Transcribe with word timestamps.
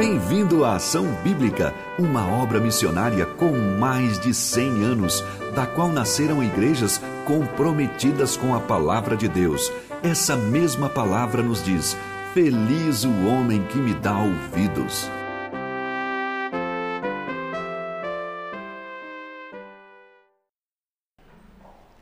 Bem-vindo 0.00 0.64
à 0.64 0.76
Ação 0.76 1.04
Bíblica, 1.22 1.74
uma 1.98 2.26
obra 2.26 2.58
missionária 2.58 3.26
com 3.26 3.50
mais 3.52 4.18
de 4.18 4.32
100 4.32 4.82
anos, 4.82 5.22
da 5.54 5.66
qual 5.66 5.88
nasceram 5.88 6.42
igrejas 6.42 6.98
comprometidas 7.26 8.34
com 8.34 8.54
a 8.54 8.60
palavra 8.60 9.14
de 9.14 9.28
Deus. 9.28 9.70
Essa 10.02 10.36
mesma 10.36 10.88
palavra 10.88 11.42
nos 11.42 11.62
diz: 11.62 11.98
Feliz 12.32 13.04
o 13.04 13.26
homem 13.26 13.62
que 13.66 13.76
me 13.76 13.92
dá 13.92 14.18
ouvidos. 14.20 15.06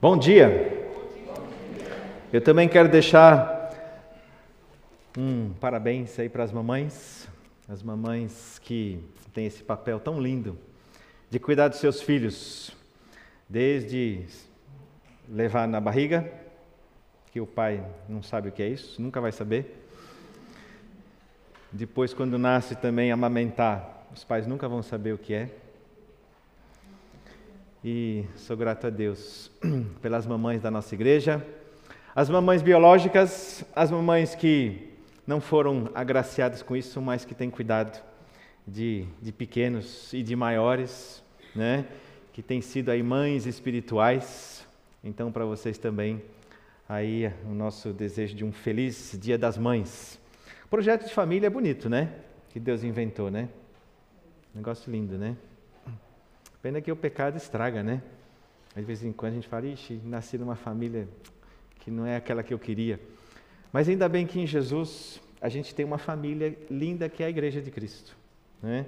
Bom 0.01 0.17
dia. 0.17 0.89
Eu 2.33 2.41
também 2.41 2.69
quero 2.69 2.89
deixar 2.89 3.73
um 5.19 5.51
parabéns 5.61 6.17
aí 6.21 6.29
para 6.29 6.45
as 6.45 6.53
mamães, 6.53 7.27
as 7.69 7.83
mamães 7.83 8.59
que 8.61 8.99
têm 9.35 9.45
esse 9.45 9.63
papel 9.63 10.01
tão 10.01 10.19
lindo 10.19 10.59
de 11.29 11.39
cuidar 11.39 11.69
dos 11.69 11.79
seus 11.79 12.01
filhos, 12.01 12.75
desde 13.47 14.25
levar 15.29 15.69
na 15.69 15.79
barriga, 15.79 16.33
que 17.31 17.39
o 17.43 17.47
pai 17.47 17.85
não 18.09 18.23
sabe 18.23 18.49
o 18.49 18.53
que 18.53 18.63
é 18.63 18.69
isso, 18.69 19.03
nunca 19.03 19.21
vai 19.21 19.33
saber. 19.33 19.85
Depois, 21.71 22.15
quando 22.15 22.39
nasce, 22.39 22.75
também 22.75 23.13
amamentar, 23.13 24.07
os 24.15 24.25
pais 24.25 24.47
nunca 24.47 24.67
vão 24.67 24.83
saber 24.83 25.13
o 25.13 25.19
que 25.19 25.35
é. 25.35 25.51
E 27.85 28.25
sou 28.35 28.57
grato 28.57 28.87
a 28.87 28.91
Deus 28.91 29.51
pelas 30.01 30.27
mamães 30.27 30.63
da 30.63 30.71
nossa 30.71 30.95
igreja, 30.95 31.47
as 32.17 32.31
mamães 32.31 32.63
biológicas, 32.63 33.63
as 33.77 33.91
mamães 33.91 34.35
que 34.35 34.88
não 35.29 35.43
foram 35.43 35.91
agraciadas 35.95 36.63
com 36.63 36.75
isso, 36.75 37.03
mas 37.03 37.23
que 37.23 37.35
têm 37.35 37.51
cuidado 37.51 38.03
de, 38.67 39.05
de 39.21 39.31
pequenos 39.31 40.11
e 40.15 40.23
de 40.23 40.35
maiores, 40.35 41.23
né? 41.55 41.87
que 42.33 42.43
têm 42.43 42.63
sido 42.63 42.91
aí 42.91 43.03
mães 43.03 43.45
espirituais. 43.45 44.67
Então, 45.05 45.31
para 45.31 45.45
vocês 45.45 45.77
também, 45.77 46.23
aí 46.89 47.31
o 47.45 47.53
nosso 47.53 47.93
desejo 47.93 48.35
de 48.35 48.43
um 48.43 48.51
feliz 48.51 49.19
Dia 49.21 49.37
das 49.37 49.59
Mães. 49.59 50.19
Projeto 50.71 51.05
de 51.05 51.13
família 51.13 51.49
é 51.49 51.51
bonito, 51.51 51.91
né? 51.91 52.11
Que 52.49 52.59
Deus 52.59 52.83
inventou, 52.83 53.31
né? 53.31 53.51
Negócio 54.55 54.91
lindo, 54.91 55.19
né? 55.19 55.37
Pena 56.63 56.81
que 56.81 56.91
o 56.91 56.97
pecado 56.97 57.37
estraga, 57.37 57.83
né? 57.83 58.03
De 58.75 58.81
vez 58.81 59.05
em 59.05 59.13
quando 59.13 59.33
a 59.33 59.35
gente 59.35 59.49
fala, 59.49 59.67
ixi, 59.67 60.01
nasci 60.07 60.39
numa 60.39 60.57
família 60.57 61.07
que 61.81 61.91
não 61.91 62.07
é 62.07 62.17
aquela 62.17 62.43
que 62.43 62.55
eu 62.55 62.59
queria. 62.59 62.99
Mas 63.73 63.89
ainda 63.89 64.09
bem 64.09 64.27
que 64.27 64.41
em 64.41 64.47
Jesus 64.47 65.21
a 65.41 65.49
gente 65.49 65.75
tem 65.75 65.85
uma 65.85 65.99
família 65.99 66.57
linda 66.71 67.09
que 67.09 67.23
é 67.23 67.27
a 67.27 67.31
Igreja 67.31 67.61
de 67.61 67.71
Cristo. 67.71 68.17
Né? 68.63 68.87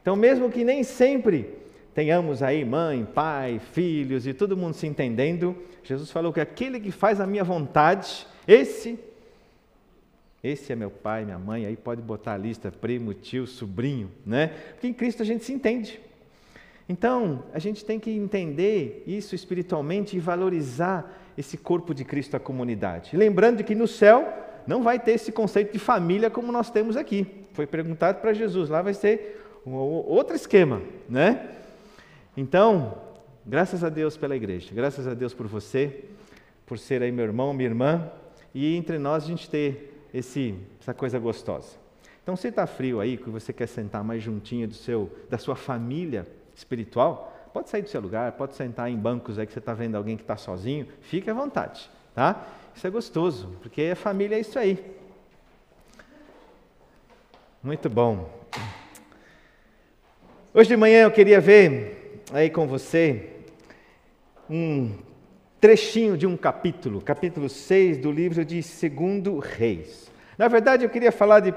Então, 0.00 0.16
mesmo 0.16 0.50
que 0.50 0.64
nem 0.64 0.82
sempre 0.82 1.54
tenhamos 1.94 2.42
aí 2.42 2.64
mãe, 2.64 3.04
pai, 3.04 3.60
filhos 3.72 4.26
e 4.26 4.32
todo 4.32 4.56
mundo 4.56 4.74
se 4.74 4.86
entendendo, 4.86 5.56
Jesus 5.82 6.10
falou 6.10 6.32
que 6.32 6.40
aquele 6.40 6.80
que 6.80 6.90
faz 6.90 7.20
a 7.20 7.26
minha 7.26 7.44
vontade, 7.44 8.26
esse, 8.46 8.98
esse 10.42 10.72
é 10.72 10.76
meu 10.76 10.90
pai, 10.90 11.24
minha 11.24 11.38
mãe, 11.38 11.66
aí 11.66 11.76
pode 11.76 12.00
botar 12.00 12.34
a 12.34 12.38
lista, 12.38 12.70
primo, 12.70 13.12
tio, 13.12 13.46
sobrinho, 13.46 14.10
né? 14.24 14.48
Porque 14.72 14.86
em 14.86 14.94
Cristo 14.94 15.22
a 15.22 15.26
gente 15.26 15.44
se 15.44 15.52
entende. 15.52 16.00
Então, 16.88 17.44
a 17.52 17.58
gente 17.58 17.84
tem 17.84 18.00
que 18.00 18.10
entender 18.10 19.04
isso 19.06 19.34
espiritualmente 19.34 20.16
e 20.16 20.20
valorizar 20.20 21.19
esse 21.40 21.56
corpo 21.56 21.94
de 21.94 22.04
Cristo 22.04 22.36
à 22.36 22.40
comunidade. 22.40 23.16
Lembrando 23.16 23.64
que 23.64 23.74
no 23.74 23.88
céu 23.88 24.32
não 24.66 24.82
vai 24.82 24.98
ter 24.98 25.12
esse 25.12 25.32
conceito 25.32 25.72
de 25.72 25.78
família 25.78 26.30
como 26.30 26.52
nós 26.52 26.70
temos 26.70 26.96
aqui. 26.96 27.26
Foi 27.52 27.66
perguntado 27.66 28.20
para 28.20 28.32
Jesus, 28.32 28.68
lá 28.68 28.82
vai 28.82 28.94
ser 28.94 29.42
um 29.66 29.72
outro 29.72 30.36
esquema, 30.36 30.80
né? 31.08 31.50
Então, 32.36 32.96
graças 33.44 33.82
a 33.82 33.88
Deus 33.88 34.16
pela 34.16 34.36
igreja, 34.36 34.70
graças 34.72 35.06
a 35.06 35.14
Deus 35.14 35.34
por 35.34 35.46
você, 35.46 36.04
por 36.66 36.78
ser 36.78 37.02
aí 37.02 37.10
meu 37.10 37.24
irmão, 37.24 37.52
minha 37.52 37.68
irmã, 37.68 38.10
e 38.54 38.76
entre 38.76 38.98
nós 38.98 39.24
a 39.24 39.26
gente 39.26 39.50
ter 39.50 40.08
esse, 40.14 40.54
essa 40.80 40.94
coisa 40.94 41.18
gostosa. 41.18 41.80
Então, 42.22 42.36
se 42.36 42.48
está 42.48 42.66
frio 42.66 43.00
aí, 43.00 43.16
que 43.16 43.28
você 43.30 43.52
quer 43.52 43.66
sentar 43.66 44.04
mais 44.04 44.22
juntinho 44.22 44.68
do 44.68 44.74
seu, 44.74 45.10
da 45.28 45.38
sua 45.38 45.56
família, 45.56 46.26
espiritual, 46.54 47.34
pode 47.52 47.68
sair 47.68 47.82
do 47.82 47.88
seu 47.88 48.00
lugar, 48.00 48.32
pode 48.32 48.54
sentar 48.54 48.90
em 48.90 48.96
bancos 48.96 49.38
aí 49.38 49.46
que 49.46 49.52
você 49.52 49.58
está 49.58 49.74
vendo 49.74 49.96
alguém 49.96 50.16
que 50.16 50.22
está 50.22 50.36
sozinho, 50.36 50.86
fique 51.00 51.28
à 51.28 51.34
vontade, 51.34 51.90
tá? 52.14 52.46
Isso 52.74 52.86
é 52.86 52.90
gostoso, 52.90 53.56
porque 53.60 53.82
a 53.92 53.96
família 53.96 54.36
é 54.36 54.40
isso 54.40 54.58
aí. 54.58 54.78
Muito 57.62 57.90
bom. 57.90 58.30
Hoje 60.54 60.68
de 60.68 60.76
manhã 60.76 61.02
eu 61.02 61.10
queria 61.10 61.40
ver 61.40 62.22
aí 62.32 62.48
com 62.48 62.66
você 62.66 63.30
um 64.48 64.92
trechinho 65.60 66.16
de 66.16 66.26
um 66.26 66.36
capítulo, 66.36 67.00
capítulo 67.00 67.48
6 67.48 67.98
do 67.98 68.10
livro 68.10 68.44
de 68.44 68.62
Segundo 68.62 69.38
Reis. 69.38 70.10
Na 70.38 70.48
verdade, 70.48 70.84
eu 70.84 70.90
queria 70.90 71.12
falar 71.12 71.40
de 71.40 71.54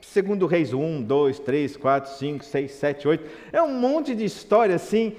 Segundo 0.00 0.46
Reis 0.46 0.74
1, 0.74 1.02
2, 1.02 1.38
3, 1.38 1.76
4, 1.76 2.10
5, 2.18 2.44
6, 2.44 2.72
7, 2.72 3.08
8. 3.08 3.30
É 3.52 3.62
um 3.62 3.72
monte 3.72 4.14
de 4.14 4.24
história 4.24 4.74
assim, 4.74 5.16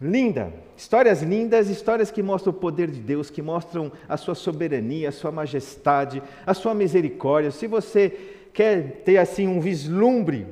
linda. 0.00 0.52
Histórias 0.76 1.22
lindas, 1.22 1.68
histórias 1.68 2.10
que 2.10 2.22
mostram 2.22 2.52
o 2.52 2.56
poder 2.56 2.90
de 2.90 3.00
Deus, 3.00 3.30
que 3.30 3.40
mostram 3.40 3.90
a 4.08 4.16
sua 4.16 4.34
soberania, 4.34 5.08
a 5.08 5.12
sua 5.12 5.32
majestade, 5.32 6.22
a 6.46 6.52
sua 6.52 6.74
misericórdia. 6.74 7.50
Se 7.50 7.66
você 7.66 8.10
quer 8.52 9.02
ter 9.04 9.18
assim 9.18 9.48
um 9.48 9.60
vislumbre 9.60 10.46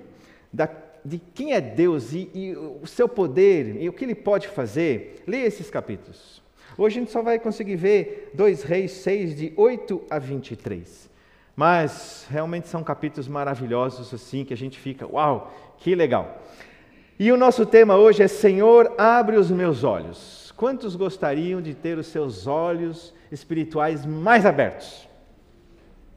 da, 0.52 0.68
de 1.04 1.18
quem 1.34 1.52
é 1.52 1.60
Deus 1.60 2.12
e, 2.12 2.30
e 2.34 2.56
o 2.56 2.86
seu 2.86 3.08
poder 3.08 3.80
e 3.80 3.88
o 3.88 3.92
que 3.92 4.04
ele 4.04 4.14
pode 4.14 4.48
fazer, 4.48 5.22
leia 5.26 5.46
esses 5.46 5.70
capítulos. 5.70 6.42
Hoje 6.76 6.96
a 6.96 7.00
gente 7.00 7.12
só 7.12 7.22
vai 7.22 7.38
conseguir 7.38 7.76
ver 7.76 8.30
2 8.34 8.62
Reis 8.64 8.92
6, 8.92 9.36
de 9.36 9.52
8 9.56 10.02
a 10.10 10.18
23. 10.18 11.10
Mas 11.54 12.26
realmente 12.28 12.66
são 12.66 12.82
capítulos 12.82 13.28
maravilhosos 13.28 14.12
assim 14.12 14.44
que 14.44 14.52
a 14.52 14.56
gente 14.56 14.78
fica, 14.78 15.06
uau, 15.06 15.52
que 15.78 15.94
legal. 15.94 16.42
E 17.16 17.30
o 17.30 17.36
nosso 17.36 17.64
tema 17.64 17.96
hoje 17.96 18.24
é 18.24 18.28
Senhor, 18.28 18.92
abre 18.98 19.36
os 19.36 19.48
meus 19.48 19.84
olhos. 19.84 20.52
Quantos 20.56 20.96
gostariam 20.96 21.62
de 21.62 21.72
ter 21.72 21.96
os 21.96 22.08
seus 22.08 22.48
olhos 22.48 23.14
espirituais 23.30 24.04
mais 24.04 24.44
abertos? 24.44 25.08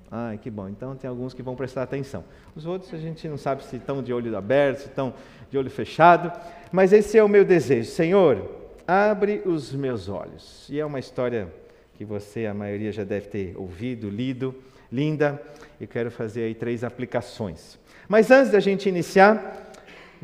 Ai, 0.09 0.40
que 0.40 0.50
bom. 0.50 0.68
Então 0.68 0.96
tem 0.96 1.08
alguns 1.08 1.35
que 1.35 1.44
vão 1.44 1.56
prestar 1.56 1.84
atenção. 1.84 2.24
Os 2.56 2.66
outros 2.66 2.91
a 2.96 2.97
gente 2.97 3.28
não 3.28 3.38
sabe 3.38 3.63
se 3.63 3.75
estão 3.75 4.02
de 4.02 4.12
olho 4.12 4.35
aberto, 4.35 4.80
se 4.80 4.88
estão 4.88 5.13
de 5.52 5.58
olho 5.58 5.69
fechado, 5.69 6.31
mas 6.72 6.91
esse 6.91 7.16
é 7.16 7.24
o 7.24 7.29
meu 7.29 7.46
desejo. 7.46 7.91
Senhor, 7.91 8.50
abre 8.88 9.44
os 9.46 9.72
meus 9.74 10.09
olhos. 10.09 10.68
E 10.68 10.79
é 10.79 10.85
uma 10.85 10.97
história 10.97 11.53
que 11.94 12.03
você, 12.03 12.47
a 12.47 12.56
maioria, 12.56 12.91
já 12.91 13.03
deve 13.03 13.28
ter 13.28 13.56
ouvido, 13.56 14.09
lido 14.09 14.56
linda 14.91 15.41
e 15.79 15.85
quero 15.85 16.09
fazer 16.09 16.44
aí 16.44 16.56
três 16.56 16.84
aplicações. 16.84 17.79
Mas 18.08 18.31
antes 18.31 18.52
da 18.52 18.59
gente 18.59 18.88
iniciar, 18.88 19.66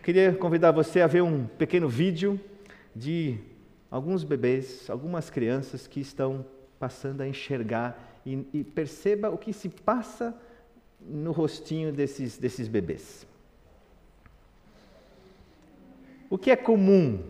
eu 0.03 0.06
queria 0.06 0.34
convidar 0.34 0.72
você 0.72 1.00
a 1.00 1.08
ver 1.08 1.24
um 1.24 1.46
pequeno 1.46 1.88
vídeo 1.88 2.38
de 2.94 3.38
alguns 3.90 4.25
bebês, 4.25 4.90
algumas 4.90 5.30
crianças 5.30 5.88
que 5.88 6.02
estão 6.02 6.46
passando 6.78 7.22
a 7.22 7.28
enxergar 7.28 8.19
e, 8.25 8.46
e 8.53 8.64
perceba 8.66 9.30
o 9.30 9.38
que 9.38 9.53
se 9.53 9.69
passa 9.69 10.36
no 11.00 11.31
rostinho 11.31 11.94
desses, 11.94 12.38
desses 12.38 12.68
bebês. 12.68 13.25
O 16.30 16.38
que 16.38 16.52
é 16.52 16.58
comum 16.58 17.24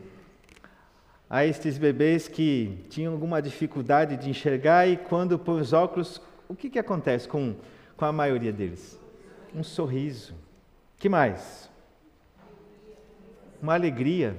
a 1.29 1.45
estes 1.45 1.77
bebês 1.77 2.27
que 2.27 2.75
tinham 2.89 3.13
alguma 3.13 3.39
dificuldade 3.39 4.17
de 4.17 4.31
enxergar 4.31 4.87
e 4.87 4.97
quando 4.97 5.37
põem 5.37 5.61
os 5.61 5.73
óculos 5.73 6.19
o 6.49 6.55
que, 6.55 6.71
que 6.71 6.79
acontece 6.79 7.27
com, 7.27 7.55
com 7.95 8.05
a 8.05 8.11
maioria 8.11 8.51
deles? 8.51 8.99
Um 9.53 9.63
sorriso. 9.63 10.33
que 10.97 11.07
mais? 11.07 11.71
Uma 13.63 13.75
alegria. 13.75 14.35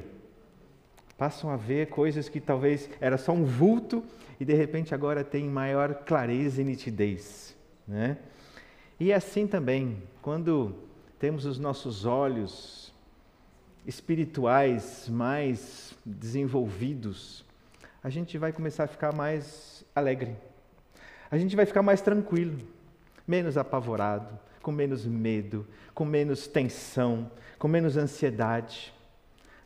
Passam 1.17 1.49
a 1.49 1.57
ver 1.57 1.87
coisas 1.87 2.29
que 2.29 2.39
talvez 2.39 2.91
era 3.01 3.17
só 3.17 3.33
um 3.33 3.43
vulto 3.43 4.05
e 4.39 4.45
de 4.45 4.53
repente 4.53 4.95
agora 4.95 5.25
tem 5.25 5.49
maior 5.49 5.95
clareza 5.95 6.61
e 6.61 6.65
nitidez. 6.65 7.57
Né? 7.89 8.19
E 9.01 9.15
assim 9.15 9.47
também, 9.47 10.03
quando 10.21 10.75
temos 11.19 11.47
os 11.47 11.59
nossos 11.59 12.05
olhos 12.05 12.93
espirituais 13.87 15.09
mais 15.09 15.97
desenvolvidos, 16.05 17.47
a 18.03 18.11
gente 18.11 18.37
vai 18.37 18.53
começar 18.53 18.85
a 18.85 18.89
ficar 18.89 19.15
mais 19.15 19.87
alegre, 19.95 20.37
a 21.31 21.39
gente 21.39 21.57
vai 21.57 21.65
ficar 21.65 21.83
mais 21.83 22.03
tranquilo, 22.03 22.59
menos 23.27 23.57
apavorado, 23.57 24.39
com 24.61 24.71
menos 24.71 25.07
medo, 25.07 25.67
com 25.95 26.05
menos 26.05 26.47
tensão, 26.47 27.31
com 27.59 27.69
menos 27.69 27.97
ansiedade, 27.97 28.94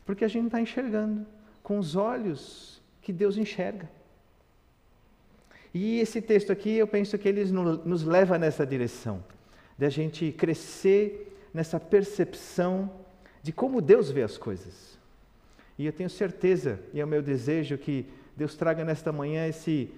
porque 0.09 0.25
a 0.25 0.27
gente 0.27 0.47
está 0.47 0.59
enxergando 0.59 1.23
com 1.61 1.77
os 1.77 1.95
olhos 1.95 2.81
que 2.99 3.13
Deus 3.13 3.37
enxerga. 3.37 3.87
E 5.71 5.99
esse 5.99 6.19
texto 6.19 6.51
aqui, 6.51 6.71
eu 6.71 6.87
penso 6.87 7.15
que 7.15 7.29
ele 7.29 7.45
nos 7.51 8.03
leva 8.03 8.35
nessa 8.35 8.65
direção, 8.65 9.23
de 9.77 9.85
a 9.85 9.89
gente 9.89 10.31
crescer 10.31 11.37
nessa 11.53 11.79
percepção 11.79 12.91
de 13.43 13.53
como 13.53 13.79
Deus 13.79 14.09
vê 14.09 14.23
as 14.23 14.35
coisas. 14.35 14.97
E 15.77 15.85
eu 15.85 15.93
tenho 15.93 16.09
certeza, 16.09 16.79
e 16.91 16.99
é 16.99 17.05
o 17.05 17.07
meu 17.07 17.21
desejo, 17.21 17.77
que 17.77 18.07
Deus 18.35 18.55
traga 18.55 18.83
nesta 18.83 19.11
manhã 19.11 19.45
esse, 19.45 19.93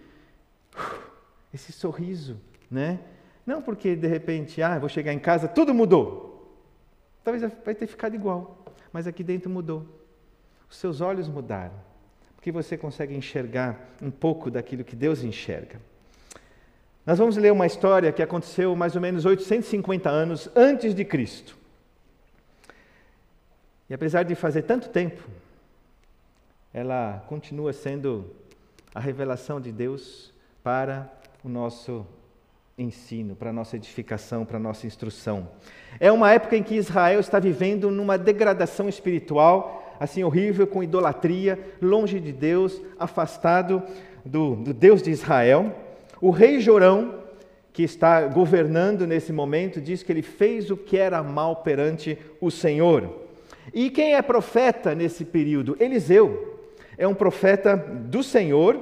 esse 1.54 1.72
sorriso, 1.72 2.36
né? 2.70 3.00
Não 3.46 3.62
porque 3.62 3.96
de 3.96 4.08
repente, 4.08 4.62
ah, 4.62 4.78
vou 4.78 4.90
chegar 4.90 5.14
em 5.14 5.20
casa, 5.20 5.48
tudo 5.48 5.74
mudou. 5.74 6.54
Talvez 7.24 7.50
vai 7.64 7.74
ter 7.74 7.88
ficado 7.88 8.14
igual, 8.14 8.66
mas 8.92 9.08
aqui 9.08 9.24
dentro 9.24 9.50
mudou. 9.50 10.01
Os 10.72 10.78
seus 10.78 11.02
olhos 11.02 11.28
mudaram, 11.28 11.74
porque 12.34 12.50
você 12.50 12.78
consegue 12.78 13.14
enxergar 13.14 13.78
um 14.02 14.10
pouco 14.10 14.50
daquilo 14.50 14.86
que 14.86 14.96
Deus 14.96 15.22
enxerga. 15.22 15.82
Nós 17.06 17.20
vamos 17.20 17.36
ler 17.36 17.52
uma 17.52 17.66
história 17.66 18.10
que 18.14 18.24
aconteceu 18.24 18.74
mais 18.74 18.96
ou 18.96 19.02
menos 19.02 19.26
850 19.26 20.10
anos 20.10 20.50
antes 20.56 20.96
de 20.96 21.04
Cristo. 21.04 21.58
E 23.90 23.94
apesar 23.94 24.24
de 24.24 24.34
fazer 24.34 24.62
tanto 24.62 24.88
tempo, 24.88 25.22
ela 26.74 27.22
continua 27.28 27.74
sendo 27.74 28.34
a 28.96 29.00
revelação 29.02 29.60
de 29.60 29.74
Deus 29.74 30.34
para 30.64 31.12
o 31.44 31.50
nosso 31.50 32.08
ensino, 32.78 33.36
para 33.36 33.50
a 33.50 33.54
nossa 33.54 33.76
edificação, 33.76 34.46
para 34.46 34.56
a 34.56 34.60
nossa 34.60 34.88
instrução. 34.88 35.50
É 36.00 36.10
uma 36.10 36.32
época 36.32 36.56
em 36.56 36.64
que 36.64 36.76
Israel 36.76 37.20
está 37.20 37.40
vivendo 37.40 37.92
numa 37.92 38.18
degradação 38.18 38.88
espiritual, 38.88 39.81
assim 40.02 40.24
horrível, 40.24 40.66
com 40.66 40.82
idolatria, 40.82 41.60
longe 41.80 42.20
de 42.20 42.32
Deus, 42.32 42.82
afastado 42.98 43.84
do, 44.26 44.56
do 44.56 44.74
Deus 44.74 45.00
de 45.00 45.12
Israel. 45.12 45.76
O 46.20 46.32
rei 46.32 46.60
Jorão, 46.60 47.20
que 47.72 47.84
está 47.84 48.26
governando 48.26 49.06
nesse 49.06 49.32
momento, 49.32 49.80
diz 49.80 50.02
que 50.02 50.12
ele 50.12 50.24
fez 50.24 50.72
o 50.72 50.76
que 50.76 50.98
era 50.98 51.22
mal 51.22 51.58
perante 51.58 52.18
o 52.42 52.50
Senhor. 52.50 53.28
E 53.72 53.92
quem 53.92 54.16
é 54.16 54.22
profeta 54.24 54.96
nesse 54.96 55.24
período? 55.24 55.78
Eliseu. 55.80 56.58
É 56.98 57.08
um 57.08 57.14
profeta 57.14 57.78
do 57.78 58.24
Senhor, 58.24 58.82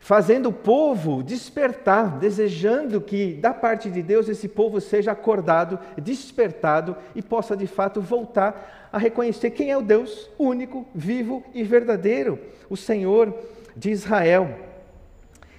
fazendo 0.00 0.48
o 0.48 0.52
povo 0.52 1.22
despertar, 1.22 2.18
desejando 2.18 3.00
que 3.00 3.34
da 3.34 3.54
parte 3.54 3.88
de 3.88 4.02
Deus 4.02 4.28
esse 4.28 4.48
povo 4.48 4.80
seja 4.80 5.12
acordado, 5.12 5.78
despertado 6.02 6.96
e 7.14 7.22
possa 7.22 7.56
de 7.56 7.68
fato 7.68 8.00
voltar 8.00 8.77
a 8.92 8.98
reconhecer 8.98 9.50
quem 9.50 9.70
é 9.70 9.76
o 9.76 9.82
Deus 9.82 10.30
único, 10.38 10.86
vivo 10.94 11.44
e 11.54 11.62
verdadeiro, 11.62 12.38
o 12.68 12.76
Senhor 12.76 13.34
de 13.76 13.90
Israel. 13.90 14.58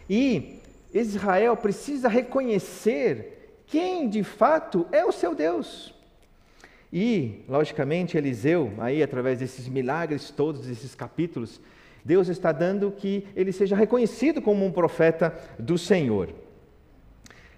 E 0.10 0.60
Israel 0.94 1.56
precisa 1.56 2.08
reconhecer 2.08 3.62
quem 3.68 4.10
de 4.10 4.24
fato 4.24 4.86
é 4.92 5.06
o 5.06 5.12
seu 5.12 5.36
Deus. 5.36 5.94
E, 6.92 7.44
logicamente, 7.48 8.18
Eliseu, 8.18 8.74
aí 8.80 9.04
através 9.04 9.38
desses 9.38 9.68
milagres 9.68 10.32
todos, 10.32 10.66
desses 10.66 10.96
capítulos, 10.96 11.62
Deus 12.04 12.28
está 12.28 12.52
dando 12.52 12.92
que 12.92 13.28
ele 13.36 13.52
seja 13.52 13.76
reconhecido 13.76 14.42
como 14.42 14.66
um 14.66 14.72
profeta 14.72 15.38
do 15.60 15.78
Senhor. 15.78 16.30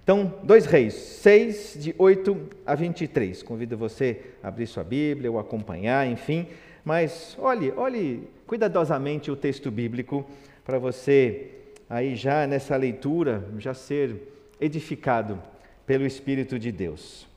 Então, 0.03 0.33
dois 0.41 0.65
reis, 0.65 0.93
6 0.93 1.77
de 1.79 1.95
8 1.97 2.49
a 2.65 2.73
23. 2.73 3.43
Convido 3.43 3.77
você 3.77 4.19
a 4.41 4.47
abrir 4.47 4.65
sua 4.65 4.83
Bíblia 4.83 5.31
ou 5.31 5.37
acompanhar, 5.37 6.07
enfim. 6.07 6.47
Mas 6.83 7.37
olhe, 7.39 7.71
olhe 7.77 8.27
cuidadosamente 8.47 9.29
o 9.29 9.35
texto 9.35 9.69
bíblico 9.69 10.25
para 10.65 10.79
você 10.79 11.51
aí 11.87 12.15
já 12.15 12.47
nessa 12.47 12.75
leitura, 12.75 13.47
já 13.59 13.75
ser 13.75 14.15
edificado 14.59 15.41
pelo 15.85 16.05
Espírito 16.05 16.57
de 16.57 16.71
Deus. 16.71 17.27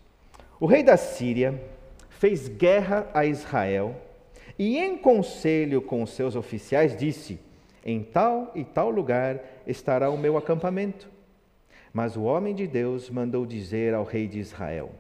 O 0.59 0.67
rei 0.67 0.83
da 0.83 0.97
Síria 0.97 1.61
fez 2.09 2.49
guerra 2.49 3.07
a 3.13 3.27
Israel 3.27 3.95
e, 4.59 4.79
em 4.79 4.97
conselho 4.97 5.83
com 5.83 6.03
os 6.03 6.11
seus 6.11 6.35
oficiais, 6.35 6.97
disse: 6.97 7.39
Em 7.85 8.03
tal 8.03 8.51
e 8.55 8.65
tal 8.65 8.89
lugar 8.89 9.39
estará 9.67 10.09
o 10.09 10.17
meu 10.17 10.39
acampamento. 10.39 11.14
Mas 11.95 12.17
o 12.17 12.25
homem 12.25 12.53
de 12.53 12.67
Deus 12.67 13.09
mandou 13.09 13.47
dizer 13.47 13.95
ao 13.95 14.03
rei 14.03 14.27
de 14.27 14.41
Israel: 14.41 14.91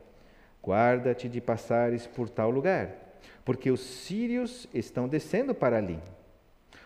Guarda-te 0.63 1.29
de 1.29 1.41
passares 1.41 2.07
por 2.07 2.31
tal 2.31 2.51
lugar, 2.51 3.19
porque 3.45 3.69
os 3.69 3.81
sírios 3.81 4.69
estão 4.73 5.09
descendo 5.09 5.53
para 5.53 5.77
ali. 5.77 5.99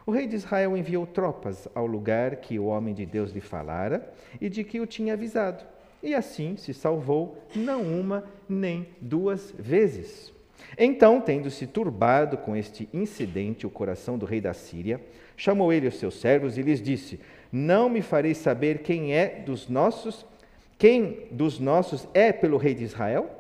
O 0.07 0.11
rei 0.11 0.27
de 0.27 0.35
Israel 0.35 0.75
enviou 0.75 1.07
tropas 1.07 1.69
ao 1.75 1.87
lugar 1.87 2.37
que 2.37 2.59
o 2.59 2.65
homem 2.65 2.95
de 2.95 3.05
Deus 3.05 3.33
lhe 3.33 3.43
falara 3.43 4.11
e 4.41 4.49
de 4.49 4.65
que 4.65 4.81
o 4.81 4.87
tinha 4.87 5.13
avisado. 5.13 5.63
E 6.03 6.15
assim 6.15 6.57
se 6.57 6.73
salvou, 6.73 7.37
não 7.55 7.83
uma 7.83 8.25
nem 8.49 8.89
duas 9.03 9.53
vezes. 9.59 10.33
Então, 10.79 11.21
tendo-se 11.21 11.67
turbado 11.67 12.39
com 12.39 12.57
este 12.57 12.89
incidente 12.95 13.67
o 13.67 13.71
coração 13.71 14.17
do 14.17 14.25
rei 14.25 14.41
da 14.41 14.55
Síria, 14.55 15.01
chamou 15.37 15.71
ele 15.71 15.87
os 15.87 15.99
seus 15.99 16.19
servos 16.19 16.57
e 16.57 16.63
lhes 16.63 16.81
disse: 16.81 17.21
Não 17.51 17.89
me 17.89 18.03
fareis 18.03 18.39
saber 18.39 18.79
quem 18.79 19.15
é 19.15 19.41
dos 19.41 19.69
nossos, 19.69 20.27
quem 20.79 21.27
dos 21.31 21.59
nossos 21.59 22.07
é 22.13 22.33
pelo 22.33 22.57
rei 22.57 22.75
de 22.75 22.85
Israel? 22.85 23.31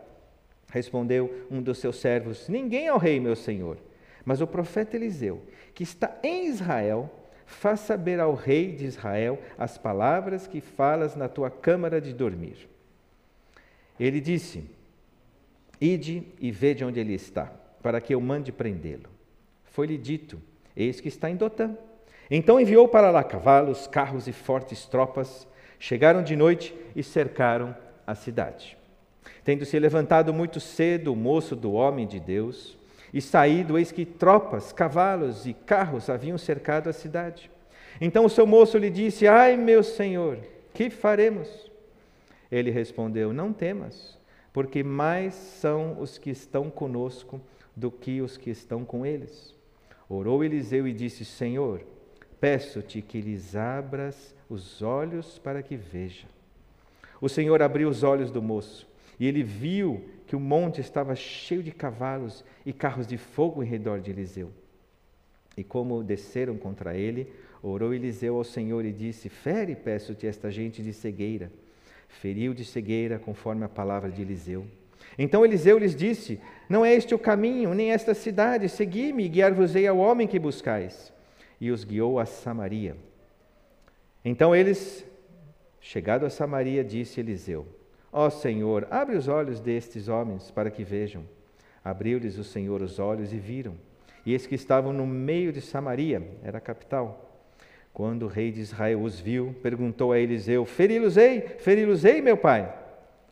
Respondeu 0.70 1.46
um 1.50 1.60
dos 1.62 1.78
seus 1.78 1.96
servos: 1.96 2.48
Ninguém 2.48 2.86
é 2.86 2.92
o 2.92 2.98
rei, 2.98 3.20
meu 3.20 3.36
senhor. 3.36 3.78
Mas 4.24 4.40
o 4.40 4.46
profeta 4.46 4.96
Eliseu 4.96 5.42
que 5.78 5.84
está 5.84 6.18
em 6.24 6.48
Israel, 6.48 7.08
faz 7.46 7.78
saber 7.78 8.18
ao 8.18 8.34
rei 8.34 8.72
de 8.72 8.84
Israel 8.84 9.40
as 9.56 9.78
palavras 9.78 10.48
que 10.48 10.60
falas 10.60 11.14
na 11.14 11.28
tua 11.28 11.48
câmara 11.52 12.00
de 12.00 12.12
dormir. 12.12 12.68
Ele 13.98 14.20
disse: 14.20 14.68
Ide 15.80 16.24
e 16.40 16.50
vede 16.50 16.84
onde 16.84 16.98
ele 16.98 17.14
está, 17.14 17.44
para 17.80 18.00
que 18.00 18.12
eu 18.12 18.20
mande 18.20 18.50
prendê-lo. 18.50 19.08
Foi-lhe 19.66 19.96
dito: 19.96 20.42
Eis 20.76 21.00
que 21.00 21.06
está 21.06 21.30
em 21.30 21.36
Dotã. 21.36 21.76
Então 22.30 22.60
enviou 22.60 22.88
para 22.88 23.10
lá 23.10 23.24
cavalos, 23.24 23.86
carros 23.86 24.26
e 24.26 24.32
fortes 24.32 24.86
tropas. 24.86 25.46
Chegaram 25.78 26.22
de 26.22 26.36
noite 26.36 26.74
e 26.94 27.02
cercaram 27.02 27.74
a 28.06 28.14
cidade. 28.14 28.76
Tendo 29.44 29.64
se 29.64 29.78
levantado 29.78 30.32
muito 30.32 30.60
cedo 30.60 31.12
o 31.12 31.16
moço 31.16 31.54
do 31.54 31.72
homem 31.72 32.06
de 32.06 32.18
Deus, 32.20 32.76
e 33.12 33.20
saído, 33.20 33.78
eis 33.78 33.90
que 33.90 34.04
tropas, 34.04 34.72
cavalos 34.72 35.46
e 35.46 35.54
carros 35.54 36.10
haviam 36.10 36.36
cercado 36.36 36.88
a 36.88 36.92
cidade. 36.92 37.50
Então 38.00 38.24
o 38.24 38.30
seu 38.30 38.46
moço 38.46 38.76
lhe 38.76 38.90
disse: 38.90 39.26
Ai, 39.26 39.56
meu 39.56 39.82
senhor, 39.82 40.38
que 40.74 40.90
faremos? 40.90 41.70
Ele 42.50 42.70
respondeu: 42.70 43.32
Não 43.32 43.52
temas, 43.52 44.18
porque 44.52 44.82
mais 44.82 45.34
são 45.34 46.00
os 46.00 46.18
que 46.18 46.30
estão 46.30 46.70
conosco 46.70 47.40
do 47.74 47.90
que 47.90 48.20
os 48.20 48.36
que 48.36 48.50
estão 48.50 48.84
com 48.84 49.06
eles. 49.06 49.54
Orou 50.08 50.44
Eliseu 50.44 50.86
e 50.86 50.92
disse: 50.92 51.24
Senhor, 51.24 51.80
peço-te 52.40 53.02
que 53.02 53.20
lhes 53.20 53.56
abras 53.56 54.34
os 54.48 54.82
olhos 54.82 55.38
para 55.38 55.62
que 55.62 55.76
veja. 55.76 56.26
O 57.20 57.28
Senhor 57.28 57.60
abriu 57.62 57.88
os 57.88 58.02
olhos 58.02 58.30
do 58.30 58.40
moço, 58.40 58.86
e 59.18 59.26
ele 59.26 59.42
viu 59.42 60.04
que 60.26 60.36
o 60.36 60.40
monte 60.40 60.80
estava 60.80 61.14
cheio 61.16 61.62
de 61.62 61.72
cavalos 61.72 62.44
e 62.64 62.72
carros 62.72 63.06
de 63.06 63.16
fogo 63.16 63.62
em 63.62 63.66
redor 63.66 64.00
de 64.00 64.10
Eliseu. 64.10 64.50
E 65.56 65.64
como 65.64 66.04
desceram 66.04 66.56
contra 66.56 66.96
ele, 66.96 67.32
orou 67.60 67.92
Eliseu 67.92 68.36
ao 68.36 68.44
Senhor 68.44 68.84
e 68.84 68.92
disse: 68.92 69.28
Fere, 69.28 69.74
peço-te, 69.74 70.26
esta 70.26 70.50
gente 70.50 70.82
de 70.82 70.92
cegueira. 70.92 71.50
Feriu 72.08 72.54
de 72.54 72.64
cegueira, 72.64 73.18
conforme 73.18 73.64
a 73.64 73.68
palavra 73.68 74.08
de 74.10 74.22
Eliseu. 74.22 74.64
Então 75.18 75.44
Eliseu 75.44 75.76
lhes 75.76 75.96
disse: 75.96 76.40
Não 76.68 76.84
é 76.84 76.94
este 76.94 77.14
o 77.14 77.18
caminho, 77.18 77.74
nem 77.74 77.90
esta 77.90 78.14
cidade, 78.14 78.68
segui-me 78.68 79.24
e 79.24 79.28
guiar-vos-ei 79.28 79.88
ao 79.88 79.98
homem 79.98 80.28
que 80.28 80.38
buscais. 80.38 81.12
E 81.60 81.70
os 81.70 81.84
guiou 81.84 82.18
a 82.18 82.26
Samaria. 82.26 82.96
Então 84.24 84.54
eles, 84.54 85.04
chegado 85.80 86.26
a 86.26 86.30
Samaria, 86.30 86.84
disse 86.84 87.20
Eliseu: 87.20 87.66
Ó 88.12 88.26
oh, 88.26 88.30
Senhor, 88.30 88.86
abre 88.90 89.16
os 89.16 89.28
olhos 89.28 89.60
destes 89.60 90.08
homens 90.08 90.50
para 90.50 90.70
que 90.70 90.84
vejam. 90.84 91.24
Abriu-lhes 91.84 92.38
o 92.38 92.44
Senhor 92.44 92.82
os 92.82 92.98
olhos 92.98 93.32
e 93.32 93.38
viram. 93.38 93.74
E 94.24 94.32
eis 94.32 94.46
que 94.46 94.54
estavam 94.54 94.92
no 94.92 95.06
meio 95.06 95.52
de 95.52 95.60
Samaria, 95.60 96.22
era 96.42 96.58
a 96.58 96.60
capital. 96.60 97.28
Quando 97.92 98.24
o 98.24 98.28
rei 98.28 98.52
de 98.52 98.60
Israel 98.60 99.02
os 99.02 99.18
viu, 99.18 99.54
perguntou 99.62 100.12
a 100.12 100.18
Eliseu: 100.18 100.64
Feri-los-ei, 100.64 101.40
feri-los-ei, 101.58 102.20
meu 102.20 102.36
pai? 102.36 102.72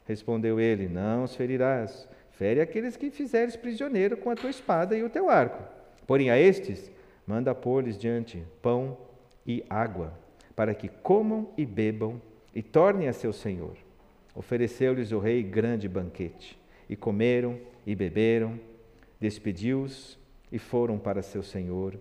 Respondeu 0.07 0.59
ele: 0.59 0.89
Não 0.89 1.25
os 1.25 1.37
ferirás. 1.37 2.09
Fere 2.33 2.61
aqueles 2.61 2.97
que 2.97 3.11
fizeres 3.11 3.57
prisioneiro 3.57 4.17
com 4.17 4.31
a 4.31 4.35
tua 4.35 4.51
espada 4.51 4.97
e 4.97 5.03
o 5.03 5.09
teu 5.09 5.31
arco. 5.31 5.63
Porém, 6.07 6.31
a 6.31 6.39
estes, 6.39 6.91
manda 7.27 7.55
pôr-lhes 7.55 7.99
diante 7.99 8.43
pão 8.63 8.97
e 9.47 9.65
água, 9.69 10.13
para 10.55 10.75
que 10.75 10.89
comam 10.89 11.49
e 11.57 11.67
bebam 11.67 12.21
e 12.55 12.63
tornem 12.63 13.09
a 13.09 13.13
seu 13.13 13.33
senhor. 13.33 13.77
Ofereceu-lhes 14.35 15.13
o 15.13 15.19
rei 15.19 15.43
grande 15.43 15.89
banquete, 15.89 16.59
e 16.89 16.95
comeram 16.95 17.59
e 17.87 17.95
beberam, 17.95 18.59
despediu-os 19.21 20.19
e 20.53 20.59
foram 20.59 20.99
para 20.99 21.23
seu 21.23 21.43
senhor. 21.43 21.99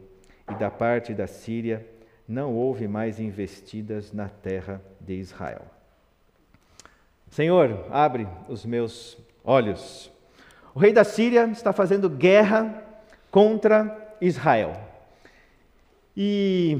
E 0.49 0.53
da 0.55 0.69
parte 0.69 1.13
da 1.13 1.27
Síria 1.27 1.85
não 2.27 2.53
houve 2.53 2.87
mais 2.87 3.19
investidas 3.19 4.11
na 4.11 4.29
terra 4.29 4.81
de 4.99 5.13
Israel. 5.13 5.65
Senhor, 7.29 7.87
abre 7.89 8.27
os 8.47 8.65
meus 8.65 9.17
olhos. 9.43 10.11
O 10.73 10.79
rei 10.79 10.93
da 10.93 11.03
Síria 11.03 11.45
está 11.47 11.73
fazendo 11.73 12.09
guerra 12.09 12.83
contra 13.31 14.15
Israel. 14.21 14.94
E 16.15 16.79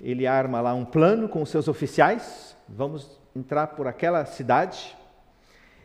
ele 0.00 0.26
arma 0.26 0.60
lá 0.60 0.74
um 0.74 0.84
plano 0.84 1.28
com 1.28 1.42
os 1.42 1.50
seus 1.50 1.68
oficiais, 1.68 2.56
vamos 2.68 3.20
entrar 3.34 3.68
por 3.68 3.86
aquela 3.86 4.24
cidade. 4.24 4.96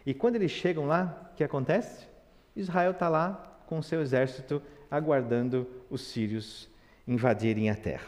E 0.06 0.14
quando 0.14 0.36
eles 0.36 0.52
chegam 0.52 0.86
lá, 0.86 1.32
o 1.32 1.36
que 1.36 1.44
acontece? 1.44 2.08
Israel 2.56 2.92
está 2.92 3.10
lá 3.10 3.60
com 3.68 3.80
o 3.80 3.84
seu 3.84 4.02
exército 4.02 4.62
aguardando 4.90 5.68
os 5.90 6.02
sírios 6.02 6.70
invadirem 7.08 7.70
a 7.70 7.76
terra. 7.76 8.08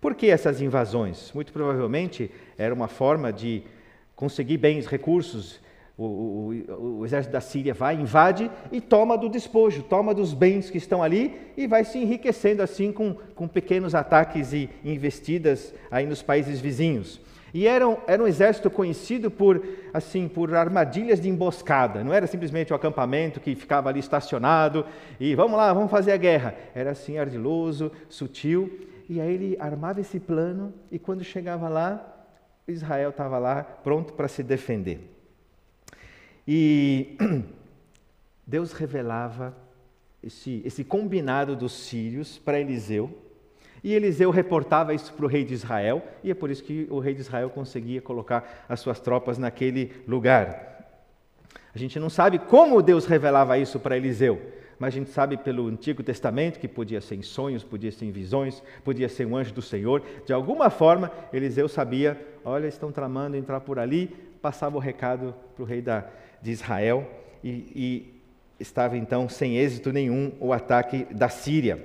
Por 0.00 0.14
que 0.14 0.30
essas 0.30 0.60
invasões? 0.60 1.32
Muito 1.32 1.52
provavelmente 1.52 2.30
era 2.56 2.72
uma 2.72 2.88
forma 2.88 3.32
de 3.32 3.62
conseguir 4.14 4.56
bens, 4.56 4.86
recursos. 4.86 5.60
O, 5.98 6.04
o, 6.04 6.98
o, 7.00 7.04
exército 7.04 7.32
da 7.32 7.40
Síria 7.40 7.74
vai, 7.74 7.96
invade 7.96 8.48
e 8.70 8.80
toma 8.80 9.18
do 9.18 9.28
despojo, 9.28 9.82
toma 9.82 10.14
dos 10.14 10.32
bens 10.32 10.70
que 10.70 10.78
estão 10.78 11.02
ali 11.02 11.36
e 11.56 11.66
vai 11.66 11.82
se 11.82 11.98
enriquecendo 11.98 12.62
assim 12.62 12.92
com, 12.92 13.16
com 13.34 13.48
pequenos 13.48 13.96
ataques 13.96 14.52
e 14.52 14.70
investidas 14.84 15.74
aí 15.90 16.06
nos 16.06 16.22
países 16.22 16.60
vizinhos. 16.60 17.20
E 17.52 17.66
era 17.66 17.88
um, 17.88 17.96
era 18.06 18.22
um 18.22 18.28
exército 18.28 18.70
conhecido 18.70 19.28
por, 19.28 19.60
assim, 19.92 20.28
por 20.28 20.54
armadilhas 20.54 21.20
de 21.20 21.28
emboscada. 21.28 22.04
Não 22.04 22.12
era 22.14 22.28
simplesmente 22.28 22.72
o 22.72 22.74
um 22.74 22.76
acampamento 22.76 23.40
que 23.40 23.56
ficava 23.56 23.88
ali 23.88 23.98
estacionado 23.98 24.86
e 25.18 25.34
vamos 25.34 25.56
lá, 25.56 25.72
vamos 25.72 25.90
fazer 25.90 26.12
a 26.12 26.16
guerra. 26.16 26.54
Era 26.76 26.92
assim 26.92 27.18
ardiloso, 27.18 27.90
sutil. 28.08 28.86
E 29.08 29.20
aí 29.20 29.34
ele 29.34 29.56
armava 29.58 30.00
esse 30.00 30.20
plano 30.20 30.72
e 30.92 30.98
quando 30.98 31.24
chegava 31.24 31.68
lá, 31.68 32.24
Israel 32.68 33.10
estava 33.10 33.38
lá 33.38 33.64
pronto 33.64 34.12
para 34.12 34.28
se 34.28 34.44
defender. 34.44 35.17
E 36.50 37.18
Deus 38.46 38.72
revelava 38.72 39.54
esse, 40.22 40.62
esse 40.64 40.82
combinado 40.82 41.54
dos 41.54 41.72
sírios 41.72 42.38
para 42.38 42.58
Eliseu 42.58 43.28
e 43.82 43.94
Eliseu 43.94 44.30
reportava 44.30 44.94
isso 44.94 45.12
para 45.12 45.24
o 45.24 45.28
rei 45.28 45.44
de 45.44 45.54
Israel, 45.54 46.02
e 46.24 46.30
é 46.30 46.34
por 46.34 46.50
isso 46.50 46.64
que 46.64 46.86
o 46.90 46.98
rei 46.98 47.14
de 47.14 47.20
Israel 47.20 47.50
conseguia 47.50 48.00
colocar 48.00 48.64
as 48.68 48.80
suas 48.80 48.98
tropas 48.98 49.38
naquele 49.38 49.92
lugar. 50.06 50.76
A 51.74 51.78
gente 51.78 51.98
não 51.98 52.10
sabe 52.10 52.38
como 52.38 52.82
Deus 52.82 53.06
revelava 53.06 53.58
isso 53.58 53.78
para 53.78 53.96
Eliseu, 53.96 54.40
mas 54.78 54.88
a 54.94 54.98
gente 54.98 55.10
sabe 55.10 55.36
pelo 55.36 55.68
Antigo 55.68 56.02
Testamento 56.02 56.58
que 56.58 56.66
podia 56.66 57.00
ser 57.00 57.16
em 57.16 57.22
sonhos, 57.22 57.62
podia 57.62 57.92
ser 57.92 58.06
em 58.06 58.10
visões, 58.10 58.62
podia 58.84 59.08
ser 59.08 59.26
um 59.26 59.36
anjo 59.36 59.52
do 59.52 59.62
Senhor. 59.62 60.02
De 60.24 60.32
alguma 60.32 60.70
forma, 60.70 61.12
Eliseu 61.32 61.68
sabia: 61.68 62.20
olha, 62.44 62.66
estão 62.66 62.90
tramando 62.90 63.36
entrar 63.36 63.60
por 63.60 63.78
ali, 63.78 64.08
passava 64.40 64.76
o 64.76 64.80
recado 64.80 65.34
para 65.54 65.62
o 65.62 65.66
rei 65.66 65.82
da, 65.82 66.08
de 66.42 66.50
Israel, 66.50 67.08
e, 67.42 67.48
e 67.74 68.14
estava 68.60 68.96
então 68.96 69.28
sem 69.28 69.56
êxito 69.56 69.92
nenhum 69.92 70.32
o 70.40 70.52
ataque 70.52 71.06
da 71.10 71.28
Síria. 71.28 71.84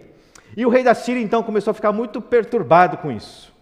E 0.55 0.65
o 0.65 0.69
rei 0.69 0.83
da 0.83 0.93
Síria 0.93 1.21
então 1.21 1.43
começou 1.43 1.71
a 1.71 1.73
ficar 1.73 1.91
muito 1.91 2.21
perturbado 2.21 2.97
com 2.97 3.11
isso. 3.11 3.53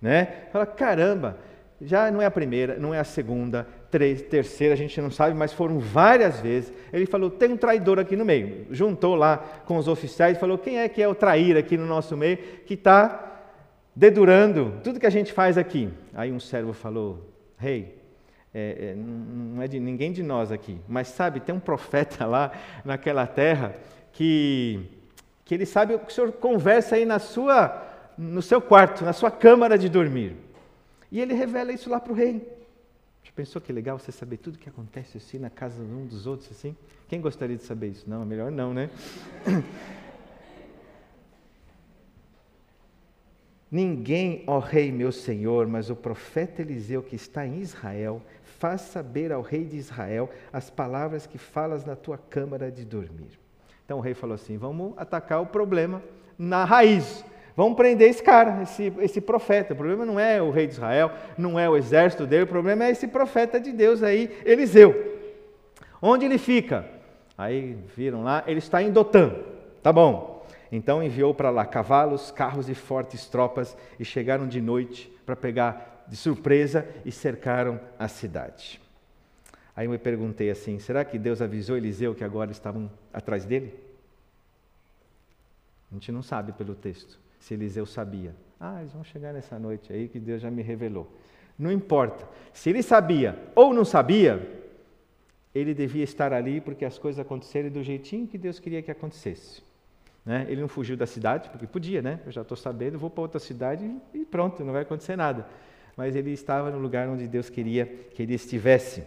Né? 0.00 0.46
Fala, 0.52 0.66
caramba, 0.66 1.38
já 1.80 2.10
não 2.10 2.22
é 2.22 2.26
a 2.26 2.30
primeira, 2.30 2.76
não 2.78 2.94
é 2.94 2.98
a 2.98 3.04
segunda, 3.04 3.66
três, 3.90 4.22
terceira, 4.22 4.74
a 4.74 4.76
gente 4.76 5.00
não 5.00 5.10
sabe, 5.10 5.36
mas 5.36 5.52
foram 5.52 5.78
várias 5.78 6.40
vezes. 6.40 6.72
Ele 6.92 7.06
falou: 7.06 7.30
tem 7.30 7.52
um 7.52 7.56
traidor 7.56 7.98
aqui 7.98 8.16
no 8.16 8.24
meio. 8.24 8.66
Juntou 8.70 9.14
lá 9.14 9.38
com 9.66 9.76
os 9.76 9.88
oficiais 9.88 10.36
e 10.36 10.40
falou: 10.40 10.58
quem 10.58 10.78
é 10.78 10.88
que 10.88 11.02
é 11.02 11.08
o 11.08 11.14
traíra 11.14 11.60
aqui 11.60 11.76
no 11.76 11.86
nosso 11.86 12.16
meio 12.16 12.36
que 12.36 12.74
está 12.74 13.28
dedurando 13.94 14.80
tudo 14.82 14.98
que 14.98 15.06
a 15.06 15.10
gente 15.10 15.32
faz 15.32 15.58
aqui? 15.58 15.88
Aí 16.14 16.32
um 16.32 16.40
servo 16.40 16.72
falou: 16.72 17.28
rei, 17.56 17.94
é, 17.96 18.01
é, 18.54 18.94
não 18.94 19.62
é 19.62 19.68
de 19.68 19.80
ninguém 19.80 20.12
de 20.12 20.22
nós 20.22 20.52
aqui, 20.52 20.78
mas 20.88 21.08
sabe, 21.08 21.40
tem 21.40 21.54
um 21.54 21.60
profeta 21.60 22.24
lá 22.26 22.52
naquela 22.84 23.26
terra 23.26 23.74
que 24.12 24.88
que 25.44 25.54
ele 25.54 25.66
sabe 25.66 25.94
o 25.94 25.98
que 25.98 26.10
o 26.10 26.14
senhor 26.14 26.32
conversa 26.32 26.96
aí 26.96 27.04
na 27.04 27.18
sua, 27.18 27.86
no 28.16 28.40
seu 28.40 28.58
quarto, 28.58 29.04
na 29.04 29.12
sua 29.12 29.30
câmara 29.30 29.76
de 29.76 29.86
dormir. 29.88 30.34
E 31.10 31.20
ele 31.20 31.34
revela 31.34 31.72
isso 31.72 31.90
lá 31.90 32.00
para 32.00 32.10
o 32.10 32.16
rei. 32.16 32.48
Já 33.22 33.32
pensou 33.36 33.60
que 33.60 33.70
legal 33.70 33.98
você 33.98 34.10
saber 34.10 34.38
tudo 34.38 34.54
o 34.54 34.58
que 34.58 34.70
acontece 34.70 35.18
assim 35.18 35.38
na 35.38 35.50
casa 35.50 35.84
de 35.84 35.92
um 35.92 36.06
dos 36.06 36.26
outros 36.26 36.50
assim? 36.50 36.74
Quem 37.06 37.20
gostaria 37.20 37.56
de 37.56 37.64
saber 37.64 37.88
isso? 37.88 38.08
Não, 38.08 38.24
melhor 38.24 38.50
não, 38.50 38.72
né? 38.72 38.88
Ninguém, 43.70 44.44
ó 44.46 44.58
rei 44.58 44.90
meu 44.90 45.12
senhor, 45.12 45.66
mas 45.66 45.90
o 45.90 45.96
profeta 45.96 46.62
Eliseu 46.62 47.02
que 47.02 47.16
está 47.16 47.46
em 47.46 47.60
Israel, 47.60 48.22
faz 48.62 48.82
saber 48.82 49.32
ao 49.32 49.42
rei 49.42 49.64
de 49.64 49.76
Israel 49.76 50.30
as 50.52 50.70
palavras 50.70 51.26
que 51.26 51.36
falas 51.36 51.84
na 51.84 51.96
tua 51.96 52.16
câmara 52.16 52.70
de 52.70 52.84
dormir. 52.84 53.36
Então 53.84 53.98
o 53.98 54.00
rei 54.00 54.14
falou 54.14 54.36
assim: 54.36 54.56
vamos 54.56 54.94
atacar 54.96 55.42
o 55.42 55.46
problema 55.46 56.00
na 56.38 56.64
raiz. 56.64 57.24
Vamos 57.56 57.76
prender 57.76 58.08
esse 58.08 58.22
cara, 58.22 58.62
esse, 58.62 58.92
esse 59.00 59.20
profeta. 59.20 59.74
O 59.74 59.76
problema 59.76 60.06
não 60.06 60.18
é 60.18 60.40
o 60.40 60.52
rei 60.52 60.68
de 60.68 60.74
Israel, 60.74 61.10
não 61.36 61.58
é 61.58 61.68
o 61.68 61.76
exército 61.76 62.24
dele, 62.24 62.44
o 62.44 62.46
problema 62.46 62.84
é 62.84 62.90
esse 62.90 63.08
profeta 63.08 63.58
de 63.58 63.72
Deus 63.72 64.00
aí, 64.00 64.30
Eliseu. 64.44 65.18
Onde 66.00 66.24
ele 66.24 66.38
fica? 66.38 66.86
Aí 67.36 67.76
viram 67.96 68.22
lá, 68.22 68.44
ele 68.46 68.60
está 68.60 68.80
em 68.80 68.92
Dotã. 68.92 69.34
Tá 69.82 69.92
bom. 69.92 70.46
Então 70.70 71.02
enviou 71.02 71.34
para 71.34 71.50
lá 71.50 71.66
cavalos, 71.66 72.30
carros 72.30 72.68
e 72.68 72.76
fortes 72.76 73.26
tropas 73.26 73.76
e 73.98 74.04
chegaram 74.04 74.46
de 74.46 74.60
noite 74.60 75.12
para 75.26 75.34
pegar 75.34 75.91
de 76.08 76.16
surpresa 76.16 76.86
e 77.04 77.12
cercaram 77.12 77.80
a 77.98 78.08
cidade. 78.08 78.80
Aí 79.74 79.86
eu 79.86 79.90
me 79.90 79.98
perguntei 79.98 80.50
assim: 80.50 80.78
será 80.78 81.04
que 81.04 81.18
Deus 81.18 81.40
avisou 81.40 81.76
Eliseu 81.76 82.14
que 82.14 82.24
agora 82.24 82.50
estavam 82.50 82.90
atrás 83.12 83.44
dele? 83.44 83.74
A 85.90 85.94
gente 85.94 86.10
não 86.10 86.22
sabe 86.22 86.52
pelo 86.52 86.74
texto 86.74 87.18
se 87.38 87.54
Eliseu 87.54 87.84
sabia. 87.84 88.34
Ah, 88.58 88.80
eles 88.80 88.92
vão 88.92 89.02
chegar 89.02 89.32
nessa 89.32 89.58
noite 89.58 89.92
aí 89.92 90.08
que 90.08 90.20
Deus 90.20 90.40
já 90.40 90.50
me 90.50 90.62
revelou. 90.62 91.10
Não 91.58 91.70
importa. 91.70 92.26
Se 92.52 92.70
ele 92.70 92.82
sabia 92.82 93.36
ou 93.54 93.74
não 93.74 93.84
sabia, 93.84 94.62
ele 95.54 95.74
devia 95.74 96.04
estar 96.04 96.32
ali 96.32 96.60
porque 96.60 96.84
as 96.84 96.98
coisas 96.98 97.18
aconteceram 97.18 97.68
do 97.68 97.82
jeitinho 97.82 98.26
que 98.26 98.38
Deus 98.38 98.58
queria 98.58 98.80
que 98.80 98.90
acontecesse. 98.90 99.62
Né? 100.24 100.46
Ele 100.48 100.60
não 100.60 100.68
fugiu 100.68 100.96
da 100.96 101.06
cidade, 101.06 101.50
porque 101.50 101.66
podia, 101.66 102.00
né? 102.00 102.20
Eu 102.24 102.30
já 102.30 102.42
estou 102.42 102.56
sabendo, 102.56 102.98
vou 102.98 103.10
para 103.10 103.22
outra 103.22 103.40
cidade 103.40 103.90
e 104.14 104.24
pronto, 104.24 104.64
não 104.64 104.72
vai 104.72 104.82
acontecer 104.82 105.16
nada. 105.16 105.46
Mas 105.96 106.16
ele 106.16 106.30
estava 106.32 106.70
no 106.70 106.78
lugar 106.78 107.08
onde 107.08 107.26
Deus 107.26 107.50
queria 107.50 107.86
que 107.86 108.22
ele 108.22 108.34
estivesse. 108.34 109.02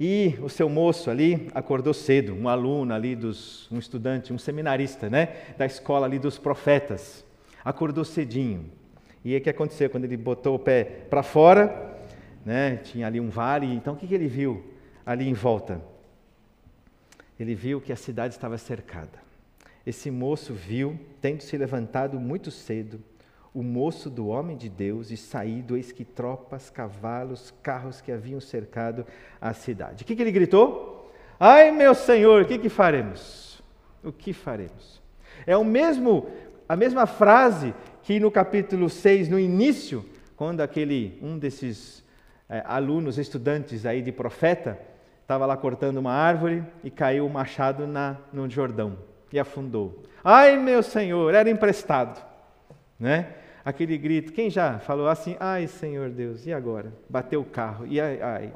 E 0.00 0.38
o 0.40 0.48
seu 0.48 0.68
moço 0.68 1.10
ali 1.10 1.48
acordou 1.52 1.92
cedo, 1.92 2.32
um 2.32 2.48
aluno 2.48 2.94
ali 2.94 3.16
dos, 3.16 3.70
um 3.70 3.78
estudante, 3.78 4.32
um 4.32 4.38
seminarista, 4.38 5.10
né, 5.10 5.36
da 5.56 5.66
escola 5.66 6.06
ali 6.06 6.18
dos 6.18 6.38
profetas. 6.38 7.24
Acordou 7.64 8.04
cedinho. 8.04 8.70
E 9.24 9.36
o 9.36 9.40
que 9.40 9.50
aconteceu 9.50 9.90
quando 9.90 10.04
ele 10.04 10.16
botou 10.16 10.54
o 10.54 10.58
pé 10.58 10.84
para 10.84 11.24
fora, 11.24 11.98
né, 12.44 12.76
tinha 12.76 13.08
ali 13.08 13.18
um 13.18 13.28
vale, 13.28 13.66
então 13.66 13.94
o 13.94 13.96
que, 13.96 14.06
que 14.06 14.14
ele 14.14 14.28
viu 14.28 14.64
ali 15.04 15.28
em 15.28 15.34
volta? 15.34 15.82
Ele 17.38 17.54
viu 17.54 17.80
que 17.80 17.92
a 17.92 17.96
cidade 17.96 18.34
estava 18.34 18.56
cercada. 18.56 19.18
Esse 19.84 20.10
moço 20.10 20.54
viu, 20.54 20.98
tendo 21.20 21.42
se 21.42 21.56
levantado 21.56 22.20
muito 22.20 22.50
cedo, 22.50 23.00
o 23.54 23.62
moço 23.62 24.10
do 24.10 24.28
homem 24.28 24.56
de 24.56 24.68
Deus 24.68 25.10
e 25.10 25.16
saído, 25.16 25.76
eis 25.76 25.92
que 25.92 26.04
tropas, 26.04 26.70
cavalos, 26.70 27.52
carros 27.62 28.00
que 28.00 28.12
haviam 28.12 28.40
cercado 28.40 29.06
a 29.40 29.52
cidade. 29.52 30.04
O 30.04 30.06
que, 30.06 30.14
que 30.14 30.22
ele 30.22 30.32
gritou? 30.32 31.12
Ai, 31.40 31.70
meu 31.70 31.94
Senhor, 31.94 32.42
o 32.42 32.44
que, 32.44 32.58
que 32.58 32.68
faremos? 32.68 33.62
O 34.02 34.12
que 34.12 34.32
faremos? 34.32 35.00
É 35.46 35.56
o 35.56 35.64
mesmo, 35.64 36.28
a 36.68 36.76
mesma 36.76 37.06
frase 37.06 37.74
que 38.02 38.20
no 38.20 38.30
capítulo 38.30 38.88
6, 38.88 39.28
no 39.28 39.38
início, 39.38 40.04
quando 40.36 40.60
aquele, 40.60 41.18
um 41.22 41.38
desses 41.38 42.04
é, 42.48 42.62
alunos, 42.66 43.18
estudantes 43.18 43.86
aí 43.86 44.02
de 44.02 44.12
profeta, 44.12 44.78
estava 45.22 45.46
lá 45.46 45.56
cortando 45.56 45.98
uma 45.98 46.12
árvore 46.12 46.64
e 46.82 46.90
caiu 46.90 47.26
o 47.26 47.30
machado 47.30 47.86
na, 47.86 48.16
no 48.32 48.48
Jordão 48.48 48.98
e 49.32 49.38
afundou. 49.38 50.02
Ai, 50.24 50.56
meu 50.56 50.82
Senhor, 50.82 51.34
era 51.34 51.50
emprestado 51.50 52.28
né? 52.98 53.34
Aquele 53.68 53.98
grito, 53.98 54.32
quem 54.32 54.48
já 54.48 54.78
falou 54.78 55.08
assim, 55.08 55.36
ai 55.38 55.66
Senhor 55.66 56.08
Deus, 56.08 56.46
e 56.46 56.52
agora? 56.54 56.90
Bateu 57.06 57.42
o 57.42 57.44
carro, 57.44 57.86
e 57.86 58.00
ai, 58.00 58.18
ai. 58.18 58.52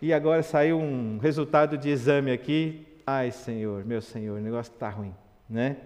E 0.00 0.14
agora 0.14 0.42
saiu 0.42 0.78
um 0.78 1.18
resultado 1.18 1.76
de 1.76 1.90
exame 1.90 2.32
aqui, 2.32 2.86
ai 3.06 3.30
Senhor, 3.30 3.84
meu 3.84 4.00
Senhor, 4.00 4.38
o 4.38 4.40
negócio 4.40 4.72
está 4.72 4.88
ruim, 4.88 5.14
né? 5.46 5.76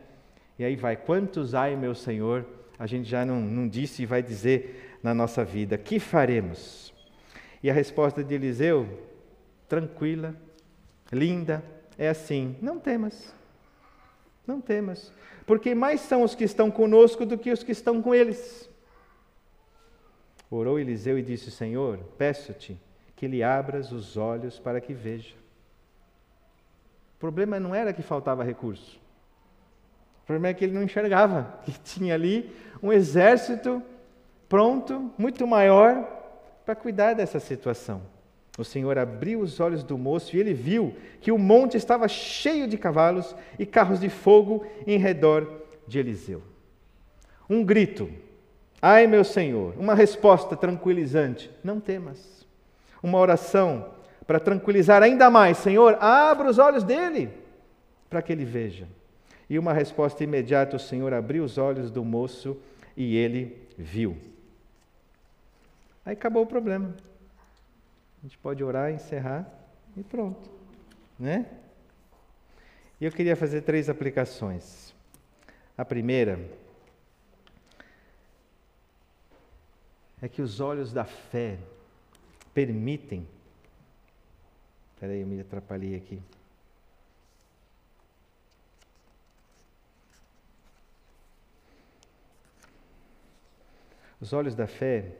E 0.56 0.64
aí 0.64 0.76
vai, 0.76 0.94
quantos 0.94 1.52
ai 1.52 1.74
meu 1.74 1.96
Senhor, 1.96 2.46
a 2.78 2.86
gente 2.86 3.10
já 3.10 3.26
não, 3.26 3.40
não 3.40 3.66
disse 3.66 4.04
e 4.04 4.06
vai 4.06 4.22
dizer 4.22 5.00
na 5.02 5.12
nossa 5.12 5.44
vida, 5.44 5.76
que 5.76 5.98
faremos? 5.98 6.94
E 7.64 7.68
a 7.68 7.74
resposta 7.74 8.22
de 8.22 8.36
Eliseu, 8.36 8.86
tranquila, 9.68 10.32
linda, 11.10 11.60
é 11.98 12.08
assim, 12.08 12.54
não 12.62 12.78
temas, 12.78 13.34
não 14.46 14.60
temas 14.60 15.12
porque 15.50 15.74
mais 15.74 16.00
são 16.02 16.22
os 16.22 16.32
que 16.32 16.44
estão 16.44 16.70
conosco 16.70 17.26
do 17.26 17.36
que 17.36 17.50
os 17.50 17.64
que 17.64 17.72
estão 17.72 18.00
com 18.00 18.14
eles. 18.14 18.70
Orou 20.48 20.78
Eliseu 20.78 21.18
e 21.18 21.22
disse: 21.22 21.50
Senhor, 21.50 21.98
peço-te 22.16 22.80
que 23.16 23.26
lhe 23.26 23.42
abras 23.42 23.90
os 23.90 24.16
olhos 24.16 24.60
para 24.60 24.80
que 24.80 24.94
veja. 24.94 25.34
O 27.16 27.18
problema 27.18 27.58
não 27.58 27.74
era 27.74 27.92
que 27.92 28.00
faltava 28.00 28.44
recurso. 28.44 29.00
O 30.22 30.26
problema 30.26 30.46
é 30.46 30.54
que 30.54 30.64
ele 30.64 30.72
não 30.72 30.84
enxergava, 30.84 31.58
que 31.66 31.72
tinha 31.80 32.14
ali 32.14 32.54
um 32.80 32.92
exército 32.92 33.82
pronto, 34.48 35.12
muito 35.18 35.44
maior, 35.48 36.04
para 36.64 36.76
cuidar 36.76 37.14
dessa 37.14 37.40
situação. 37.40 38.00
O 38.58 38.64
Senhor 38.64 38.98
abriu 38.98 39.40
os 39.40 39.60
olhos 39.60 39.82
do 39.82 39.96
moço 39.96 40.36
e 40.36 40.40
ele 40.40 40.52
viu 40.52 40.94
que 41.20 41.32
o 41.32 41.38
monte 41.38 41.76
estava 41.76 42.08
cheio 42.08 42.66
de 42.66 42.76
cavalos 42.76 43.34
e 43.58 43.64
carros 43.64 44.00
de 44.00 44.08
fogo 44.08 44.66
em 44.86 44.98
redor 44.98 45.62
de 45.86 45.98
Eliseu. 45.98 46.42
Um 47.48 47.64
grito, 47.64 48.10
ai 48.82 49.06
meu 49.06 49.24
Senhor, 49.24 49.74
uma 49.78 49.94
resposta 49.94 50.56
tranquilizante, 50.56 51.50
não 51.64 51.80
temas. 51.80 52.46
Uma 53.02 53.18
oração, 53.18 53.86
para 54.26 54.38
tranquilizar 54.38 55.02
ainda 55.02 55.30
mais: 55.30 55.56
Senhor, 55.56 55.96
abra 56.00 56.48
os 56.48 56.58
olhos 56.58 56.84
dele 56.84 57.30
para 58.10 58.20
que 58.20 58.32
ele 58.32 58.44
veja. 58.44 58.86
E 59.48 59.58
uma 59.58 59.72
resposta 59.72 60.22
imediata: 60.22 60.76
o 60.76 60.80
Senhor 60.80 61.12
abriu 61.14 61.44
os 61.44 61.56
olhos 61.56 61.90
do 61.90 62.04
moço 62.04 62.56
e 62.96 63.16
ele 63.16 63.56
viu. 63.78 64.16
Aí 66.04 66.12
acabou 66.12 66.42
o 66.42 66.46
problema. 66.46 66.94
A 68.20 68.26
gente 68.26 68.38
pode 68.38 68.62
orar, 68.62 68.92
encerrar 68.92 69.50
e 69.96 70.02
pronto, 70.02 70.50
né? 71.18 71.46
E 73.00 73.04
eu 73.04 73.12
queria 73.12 73.34
fazer 73.34 73.62
três 73.62 73.88
aplicações. 73.88 74.94
A 75.76 75.84
primeira 75.84 76.38
é 80.20 80.28
que 80.28 80.42
os 80.42 80.60
olhos 80.60 80.92
da 80.92 81.04
fé 81.04 81.58
permitem 82.52 83.26
Espera 85.00 85.14
aí, 85.14 85.22
eu 85.22 85.26
me 85.26 85.40
atrapalhei 85.40 85.96
aqui. 85.96 86.20
Os 94.20 94.34
olhos 94.34 94.54
da 94.54 94.66
fé 94.66 95.10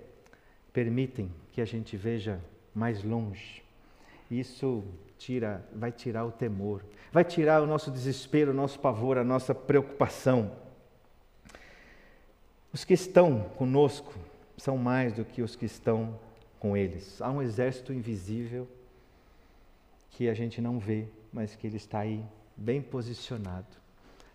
permitem 0.71 1.33
que 1.51 1.63
a 1.63 1.65
gente 1.65 1.97
veja 1.97 2.39
mais 2.75 3.03
longe. 3.03 3.63
Isso 4.31 4.85
tira, 5.19 5.65
vai 5.75 5.91
tirar 5.93 6.25
o 6.25 6.33
temor, 6.33 6.85
vai 7.13 7.25
tirar 7.25 7.63
o 7.63 7.67
nosso 7.67 7.91
desespero, 7.91 8.53
o 8.53 8.55
nosso 8.55 8.79
pavor, 8.79 9.19
a 9.19 9.25
nossa 9.25 9.55
preocupação. 9.55 10.53
Os 12.73 12.85
que 12.85 12.95
estão 12.95 13.43
conosco 13.57 14.15
são 14.57 14.77
mais 14.77 15.15
do 15.15 15.25
que 15.25 15.43
os 15.43 15.57
que 15.57 15.67
estão 15.67 16.19
com 16.59 16.77
eles. 16.77 17.21
Há 17.21 17.31
um 17.31 17.43
exército 17.43 17.93
invisível 17.93 18.69
que 20.11 20.29
a 20.29 20.35
gente 20.35 20.61
não 20.61 20.79
vê, 20.79 21.09
mas 21.33 21.57
que 21.57 21.67
Ele 21.67 21.77
está 21.77 22.01
aí 22.01 22.23
bem 22.57 22.81
posicionado 22.81 23.67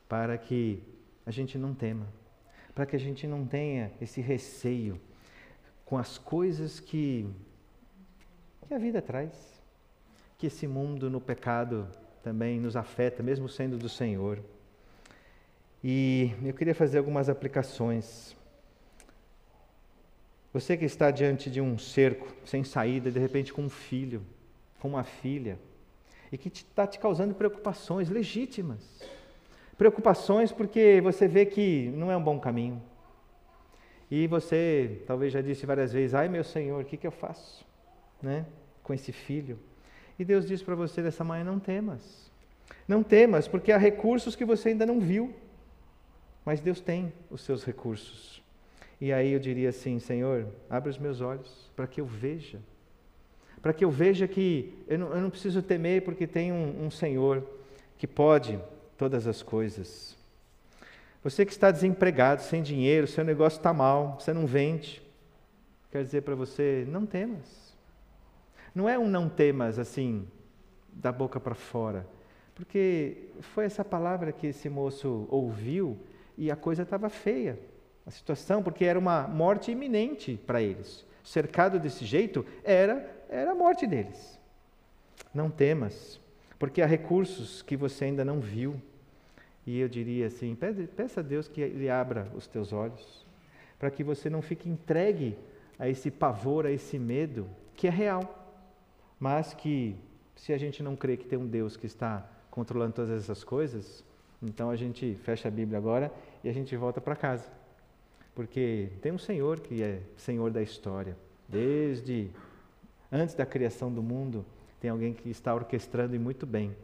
para 0.09 0.37
que 0.37 0.81
a 1.25 1.31
gente 1.31 1.57
não 1.57 1.73
tema, 1.73 2.07
para 2.73 2.85
que 2.85 2.95
a 2.95 2.99
gente 2.99 3.25
não 3.27 3.45
tenha 3.45 3.91
esse 4.01 4.19
receio 4.19 4.99
com 5.85 5.97
as 5.97 6.17
coisas 6.17 6.79
que, 6.79 7.27
que 8.67 8.73
a 8.73 8.77
vida 8.79 9.01
traz, 9.01 9.31
que 10.37 10.47
esse 10.47 10.67
mundo 10.67 11.09
no 11.09 11.21
pecado 11.21 11.87
também 12.23 12.59
nos 12.59 12.75
afeta, 12.75 13.21
mesmo 13.21 13.47
sendo 13.47 13.77
do 13.77 13.87
Senhor. 13.87 14.39
E 15.83 16.33
eu 16.43 16.53
queria 16.53 16.73
fazer 16.73 16.97
algumas 16.97 17.29
aplicações. 17.29 18.35
Você 20.51 20.75
que 20.75 20.85
está 20.85 21.11
diante 21.11 21.49
de 21.51 21.61
um 21.61 21.77
cerco 21.77 22.27
sem 22.43 22.63
saída, 22.63 23.11
de 23.11 23.19
repente 23.19 23.53
com 23.53 23.61
um 23.61 23.69
filho, 23.69 24.23
com 24.79 24.87
uma 24.87 25.03
filha, 25.03 25.59
e 26.31 26.37
que 26.37 26.47
está 26.47 26.87
te 26.87 26.97
causando 26.97 27.35
preocupações 27.35 28.09
legítimas. 28.09 29.03
Preocupações 29.77 30.51
porque 30.51 31.01
você 31.01 31.27
vê 31.27 31.45
que 31.45 31.91
não 31.95 32.11
é 32.11 32.17
um 32.17 32.23
bom 32.23 32.39
caminho. 32.39 32.81
E 34.09 34.25
você 34.25 35.03
talvez 35.05 35.33
já 35.33 35.41
disse 35.41 35.65
várias 35.65 35.93
vezes: 35.93 36.15
Ai 36.15 36.27
meu 36.27 36.43
Senhor, 36.43 36.81
o 36.81 36.85
que, 36.85 36.97
que 36.97 37.05
eu 37.05 37.11
faço 37.11 37.65
né, 38.21 38.45
com 38.83 38.93
esse 38.93 39.11
filho? 39.11 39.57
E 40.17 40.25
Deus 40.25 40.45
diz 40.45 40.61
para 40.61 40.75
você 40.75 41.01
nessa 41.01 41.23
manhã: 41.23 41.43
Não 41.43 41.59
temas. 41.59 42.31
Não 42.87 43.03
temas, 43.03 43.47
porque 43.47 43.71
há 43.71 43.77
recursos 43.77 44.35
que 44.35 44.45
você 44.45 44.69
ainda 44.69 44.85
não 44.85 44.99
viu. 44.99 45.33
Mas 46.43 46.61
Deus 46.61 46.79
tem 46.79 47.11
os 47.29 47.41
seus 47.41 47.63
recursos. 47.63 48.41
E 49.01 49.11
aí 49.11 49.31
eu 49.31 49.39
diria 49.39 49.69
assim: 49.69 49.99
Senhor, 49.99 50.47
abre 50.69 50.89
os 50.89 50.97
meus 50.97 51.21
olhos 51.21 51.71
para 51.75 51.87
que 51.87 51.99
eu 51.99 52.05
veja 52.05 52.59
para 53.65 53.73
que 53.73 53.83
eu 53.83 53.89
veja 53.89 54.27
que 54.27 54.77
eu 54.87 54.99
não, 54.99 55.07
eu 55.11 55.21
não 55.21 55.29
preciso 55.31 55.59
temer 55.59 56.03
porque 56.03 56.27
tem 56.27 56.51
um, 56.51 56.85
um 56.85 56.91
Senhor 56.91 57.43
que 57.97 58.05
pode 58.05 58.59
todas 58.95 59.25
as 59.25 59.41
coisas. 59.41 60.15
Você 61.23 61.43
que 61.43 61.51
está 61.51 61.71
desempregado, 61.71 62.43
sem 62.43 62.61
dinheiro, 62.61 63.07
seu 63.07 63.23
negócio 63.23 63.57
está 63.57 63.73
mal, 63.73 64.19
você 64.19 64.31
não 64.31 64.45
vende, 64.45 65.01
quer 65.91 66.03
dizer 66.03 66.21
para 66.21 66.35
você: 66.35 66.85
não 66.87 67.07
temas. 67.07 67.64
Não 68.75 68.87
é 68.89 68.99
um 68.99 69.07
não 69.07 69.29
temas 69.29 69.79
assim, 69.79 70.27
da 70.91 71.11
boca 71.11 71.39
para 71.39 71.55
fora, 71.55 72.05
porque 72.53 73.29
foi 73.39 73.65
essa 73.65 73.83
palavra 73.83 74.31
que 74.31 74.47
esse 74.47 74.69
moço 74.69 75.25
ouviu 75.31 75.97
e 76.37 76.51
a 76.51 76.55
coisa 76.55 76.83
estava 76.83 77.09
feia, 77.09 77.57
a 78.05 78.11
situação, 78.11 78.61
porque 78.61 78.85
era 78.85 78.99
uma 78.99 79.27
morte 79.27 79.71
iminente 79.71 80.39
para 80.45 80.61
eles. 80.61 81.05
Cercado 81.23 81.79
desse 81.79 82.05
jeito, 82.05 82.45
era 82.63 83.15
era 83.29 83.51
a 83.51 83.55
morte 83.55 83.87
deles. 83.87 84.39
Não 85.33 85.49
temas, 85.49 86.19
porque 86.57 86.81
há 86.81 86.85
recursos 86.85 87.61
que 87.61 87.75
você 87.75 88.05
ainda 88.05 88.23
não 88.23 88.39
viu. 88.39 88.81
E 89.65 89.79
eu 89.79 89.89
diria 89.89 90.27
assim: 90.27 90.55
peça 90.95 91.19
a 91.19 91.23
Deus 91.23 91.47
que 91.47 91.61
Ele 91.61 91.89
abra 91.89 92.29
os 92.35 92.47
teus 92.47 92.71
olhos, 92.71 93.25
para 93.79 93.91
que 93.91 94.03
você 94.03 94.29
não 94.29 94.41
fique 94.41 94.69
entregue 94.69 95.37
a 95.77 95.89
esse 95.89 96.09
pavor, 96.09 96.65
a 96.65 96.71
esse 96.71 96.97
medo, 96.97 97.49
que 97.75 97.87
é 97.87 97.91
real, 97.91 98.44
mas 99.19 99.53
que, 99.53 99.95
se 100.35 100.53
a 100.53 100.57
gente 100.57 100.83
não 100.83 100.95
crê 100.95 101.17
que 101.17 101.25
tem 101.25 101.37
um 101.37 101.47
Deus 101.47 101.77
que 101.77 101.85
está 101.85 102.27
controlando 102.51 102.93
todas 102.93 103.11
essas 103.11 103.43
coisas, 103.43 104.03
então 104.41 104.69
a 104.69 104.75
gente 104.75 105.15
fecha 105.23 105.47
a 105.47 105.51
Bíblia 105.51 105.77
agora 105.77 106.11
e 106.43 106.49
a 106.49 106.53
gente 106.53 106.75
volta 106.75 106.99
para 106.99 107.15
casa. 107.15 107.49
Porque 108.33 108.89
tem 109.01 109.11
um 109.11 109.17
Senhor 109.17 109.59
que 109.59 109.81
é 109.81 110.01
Senhor 110.17 110.51
da 110.51 110.61
história, 110.61 111.17
desde 111.47 112.29
Antes 113.11 113.35
da 113.35 113.45
criação 113.45 113.93
do 113.93 114.03
mundo, 114.03 114.45
tem 114.79 114.89
alguém 114.89 115.13
que 115.13 115.29
está 115.29 115.53
orquestrando 115.55 116.15
e 116.15 116.19
muito 116.19 116.45
bem 116.45 116.75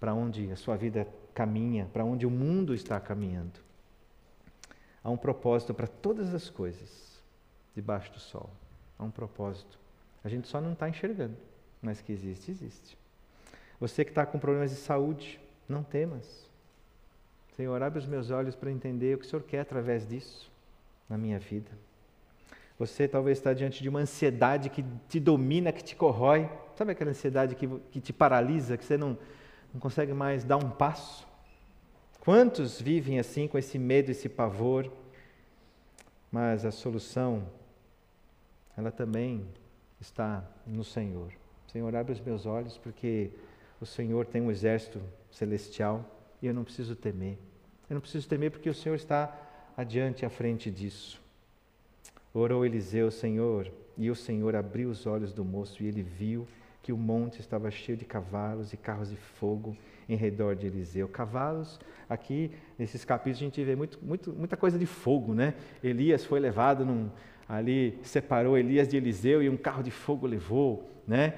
para 0.00 0.14
onde 0.14 0.50
a 0.50 0.56
sua 0.56 0.76
vida 0.76 1.06
caminha, 1.34 1.88
para 1.92 2.04
onde 2.04 2.24
o 2.24 2.30
mundo 2.30 2.74
está 2.74 2.98
caminhando. 3.00 3.60
Há 5.02 5.10
um 5.10 5.16
propósito 5.16 5.74
para 5.74 5.86
todas 5.86 6.32
as 6.34 6.48
coisas 6.48 7.22
debaixo 7.74 8.12
do 8.12 8.18
sol. 8.18 8.50
Há 8.98 9.04
um 9.04 9.10
propósito. 9.10 9.78
A 10.24 10.28
gente 10.28 10.48
só 10.48 10.60
não 10.60 10.72
está 10.72 10.88
enxergando, 10.88 11.36
mas 11.82 12.00
que 12.00 12.12
existe, 12.12 12.50
existe. 12.50 12.98
Você 13.80 14.04
que 14.04 14.10
está 14.10 14.26
com 14.26 14.38
problemas 14.38 14.70
de 14.70 14.76
saúde, 14.76 15.40
não 15.68 15.82
temas. 15.82 16.48
Senhor, 17.56 17.82
abre 17.82 17.98
os 17.98 18.06
meus 18.06 18.30
olhos 18.30 18.54
para 18.54 18.70
entender 18.70 19.14
o 19.14 19.18
que 19.18 19.26
o 19.26 19.28
Senhor 19.28 19.42
quer 19.42 19.60
através 19.60 20.08
disso 20.08 20.50
na 21.08 21.16
minha 21.16 21.38
vida. 21.38 21.70
Você 22.78 23.08
talvez 23.08 23.38
está 23.38 23.52
diante 23.52 23.82
de 23.82 23.88
uma 23.88 24.00
ansiedade 24.00 24.70
que 24.70 24.84
te 25.08 25.18
domina, 25.18 25.72
que 25.72 25.82
te 25.82 25.96
corrói. 25.96 26.48
Sabe 26.76 26.92
aquela 26.92 27.10
ansiedade 27.10 27.56
que, 27.56 27.66
que 27.90 28.00
te 28.00 28.12
paralisa, 28.12 28.76
que 28.76 28.84
você 28.84 28.96
não, 28.96 29.18
não 29.72 29.80
consegue 29.80 30.12
mais 30.12 30.44
dar 30.44 30.56
um 30.56 30.70
passo? 30.70 31.26
Quantos 32.20 32.80
vivem 32.80 33.18
assim, 33.18 33.48
com 33.48 33.58
esse 33.58 33.78
medo, 33.78 34.10
esse 34.10 34.28
pavor? 34.28 34.90
Mas 36.30 36.64
a 36.64 36.70
solução, 36.70 37.48
ela 38.76 38.92
também 38.92 39.44
está 40.00 40.44
no 40.64 40.84
Senhor. 40.84 41.32
Senhor, 41.72 41.94
abre 41.94 42.12
os 42.12 42.20
meus 42.20 42.46
olhos, 42.46 42.78
porque 42.78 43.30
o 43.80 43.86
Senhor 43.86 44.26
tem 44.26 44.40
um 44.40 44.50
exército 44.50 45.00
celestial 45.30 46.04
e 46.42 46.46
eu 46.46 46.54
não 46.54 46.64
preciso 46.64 46.96
temer. 46.96 47.38
Eu 47.88 47.94
não 47.94 48.00
preciso 48.00 48.28
temer 48.28 48.50
porque 48.50 48.68
o 48.68 48.74
Senhor 48.74 48.94
está 48.94 49.34
adiante, 49.76 50.26
à 50.26 50.30
frente 50.30 50.70
disso. 50.70 51.20
Orou 52.32 52.64
Eliseu, 52.64 53.10
Senhor, 53.10 53.70
e 53.96 54.10
o 54.10 54.14
Senhor 54.14 54.56
abriu 54.56 54.88
os 54.88 55.06
olhos 55.06 55.32
do 55.32 55.44
moço 55.44 55.82
e 55.82 55.86
ele 55.86 56.02
viu 56.02 56.46
que 56.82 56.92
o 56.92 56.96
monte 56.96 57.40
estava 57.40 57.70
cheio 57.70 57.98
de 57.98 58.04
cavalos 58.04 58.72
e 58.72 58.76
carros 58.76 59.10
de 59.10 59.16
fogo 59.16 59.76
em 60.08 60.16
redor 60.16 60.56
de 60.56 60.66
Eliseu. 60.66 61.06
Cavalos, 61.06 61.78
aqui 62.08 62.50
nesses 62.78 63.04
capítulos 63.04 63.38
a 63.38 63.44
gente 63.44 63.62
vê 63.62 63.76
muito, 63.76 63.98
muito, 64.02 64.32
muita 64.32 64.56
coisa 64.56 64.78
de 64.78 64.86
fogo, 64.86 65.34
né? 65.34 65.54
Elias 65.84 66.24
foi 66.24 66.40
levado 66.40 66.84
num, 66.84 67.10
ali, 67.48 67.98
separou 68.02 68.56
Elias 68.56 68.88
de 68.88 68.96
Eliseu 68.96 69.42
e 69.42 69.48
um 69.48 69.56
carro 69.56 69.82
de 69.82 69.90
fogo 69.90 70.26
levou, 70.26 70.88
né? 71.06 71.34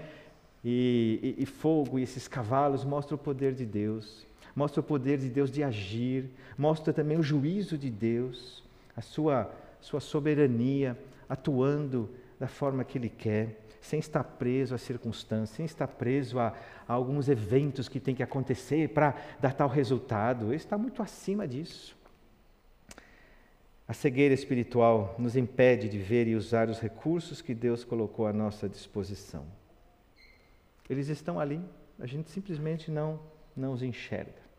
E, 0.64 1.36
e, 1.38 1.42
e 1.42 1.46
fogo 1.46 1.98
e 1.98 2.02
esses 2.02 2.28
cavalos 2.28 2.84
mostram 2.84 3.16
o 3.16 3.18
poder 3.18 3.54
de 3.54 3.64
Deus, 3.64 4.26
mostra 4.54 4.80
o 4.80 4.84
poder 4.84 5.18
de 5.18 5.28
Deus 5.28 5.50
de 5.50 5.62
agir, 5.62 6.30
mostra 6.58 6.92
também 6.92 7.18
o 7.18 7.22
juízo 7.22 7.78
de 7.78 7.90
Deus, 7.90 8.62
a 8.94 9.00
sua 9.00 9.50
sua 9.80 10.00
soberania, 10.00 10.96
atuando 11.28 12.10
da 12.38 12.46
forma 12.46 12.84
que 12.84 12.98
Ele 12.98 13.08
quer. 13.08 13.56
sem 13.80 13.98
estar 13.98 14.22
preso 14.22 14.74
às 14.74 14.82
circunstâncias, 14.82 15.56
sem 15.56 15.64
estar 15.64 15.88
preso 15.88 16.38
a, 16.38 16.54
a 16.86 16.92
alguns 16.92 17.30
eventos 17.30 17.88
que 17.88 17.98
tem 17.98 18.14
que 18.14 18.22
acontecer 18.22 18.90
para 18.90 19.14
dar 19.40 19.54
tal 19.54 19.68
resultado. 19.68 20.48
Ele 20.48 20.56
está 20.56 20.76
muito 20.76 21.02
acima 21.02 21.48
disso. 21.48 21.96
A 23.88 23.94
cegueira 23.94 24.34
espiritual 24.34 25.16
nos 25.18 25.34
impede 25.34 25.88
de 25.88 25.98
ver 25.98 26.28
e 26.28 26.36
usar 26.36 26.68
os 26.68 26.78
recursos 26.78 27.40
que 27.40 27.54
Deus 27.54 27.82
colocou 27.82 28.26
à 28.26 28.34
nossa 28.34 28.68
disposição. 28.68 29.46
Eles 30.90 31.09
estão 31.09 31.40
ali, 31.40 31.64
a 31.98 32.05
gente 32.05 32.29
simplesmente 32.29 32.90
não, 32.90 33.18
não 33.57 33.72
os 33.72 33.83
enxerga. 33.83 34.50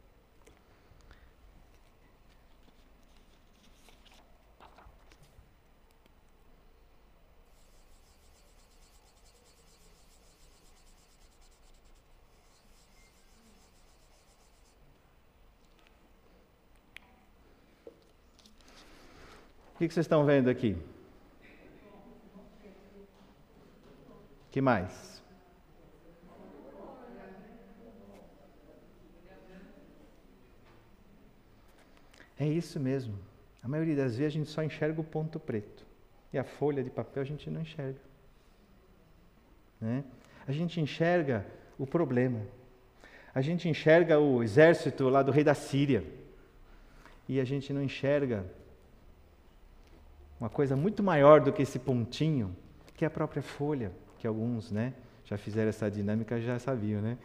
que, 19.82 19.88
que 19.88 19.94
vocês 19.96 20.06
estão 20.06 20.24
vendo 20.24 20.48
aqui? 20.48 20.78
que 24.52 24.62
mais? 24.62 25.11
É 32.42 32.48
isso 32.48 32.80
mesmo. 32.80 33.14
A 33.62 33.68
maioria 33.68 33.96
das 33.96 34.18
vezes 34.18 34.34
a 34.34 34.38
gente 34.40 34.50
só 34.50 34.64
enxerga 34.64 35.00
o 35.00 35.04
ponto 35.04 35.40
preto. 35.40 35.86
E 36.34 36.40
a 36.40 36.44
folha 36.44 36.84
de 36.84 36.90
papel 36.90 37.22
a 37.22 37.24
gente 37.24 37.48
não 37.52 37.62
enxerga. 37.62 38.00
Né? 39.80 40.04
A 40.48 40.52
gente 40.52 40.82
enxerga 40.82 41.46
o 41.78 41.86
problema. 41.86 42.42
A 43.32 43.42
gente 43.42 43.70
enxerga 43.70 44.20
o 44.20 44.42
exército 44.42 45.08
lá 45.08 45.22
do 45.22 45.32
rei 45.32 45.44
da 45.44 45.54
Síria. 45.54 46.04
E 47.30 47.40
a 47.40 47.44
gente 47.44 47.72
não 47.72 47.84
enxerga 47.84 48.44
uma 50.40 50.50
coisa 50.50 50.76
muito 50.76 51.04
maior 51.04 51.42
do 51.42 51.54
que 51.54 51.62
esse 51.62 51.78
pontinho, 51.78 52.56
que 52.98 53.06
é 53.06 53.08
a 53.08 53.12
própria 53.12 53.44
folha, 53.44 53.92
que 54.18 54.26
alguns 54.26 54.72
né, 54.72 54.96
já 55.26 55.38
fizeram 55.38 55.70
essa 55.70 55.92
dinâmica 55.92 56.42
já 56.42 56.58
sabiam, 56.58 57.04
né? 57.04 57.20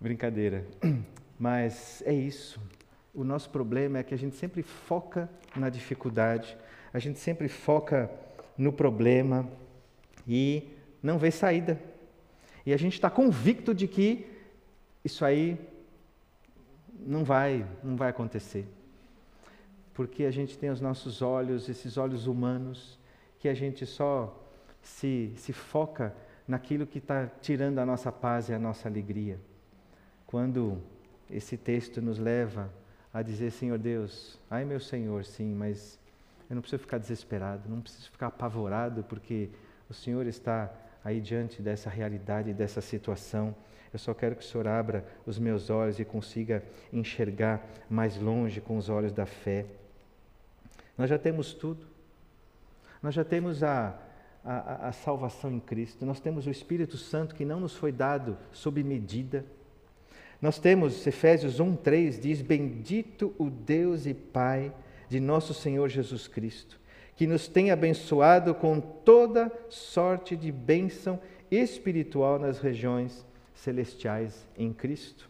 Brincadeira. 0.00 0.64
Mas 1.38 2.02
é 2.06 2.14
isso. 2.14 2.58
O 3.18 3.24
nosso 3.24 3.50
problema 3.50 3.98
é 3.98 4.02
que 4.02 4.14
a 4.14 4.18
gente 4.18 4.36
sempre 4.36 4.62
foca 4.62 5.28
na 5.56 5.68
dificuldade, 5.68 6.56
a 6.92 6.98
gente 6.98 7.18
sempre 7.18 7.48
foca 7.48 8.10
no 8.56 8.72
problema 8.72 9.48
e 10.26 10.68
não 11.02 11.18
vê 11.18 11.30
saída. 11.30 11.80
E 12.64 12.72
a 12.72 12.76
gente 12.76 12.94
está 12.94 13.10
convicto 13.10 13.74
de 13.74 13.88
que 13.88 14.26
isso 15.04 15.24
aí 15.24 15.58
não 16.98 17.24
vai, 17.24 17.66
não 17.82 17.96
vai 17.96 18.10
acontecer 18.10 18.66
porque 19.98 20.22
a 20.26 20.30
gente 20.30 20.56
tem 20.56 20.70
os 20.70 20.80
nossos 20.80 21.22
olhos, 21.22 21.68
esses 21.68 21.96
olhos 21.96 22.28
humanos, 22.28 22.96
que 23.40 23.48
a 23.48 23.54
gente 23.54 23.84
só 23.84 24.32
se, 24.80 25.32
se 25.36 25.52
foca 25.52 26.14
naquilo 26.46 26.86
que 26.86 26.98
está 26.98 27.26
tirando 27.42 27.80
a 27.80 27.84
nossa 27.84 28.12
paz 28.12 28.48
e 28.48 28.54
a 28.54 28.60
nossa 28.60 28.88
alegria. 28.88 29.40
Quando 30.24 30.80
esse 31.28 31.56
texto 31.56 32.00
nos 32.00 32.16
leva 32.16 32.72
a 33.18 33.22
dizer, 33.22 33.50
Senhor 33.50 33.78
Deus, 33.78 34.38
ai 34.50 34.64
meu 34.64 34.78
Senhor, 34.78 35.24
sim, 35.24 35.54
mas 35.54 35.98
eu 36.48 36.54
não 36.54 36.62
preciso 36.62 36.80
ficar 36.80 36.98
desesperado, 36.98 37.68
não 37.68 37.80
preciso 37.80 38.10
ficar 38.10 38.28
apavorado, 38.28 39.02
porque 39.04 39.50
o 39.90 39.94
Senhor 39.94 40.26
está 40.26 40.72
aí 41.04 41.20
diante 41.20 41.60
dessa 41.60 41.90
realidade, 41.90 42.52
dessa 42.52 42.80
situação. 42.80 43.54
Eu 43.92 43.98
só 43.98 44.14
quero 44.14 44.36
que 44.36 44.42
o 44.42 44.46
Senhor 44.46 44.68
abra 44.68 45.04
os 45.26 45.38
meus 45.38 45.68
olhos 45.68 45.98
e 45.98 46.04
consiga 46.04 46.62
enxergar 46.92 47.66
mais 47.88 48.16
longe 48.16 48.60
com 48.60 48.76
os 48.76 48.88
olhos 48.88 49.12
da 49.12 49.26
fé. 49.26 49.66
Nós 50.96 51.10
já 51.10 51.18
temos 51.18 51.54
tudo. 51.54 51.86
Nós 53.02 53.14
já 53.14 53.24
temos 53.24 53.62
a, 53.62 53.98
a, 54.44 54.88
a, 54.88 54.92
salvação 54.92 55.50
em 55.52 55.60
Cristo. 55.60 56.04
Nós 56.04 56.20
temos 56.20 56.46
o 56.46 56.50
Espírito 56.50 56.96
Santo 56.96 57.34
que 57.34 57.44
não 57.44 57.60
nos 57.60 57.74
foi 57.74 57.92
dado 57.92 58.36
sob 58.52 58.82
medida. 58.82 59.44
Nós 60.40 60.58
temos, 60.58 61.06
Efésios 61.06 61.60
1,3 61.60 62.20
diz: 62.20 62.40
Bendito 62.40 63.34
o 63.38 63.50
Deus 63.50 64.06
e 64.06 64.14
Pai 64.14 64.72
de 65.08 65.18
nosso 65.18 65.52
Senhor 65.52 65.88
Jesus 65.88 66.28
Cristo, 66.28 66.78
que 67.16 67.26
nos 67.26 67.48
tem 67.48 67.70
abençoado 67.70 68.54
com 68.54 68.80
toda 68.80 69.50
sorte 69.68 70.36
de 70.36 70.52
bênção 70.52 71.18
espiritual 71.50 72.38
nas 72.38 72.60
regiões 72.60 73.26
celestiais 73.54 74.46
em 74.56 74.72
Cristo. 74.72 75.28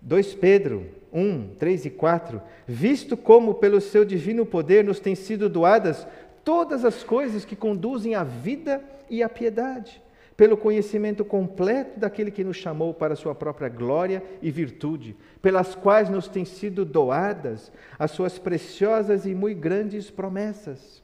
2 0.00 0.34
Pedro 0.34 0.86
1, 1.12 1.54
3 1.58 1.84
e 1.86 1.90
4, 1.90 2.42
visto 2.66 3.16
como 3.16 3.54
pelo 3.54 3.80
seu 3.80 4.04
divino 4.04 4.44
poder 4.44 4.82
nos 4.82 4.98
têm 4.98 5.14
sido 5.14 5.48
doadas 5.48 6.06
todas 6.44 6.84
as 6.84 7.04
coisas 7.04 7.44
que 7.44 7.54
conduzem 7.54 8.14
à 8.14 8.24
vida 8.24 8.82
e 9.08 9.22
à 9.22 9.28
piedade, 9.28 10.02
pelo 10.36 10.56
conhecimento 10.56 11.24
completo 11.24 12.00
daquele 12.00 12.30
que 12.30 12.44
nos 12.44 12.56
chamou 12.56 12.94
para 12.94 13.14
a 13.14 13.16
sua 13.16 13.34
própria 13.34 13.68
glória 13.68 14.22
e 14.40 14.50
virtude, 14.50 15.16
pelas 15.40 15.74
quais 15.74 16.08
nos 16.08 16.28
têm 16.28 16.44
sido 16.44 16.84
doadas 16.84 17.70
as 17.98 18.10
suas 18.12 18.38
preciosas 18.38 19.26
e 19.26 19.34
muito 19.34 19.60
grandes 19.60 20.10
promessas, 20.10 21.02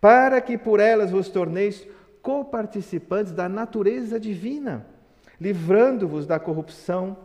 para 0.00 0.40
que 0.40 0.56
por 0.56 0.78
elas 0.78 1.10
vos 1.10 1.28
torneis 1.28 1.86
coparticipantes 2.22 3.32
da 3.32 3.48
natureza 3.48 4.20
divina, 4.20 4.86
livrando-vos 5.40 6.26
da 6.26 6.38
corrupção 6.38 7.16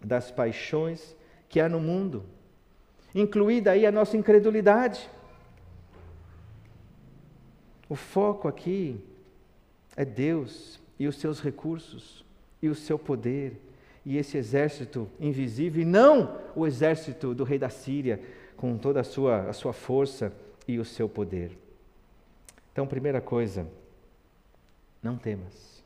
das 0.00 0.30
paixões 0.30 1.16
que 1.48 1.60
há 1.60 1.68
no 1.68 1.80
mundo, 1.80 2.24
incluída 3.14 3.72
aí 3.72 3.84
a 3.84 3.92
nossa 3.92 4.16
incredulidade. 4.16 5.10
O 7.88 7.94
foco 7.94 8.48
aqui 8.48 9.04
é 9.96 10.04
Deus 10.04 10.80
e 10.98 11.06
os 11.06 11.16
seus 11.16 11.40
recursos 11.40 12.24
e 12.60 12.68
o 12.68 12.74
seu 12.74 12.98
poder 12.98 13.60
e 14.04 14.16
esse 14.16 14.36
exército 14.36 15.08
invisível, 15.20 15.82
e 15.82 15.84
não 15.84 16.40
o 16.56 16.66
exército 16.66 17.34
do 17.34 17.44
rei 17.44 17.58
da 17.58 17.68
Síria 17.68 18.20
com 18.56 18.76
toda 18.76 19.00
a 19.00 19.04
sua, 19.04 19.48
a 19.48 19.52
sua 19.52 19.72
força 19.72 20.32
e 20.66 20.78
o 20.78 20.84
seu 20.84 21.08
poder. 21.08 21.56
Então, 22.72 22.86
primeira 22.86 23.20
coisa, 23.20 23.66
não 25.02 25.16
temas. 25.16 25.82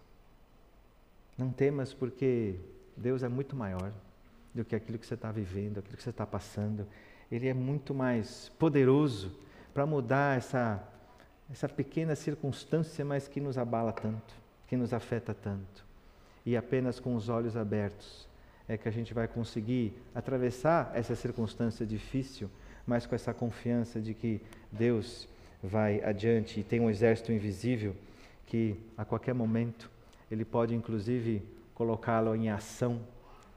Não 1.37 1.51
temas 1.51 1.93
porque 1.93 2.55
Deus 2.97 3.23
é 3.23 3.29
muito 3.29 3.55
maior 3.55 3.93
do 4.55 4.65
que 4.65 4.75
aquilo 4.75 4.99
que 4.99 5.07
você 5.07 5.15
está 5.15 5.31
vivendo, 5.31 5.79
aquilo 5.79 5.97
que 5.97 6.03
você 6.03 6.11
está 6.11 6.27
passando. 6.27 6.87
Ele 7.31 7.49
é 7.49 7.55
muito 7.55 7.95
mais 7.95 8.51
poderoso 8.59 9.37
para 9.75 9.85
mudar 9.85 10.39
essa, 10.39 10.83
essa 11.51 11.69
pequena 11.69 12.15
circunstância, 12.15 13.05
mas 13.05 13.29
que 13.29 13.41
nos 13.41 13.57
abala 13.57 13.93
tanto, 13.93 14.35
que 14.67 14.77
nos 14.77 14.93
afeta 14.93 15.33
tanto. 15.33 15.85
E 16.45 16.57
apenas 16.57 17.01
com 17.01 17.15
os 17.15 17.29
olhos 17.29 17.57
abertos 17.57 18.27
é 18.69 18.77
que 18.77 18.89
a 18.89 18.93
gente 18.93 19.15
vai 19.15 19.29
conseguir 19.29 19.93
atravessar 20.15 20.91
essa 20.95 21.15
circunstância 21.15 21.87
difícil, 21.87 22.51
mas 22.87 23.07
com 23.07 23.15
essa 23.15 23.33
confiança 23.33 24.01
de 24.01 24.15
que 24.15 24.41
Deus 24.71 25.29
vai 25.63 26.03
adiante 26.05 26.61
e 26.61 26.65
tem 26.65 26.81
um 26.81 26.91
exército 26.91 27.33
invisível 27.33 27.95
que 28.47 28.77
a 28.97 29.05
qualquer 29.05 29.35
momento 29.35 29.91
ele 30.31 30.45
pode 30.45 30.75
inclusive 30.75 31.43
colocá-lo 31.75 32.35
em 32.35 32.49
ação 32.49 33.01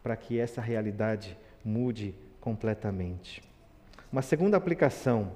para 0.01 0.15
que 0.15 0.39
essa 0.39 0.61
realidade 0.61 1.37
mude 1.63 2.15
completamente. 2.39 3.43
Uma 4.11 4.21
segunda 4.21 4.57
aplicação 4.57 5.35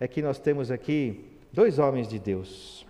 é 0.00 0.08
que 0.08 0.22
nós 0.22 0.38
temos 0.38 0.70
aqui 0.70 1.33
dois 1.54 1.78
homens 1.78 2.08
de 2.08 2.18
Deus. 2.18 2.84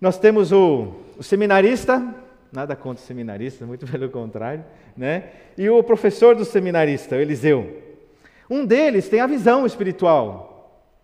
Nós 0.00 0.18
temos 0.18 0.50
o, 0.50 0.92
o 1.16 1.22
seminarista, 1.22 2.14
nada 2.52 2.74
contra 2.74 3.02
o 3.02 3.06
seminarista, 3.06 3.64
muito 3.64 3.86
pelo 3.90 4.10
contrário, 4.10 4.64
né? 4.96 5.30
E 5.56 5.70
o 5.70 5.82
professor 5.84 6.34
do 6.34 6.44
seminarista, 6.44 7.14
o 7.14 7.20
Eliseu. 7.20 7.82
Um 8.50 8.66
deles 8.66 9.08
tem 9.08 9.20
a 9.20 9.26
visão 9.26 9.64
espiritual. 9.64 10.52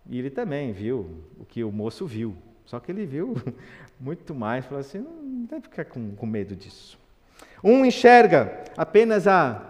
E 0.09 0.19
ele 0.19 0.29
também 0.29 0.73
viu 0.73 1.23
o 1.39 1.45
que 1.45 1.63
o 1.63 1.71
moço 1.71 2.05
viu. 2.05 2.35
Só 2.65 2.79
que 2.79 2.91
ele 2.91 3.05
viu 3.05 3.35
muito 3.97 4.35
mais, 4.35 4.65
falou 4.65 4.81
assim: 4.81 4.99
não 4.99 5.45
deve 5.45 5.61
ficar 5.63 5.85
com, 5.85 6.13
com 6.15 6.25
medo 6.25 6.53
disso. 6.53 6.99
Um 7.63 7.85
enxerga 7.85 8.65
apenas 8.75 9.25
a 9.25 9.69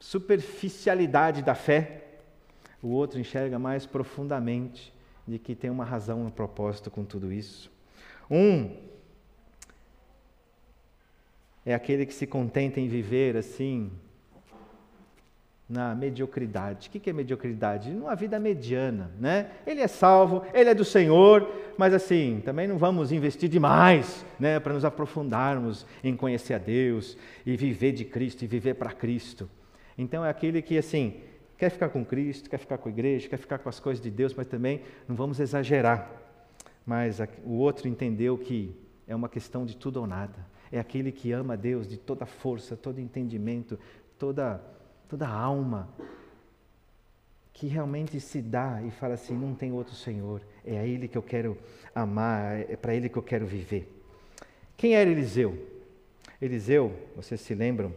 superficialidade 0.00 1.42
da 1.42 1.54
fé, 1.54 2.04
o 2.82 2.88
outro 2.88 3.20
enxerga 3.20 3.58
mais 3.58 3.84
profundamente 3.84 4.96
de 5.28 5.38
que 5.38 5.54
tem 5.54 5.68
uma 5.68 5.84
razão, 5.84 6.24
um 6.24 6.30
propósito 6.30 6.90
com 6.90 7.04
tudo 7.04 7.30
isso. 7.30 7.70
Um 8.30 8.74
é 11.66 11.74
aquele 11.74 12.06
que 12.06 12.14
se 12.14 12.26
contenta 12.26 12.80
em 12.80 12.88
viver 12.88 13.36
assim, 13.36 13.90
na 15.68 15.94
mediocridade. 15.94 16.88
O 16.88 16.90
que 16.90 17.10
é 17.10 17.12
mediocridade? 17.12 17.90
Numa 17.90 18.16
vida 18.16 18.40
mediana, 18.40 19.10
né? 19.20 19.50
Ele 19.66 19.82
é 19.82 19.86
salvo, 19.86 20.42
ele 20.54 20.70
é 20.70 20.74
do 20.74 20.84
Senhor, 20.84 21.46
mas 21.76 21.92
assim, 21.92 22.40
também 22.42 22.66
não 22.66 22.78
vamos 22.78 23.12
investir 23.12 23.50
demais, 23.50 24.24
né, 24.40 24.58
para 24.58 24.72
nos 24.72 24.84
aprofundarmos 24.84 25.84
em 26.02 26.16
conhecer 26.16 26.54
a 26.54 26.58
Deus 26.58 27.18
e 27.44 27.54
viver 27.54 27.92
de 27.92 28.06
Cristo 28.06 28.42
e 28.44 28.46
viver 28.46 28.74
para 28.74 28.92
Cristo. 28.92 29.48
Então 29.98 30.24
é 30.24 30.30
aquele 30.30 30.62
que 30.62 30.78
assim, 30.78 31.20
quer 31.58 31.70
ficar 31.70 31.90
com 31.90 32.04
Cristo, 32.04 32.48
quer 32.48 32.58
ficar 32.58 32.78
com 32.78 32.88
a 32.88 32.92
igreja, 32.92 33.28
quer 33.28 33.36
ficar 33.36 33.58
com 33.58 33.68
as 33.68 33.78
coisas 33.78 34.02
de 34.02 34.10
Deus, 34.10 34.32
mas 34.32 34.46
também 34.46 34.80
não 35.06 35.14
vamos 35.14 35.40
exagerar. 35.40 36.10
Mas 36.86 37.18
o 37.44 37.54
outro 37.54 37.88
entendeu 37.88 38.38
que 38.38 38.74
é 39.06 39.14
uma 39.14 39.28
questão 39.28 39.66
de 39.66 39.76
tudo 39.76 40.00
ou 40.00 40.06
nada. 40.06 40.46
É 40.72 40.78
aquele 40.78 41.12
que 41.12 41.32
ama 41.32 41.54
a 41.54 41.56
Deus 41.56 41.86
de 41.86 41.98
toda 41.98 42.24
força, 42.24 42.76
todo 42.76 43.00
entendimento, 43.00 43.78
toda 44.18 44.62
toda 45.08 45.26
alma 45.26 45.88
que 47.52 47.66
realmente 47.66 48.20
se 48.20 48.40
dá 48.40 48.80
e 48.82 48.90
fala 48.90 49.14
assim: 49.14 49.36
não 49.36 49.54
tem 49.54 49.72
outro 49.72 49.94
Senhor, 49.94 50.42
é 50.64 50.78
a 50.78 50.86
Ele 50.86 51.08
que 51.08 51.18
eu 51.18 51.22
quero 51.22 51.58
amar, 51.92 52.60
é 52.60 52.76
para 52.76 52.94
Ele 52.94 53.08
que 53.08 53.16
eu 53.18 53.22
quero 53.22 53.46
viver. 53.46 53.92
Quem 54.76 54.94
era 54.94 55.10
Eliseu? 55.10 55.66
Eliseu, 56.40 56.94
vocês 57.16 57.40
se 57.40 57.54
lembram? 57.54 57.92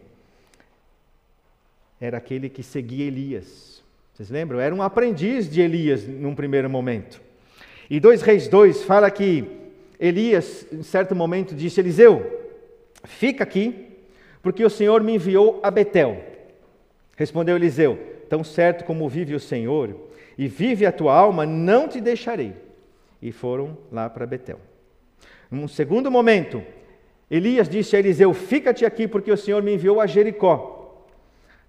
Era 2.02 2.18
aquele 2.18 2.50
que 2.50 2.64
seguia 2.64 3.06
Elias. 3.06 3.84
Vocês 4.12 4.32
lembram? 4.32 4.60
Era 4.60 4.74
um 4.74 4.82
aprendiz 4.82 5.48
de 5.48 5.62
Elias 5.62 6.08
num 6.08 6.34
primeiro 6.34 6.68
momento. 6.68 7.22
E 7.88 8.00
2 8.00 8.24
Reis 8.24 8.48
2 8.48 8.84
fala 8.84 9.12
que 9.12 9.46
Elias, 10.00 10.66
em 10.72 10.82
certo 10.82 11.16
momento, 11.16 11.54
disse: 11.54 11.80
Eliseu, 11.80 12.50
fica 13.04 13.44
aqui, 13.44 13.88
porque 14.42 14.66
o 14.66 14.70
Senhor 14.70 15.04
me 15.04 15.14
enviou 15.14 15.60
a 15.62 15.70
Betel. 15.70 16.20
Respondeu 17.16 17.56
Eliseu: 17.56 18.00
Tão 18.28 18.44
certo 18.44 18.84
como 18.84 19.08
vive 19.08 19.36
o 19.36 19.40
Senhor 19.40 19.96
e 20.36 20.48
vive 20.48 20.88
a 20.88 20.92
tua 20.92 21.16
alma, 21.16 21.46
não 21.46 21.88
te 21.88 22.02
deixarei. 22.02 22.54
E 23.22 23.32
foram 23.32 23.78
lá 23.92 24.10
para 24.10 24.26
Betel. 24.26 24.60
Num 25.52 25.68
segundo 25.68 26.10
momento, 26.10 26.64
Elias 27.30 27.70
disse 27.70 27.96
a 27.96 28.00
Eliseu: 28.00 28.34
Fica-te 28.34 28.86
aqui, 28.86 29.08
porque 29.08 29.32
o 29.32 29.38
Senhor 29.38 29.62
me 29.62 29.76
enviou 29.76 30.02
a 30.02 30.08
Jericó. 30.08 30.71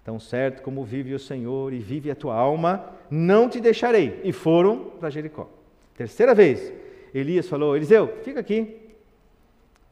Tão 0.03 0.19
certo 0.19 0.61
como 0.61 0.83
vive 0.83 1.13
o 1.13 1.19
Senhor 1.19 1.71
e 1.71 1.79
vive 1.79 2.11
a 2.11 2.15
tua 2.15 2.35
alma, 2.35 2.91
não 3.09 3.47
te 3.47 3.61
deixarei. 3.61 4.19
E 4.23 4.33
foram 4.33 4.91
para 4.99 5.09
Jericó. 5.09 5.49
Terceira 5.95 6.35
vez, 6.35 6.73
Elias 7.13 7.47
falou: 7.47 7.75
Eliseu, 7.75 8.17
fica 8.23 8.39
aqui, 8.39 8.75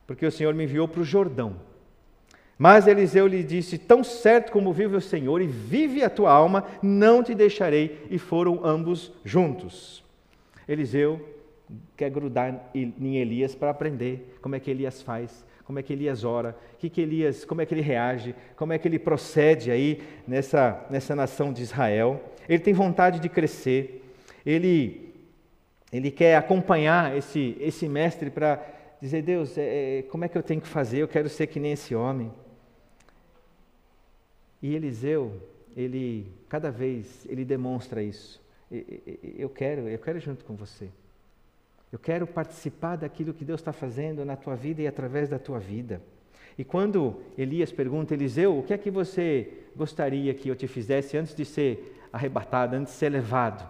porque 0.06 0.26
o 0.26 0.32
Senhor 0.32 0.54
me 0.54 0.66
enviou 0.66 0.88
para 0.88 1.02
o 1.02 1.06
Jordão. 1.06 1.56
Mas 2.58 2.88
Eliseu 2.88 3.26
lhe 3.26 3.42
disse: 3.42 3.78
Tão 3.78 4.04
certo 4.04 4.52
como 4.52 4.74
vive 4.74 4.96
o 4.96 5.02
Senhor 5.02 5.42
e 5.42 5.48
vive 5.48 6.04
a 6.04 6.10
tua 6.10 6.32
alma, 6.32 6.66
não 6.82 7.24
te 7.24 7.34
deixarei. 7.34 8.06
E 8.10 8.18
foram 8.18 8.66
ambos 8.66 9.12
juntos. 9.24 10.04
Eliseu 10.68 11.20
quer 11.96 12.10
grudar 12.10 12.70
em 12.76 13.18
Elias 13.18 13.56
para 13.56 13.70
aprender 13.70 14.38
como 14.42 14.56
é 14.56 14.60
que 14.60 14.70
Elias 14.70 15.02
faz, 15.02 15.46
como 15.64 15.80
é 15.80 15.84
que 15.84 15.94
Elias 15.94 16.24
ora, 16.24 16.56
que 16.80 16.90
que 16.90 17.02
Elias, 17.02 17.46
como 17.46 17.62
é 17.62 17.66
que 17.66 17.74
ele 17.74 17.82
reage, 17.82 18.36
como 18.56 18.74
é 18.74 18.78
que 18.78 18.88
ele 18.88 19.00
procede 19.00 19.72
aí 19.72 20.02
nessa, 20.28 20.86
nessa 20.90 21.16
nação 21.16 21.54
de 21.54 21.62
Israel. 21.62 22.22
Ele 22.48 22.60
tem 22.60 22.74
vontade 22.74 23.20
de 23.20 23.30
crescer, 23.30 24.04
ele, 24.46 25.14
ele 25.92 26.12
quer 26.12 26.36
acompanhar 26.36 27.16
esse, 27.16 27.56
esse 27.60 27.88
mestre 27.88 28.30
para 28.30 28.64
dizer: 29.02 29.22
Deus, 29.22 29.58
é, 29.58 30.00
é, 30.00 30.02
como 30.04 30.26
é 30.26 30.28
que 30.28 30.38
eu 30.38 30.44
tenho 30.44 30.62
que 30.62 30.68
fazer? 30.68 31.00
Eu 31.00 31.08
quero 31.08 31.30
ser 31.30 31.48
que 31.48 31.60
nem 31.60 31.74
esse 31.74 31.96
homem. 31.96 32.32
E 34.62 34.76
Eliseu, 34.76 35.42
ele 35.76 36.32
cada 36.48 36.70
vez 36.70 37.26
ele 37.28 37.44
demonstra 37.44 38.04
isso. 38.04 38.42
Eu 39.38 39.50
quero, 39.50 39.88
eu 39.90 40.00
quero 40.00 40.20
junto 40.20 40.46
com 40.46 40.56
você. 40.56 40.90
Eu 41.92 42.00
quero 42.00 42.26
participar 42.26 42.96
daquilo 42.96 43.34
que 43.34 43.44
Deus 43.44 43.60
está 43.60 43.74
fazendo 43.74 44.24
na 44.24 44.36
tua 44.36 44.56
vida 44.56 44.82
e 44.82 44.88
através 44.88 45.28
da 45.30 45.38
tua 45.38 45.60
vida. 45.60 46.02
E 46.58 46.64
quando 46.64 47.22
Elias 47.38 47.72
pergunta, 47.72 48.14
Eliseu, 48.14 48.58
o 48.58 48.64
que 48.64 48.74
é 48.74 48.78
que 48.78 48.92
você 48.92 49.66
gostaria 49.76 50.34
que 50.34 50.50
eu 50.50 50.56
te 50.56 50.68
fizesse 50.68 51.18
antes 51.18 51.36
de 51.36 51.44
ser 51.44 52.00
arrebatado, 52.12 52.76
antes 52.76 52.94
de 52.94 53.00
ser 53.00 53.10
levado? 53.10 53.68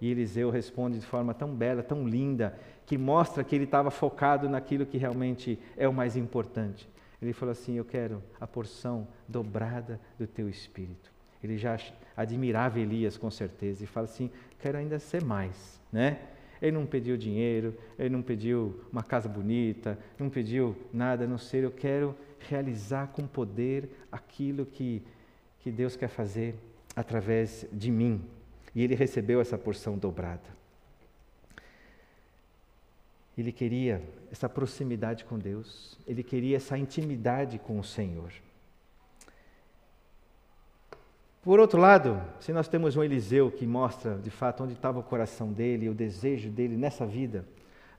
E 0.00 0.10
Eliseu 0.10 0.50
responde 0.50 0.98
de 0.98 1.06
forma 1.06 1.32
tão 1.32 1.54
bela, 1.54 1.82
tão 1.82 2.06
linda, 2.06 2.58
que 2.84 2.98
mostra 2.98 3.42
que 3.42 3.54
ele 3.54 3.64
estava 3.64 3.90
focado 3.90 4.48
naquilo 4.48 4.86
que 4.86 4.98
realmente 4.98 5.58
é 5.76 5.88
o 5.88 5.92
mais 5.92 6.16
importante. 6.16 6.88
Ele 7.20 7.32
falou 7.32 7.52
assim: 7.52 7.76
Eu 7.76 7.84
quero 7.84 8.22
a 8.40 8.46
porção 8.46 9.08
dobrada 9.26 10.00
do 10.18 10.26
teu 10.26 10.48
espírito. 10.48 11.10
Ele 11.42 11.56
já 11.56 11.78
admirava 12.16 12.78
Elias 12.78 13.16
com 13.16 13.30
certeza 13.30 13.82
e 13.82 13.86
fala 13.86 14.04
assim: 14.04 14.30
Quero 14.58 14.76
ainda 14.76 14.98
ser 14.98 15.24
mais, 15.24 15.80
né? 15.90 16.18
Ele 16.60 16.72
não 16.72 16.86
pediu 16.86 17.16
dinheiro, 17.16 17.76
ele 17.98 18.10
não 18.10 18.22
pediu 18.22 18.80
uma 18.92 19.02
casa 19.02 19.28
bonita, 19.28 19.98
não 20.18 20.30
pediu 20.30 20.76
nada 20.92 21.24
a 21.24 21.26
não 21.26 21.38
ser 21.38 21.64
eu 21.64 21.70
quero 21.70 22.16
realizar 22.38 23.08
com 23.08 23.26
poder 23.26 23.88
aquilo 24.10 24.64
que, 24.64 25.02
que 25.60 25.70
Deus 25.70 25.96
quer 25.96 26.08
fazer 26.08 26.54
através 26.94 27.66
de 27.72 27.90
mim. 27.90 28.22
E 28.74 28.82
ele 28.82 28.94
recebeu 28.94 29.40
essa 29.40 29.58
porção 29.58 29.96
dobrada. 29.98 30.56
Ele 33.36 33.52
queria 33.52 34.02
essa 34.32 34.48
proximidade 34.48 35.24
com 35.24 35.38
Deus, 35.38 35.98
ele 36.06 36.22
queria 36.22 36.56
essa 36.56 36.78
intimidade 36.78 37.58
com 37.58 37.78
o 37.78 37.84
Senhor. 37.84 38.32
Por 41.46 41.60
outro 41.60 41.80
lado, 41.80 42.20
se 42.40 42.52
nós 42.52 42.66
temos 42.66 42.96
um 42.96 43.04
Eliseu 43.04 43.52
que 43.52 43.64
mostra 43.64 44.16
de 44.16 44.30
fato 44.30 44.64
onde 44.64 44.72
estava 44.72 44.98
o 44.98 45.02
coração 45.04 45.52
dele, 45.52 45.88
o 45.88 45.94
desejo 45.94 46.50
dele 46.50 46.76
nessa 46.76 47.06
vida, 47.06 47.44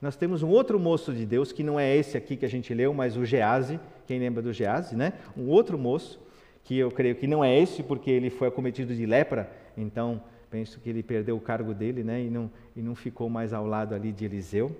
nós 0.02 0.16
temos 0.16 0.42
um 0.42 0.50
outro 0.50 0.78
moço 0.78 1.14
de 1.14 1.24
Deus, 1.24 1.50
que 1.50 1.62
não 1.62 1.80
é 1.80 1.96
esse 1.96 2.14
aqui 2.14 2.36
que 2.36 2.44
a 2.44 2.48
gente 2.48 2.74
leu, 2.74 2.92
mas 2.92 3.16
o 3.16 3.24
Gease, 3.24 3.80
quem 4.06 4.18
lembra 4.18 4.42
do 4.42 4.52
Gease, 4.52 4.94
né? 4.94 5.14
Um 5.34 5.48
outro 5.48 5.78
moço, 5.78 6.20
que 6.62 6.76
eu 6.76 6.90
creio 6.90 7.14
que 7.14 7.26
não 7.26 7.42
é 7.42 7.58
esse, 7.58 7.82
porque 7.82 8.10
ele 8.10 8.28
foi 8.28 8.48
acometido 8.48 8.94
de 8.94 9.06
lepra, 9.06 9.50
então 9.78 10.20
penso 10.50 10.78
que 10.78 10.90
ele 10.90 11.02
perdeu 11.02 11.34
o 11.34 11.40
cargo 11.40 11.72
dele, 11.72 12.04
né? 12.04 12.20
E 12.20 12.28
não, 12.28 12.50
e 12.76 12.82
não 12.82 12.94
ficou 12.94 13.30
mais 13.30 13.54
ao 13.54 13.66
lado 13.66 13.94
ali 13.94 14.12
de 14.12 14.26
Eliseu. 14.26 14.76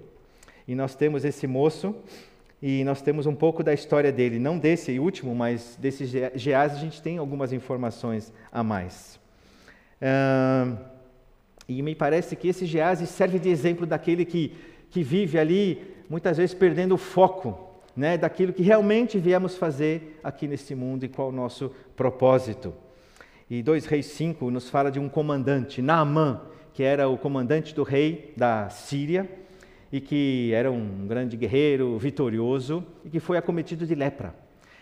E 0.66 0.74
nós 0.74 0.94
temos 0.94 1.24
esse 1.24 1.46
moço 1.46 1.94
e 2.60 2.82
nós 2.84 3.00
temos 3.00 3.26
um 3.26 3.34
pouco 3.34 3.62
da 3.62 3.72
história 3.72 4.10
dele, 4.10 4.38
não 4.38 4.58
desse 4.58 4.98
último, 4.98 5.34
mas 5.34 5.76
desse 5.80 6.04
Geás 6.34 6.72
a 6.72 6.78
gente 6.78 7.00
tem 7.00 7.18
algumas 7.18 7.52
informações 7.52 8.32
a 8.50 8.62
mais. 8.62 9.18
Uh, 10.02 10.76
e 11.68 11.82
me 11.82 11.94
parece 11.94 12.34
que 12.34 12.48
esse 12.48 12.66
Geás 12.66 12.98
serve 13.08 13.38
de 13.38 13.48
exemplo 13.48 13.86
daquele 13.86 14.24
que, 14.24 14.54
que 14.90 15.02
vive 15.02 15.38
ali, 15.38 15.94
muitas 16.10 16.36
vezes 16.36 16.54
perdendo 16.54 16.94
o 16.94 16.98
foco 16.98 17.68
né, 17.94 18.16
daquilo 18.16 18.52
que 18.52 18.62
realmente 18.62 19.18
viemos 19.18 19.56
fazer 19.56 20.18
aqui 20.22 20.48
neste 20.48 20.74
mundo 20.74 21.04
e 21.04 21.08
qual 21.08 21.28
o 21.28 21.32
nosso 21.32 21.72
propósito. 21.96 22.74
E 23.50 23.62
2 23.62 23.86
Reis 23.86 24.06
5 24.06 24.50
nos 24.50 24.68
fala 24.68 24.90
de 24.90 24.98
um 24.98 25.08
comandante, 25.08 25.80
Naamã, 25.80 26.40
que 26.74 26.82
era 26.82 27.08
o 27.08 27.18
comandante 27.18 27.74
do 27.74 27.82
rei 27.82 28.32
da 28.36 28.68
Síria, 28.68 29.28
e 29.92 30.00
que 30.00 30.52
era 30.52 30.70
um 30.70 31.06
grande 31.06 31.36
guerreiro, 31.36 31.98
vitorioso, 31.98 32.84
e 33.04 33.10
que 33.10 33.20
foi 33.20 33.36
acometido 33.36 33.86
de 33.86 33.94
lepra. 33.94 34.34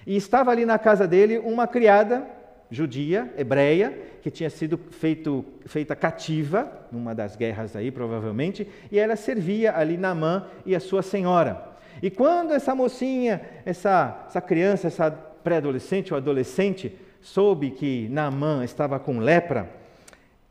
E 0.07 0.17
estava 0.17 0.51
ali 0.51 0.65
na 0.65 0.79
casa 0.79 1.07
dele 1.07 1.39
uma 1.39 1.67
criada 1.67 2.27
judia, 2.71 3.33
hebreia, 3.37 3.97
que 4.23 4.31
tinha 4.31 4.51
sido 4.51 4.79
feito, 4.91 5.45
feita 5.67 5.95
cativa, 5.95 6.71
numa 6.91 7.15
das 7.15 7.37
guerras 7.37 7.77
aí, 7.77 7.91
provavelmente, 7.91 8.67
e 8.91 8.99
ela 8.99 9.15
servia 9.15 9.77
ali 9.77 9.97
Namã 9.97 10.47
e 10.65 10.75
a 10.75 10.81
sua 10.81 11.03
senhora. 11.03 11.77
E 12.03 12.11
quando 12.11 12.53
essa 12.53 12.75
mocinha, 12.75 13.41
essa, 13.65 14.25
essa 14.29 14.41
criança, 14.41 14.89
essa 14.89 15.11
pré-adolescente 15.11 16.13
ou 16.13 16.17
adolescente, 16.17 16.93
soube 17.23 17.71
que 17.71 18.09
Naamã 18.11 18.65
estava 18.65 18.99
com 18.99 19.19
lepra, 19.19 19.71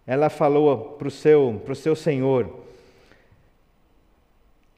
ela 0.07 0.29
falou 0.29 0.95
para 0.97 1.07
o 1.07 1.11
seu, 1.11 1.61
seu 1.75 1.95
senhor, 1.95 2.64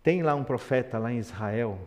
tem 0.07 0.23
lá 0.23 0.33
um 0.35 0.43
profeta 0.45 0.97
lá 0.97 1.11
em 1.11 1.17
Israel, 1.17 1.77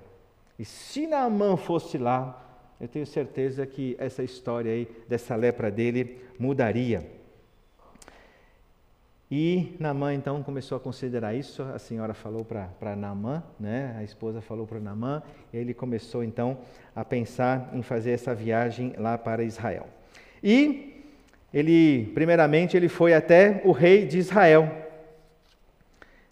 e 0.58 0.64
se 0.66 1.06
Naamã 1.06 1.56
fosse 1.56 1.96
lá, 1.96 2.68
eu 2.78 2.86
tenho 2.86 3.06
certeza 3.06 3.64
que 3.64 3.96
essa 3.98 4.22
história 4.22 4.70
aí, 4.70 4.86
dessa 5.08 5.34
lepra 5.34 5.70
dele, 5.70 6.20
mudaria. 6.38 7.10
E 9.30 9.74
Naamã 9.80 10.12
então 10.12 10.42
começou 10.42 10.76
a 10.76 10.80
considerar 10.80 11.32
isso, 11.32 11.62
a 11.62 11.78
senhora 11.78 12.12
falou 12.12 12.44
para 12.44 12.94
Naamã, 12.94 13.42
né? 13.58 13.96
a 13.98 14.02
esposa 14.02 14.42
falou 14.42 14.66
para 14.66 14.78
Naamã, 14.78 15.22
ele 15.50 15.72
começou 15.72 16.22
então 16.22 16.58
a 16.94 17.02
pensar 17.02 17.70
em 17.72 17.80
fazer 17.80 18.10
essa 18.10 18.34
viagem 18.34 18.92
lá 18.98 19.16
para 19.16 19.42
Israel. 19.44 19.88
E 20.42 21.06
ele, 21.54 22.10
primeiramente, 22.12 22.76
ele 22.76 22.90
foi 22.90 23.14
até 23.14 23.62
o 23.64 23.72
rei 23.72 24.06
de 24.06 24.18
Israel, 24.18 24.89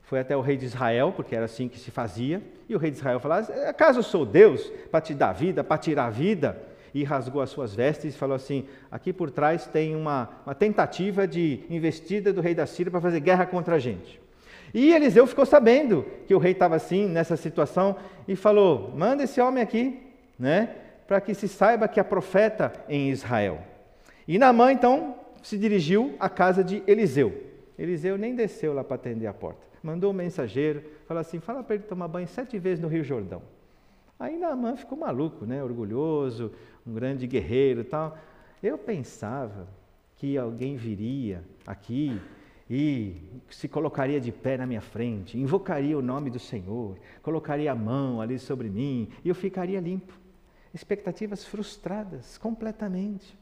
foi 0.08 0.20
até 0.20 0.36
o 0.36 0.40
rei 0.40 0.56
de 0.56 0.64
Israel, 0.64 1.12
porque 1.14 1.36
era 1.36 1.44
assim 1.44 1.68
que 1.68 1.78
se 1.78 1.90
fazia, 1.90 2.42
e 2.68 2.74
o 2.74 2.78
rei 2.78 2.90
de 2.90 2.96
Israel 2.96 3.20
falava: 3.20 3.52
Acaso 3.68 4.00
eu 4.00 4.02
sou 4.02 4.26
Deus 4.26 4.70
para 4.90 5.00
te 5.00 5.14
dar 5.14 5.32
vida, 5.32 5.62
para 5.62 5.78
tirar 5.78 6.06
a 6.06 6.10
vida? 6.10 6.60
E 6.64 6.68
e 6.94 7.04
rasgou 7.04 7.40
as 7.40 7.50
suas 7.50 7.74
vestes 7.74 8.14
e 8.14 8.18
falou 8.18 8.34
assim: 8.34 8.66
aqui 8.90 9.12
por 9.12 9.30
trás 9.30 9.66
tem 9.66 9.94
uma, 9.94 10.28
uma 10.44 10.54
tentativa 10.54 11.26
de 11.26 11.60
investida 11.70 12.32
do 12.32 12.40
rei 12.40 12.54
da 12.54 12.66
Síria 12.66 12.90
para 12.90 13.00
fazer 13.00 13.20
guerra 13.20 13.46
contra 13.46 13.76
a 13.76 13.78
gente. 13.78 14.20
E 14.72 14.92
Eliseu 14.92 15.26
ficou 15.26 15.46
sabendo 15.46 16.04
que 16.26 16.34
o 16.34 16.38
rei 16.38 16.52
estava 16.52 16.76
assim, 16.76 17.06
nessa 17.06 17.36
situação, 17.36 17.96
e 18.26 18.36
falou: 18.36 18.92
manda 18.96 19.22
esse 19.22 19.40
homem 19.40 19.62
aqui, 19.62 20.00
né, 20.38 20.70
para 21.06 21.20
que 21.20 21.34
se 21.34 21.48
saiba 21.48 21.88
que 21.88 22.00
há 22.00 22.04
profeta 22.04 22.72
em 22.88 23.10
Israel. 23.10 23.60
E 24.26 24.38
Naamã 24.38 24.72
então 24.72 25.16
se 25.42 25.56
dirigiu 25.56 26.14
à 26.18 26.28
casa 26.28 26.62
de 26.62 26.82
Eliseu. 26.86 27.44
Eliseu 27.78 28.18
nem 28.18 28.34
desceu 28.34 28.74
lá 28.74 28.82
para 28.82 28.96
atender 28.96 29.26
a 29.26 29.32
porta. 29.32 29.67
Mandou 29.82 30.10
um 30.10 30.14
mensageiro, 30.14 30.82
falou 31.06 31.20
assim: 31.20 31.40
fala 31.40 31.62
para 31.62 31.76
ele 31.76 31.84
tomar 31.84 32.08
banho 32.08 32.28
sete 32.28 32.58
vezes 32.58 32.80
no 32.80 32.88
Rio 32.88 33.04
Jordão. 33.04 33.42
Aí 34.18 34.36
Naamã 34.36 34.76
ficou 34.76 34.98
maluco, 34.98 35.46
né? 35.46 35.62
orgulhoso, 35.62 36.52
um 36.86 36.92
grande 36.92 37.26
guerreiro 37.26 37.84
tal. 37.84 38.18
Eu 38.62 38.76
pensava 38.76 39.68
que 40.16 40.36
alguém 40.36 40.76
viria 40.76 41.44
aqui 41.64 42.20
e 42.68 43.16
se 43.48 43.68
colocaria 43.68 44.20
de 44.20 44.32
pé 44.32 44.56
na 44.56 44.66
minha 44.66 44.80
frente, 44.80 45.38
invocaria 45.38 45.96
o 45.96 46.02
nome 46.02 46.30
do 46.30 46.38
Senhor, 46.38 46.98
colocaria 47.22 47.70
a 47.70 47.74
mão 47.74 48.20
ali 48.20 48.38
sobre 48.38 48.68
mim 48.68 49.08
e 49.24 49.28
eu 49.28 49.34
ficaria 49.34 49.80
limpo. 49.80 50.12
Expectativas 50.74 51.44
frustradas 51.44 52.36
completamente. 52.36 53.38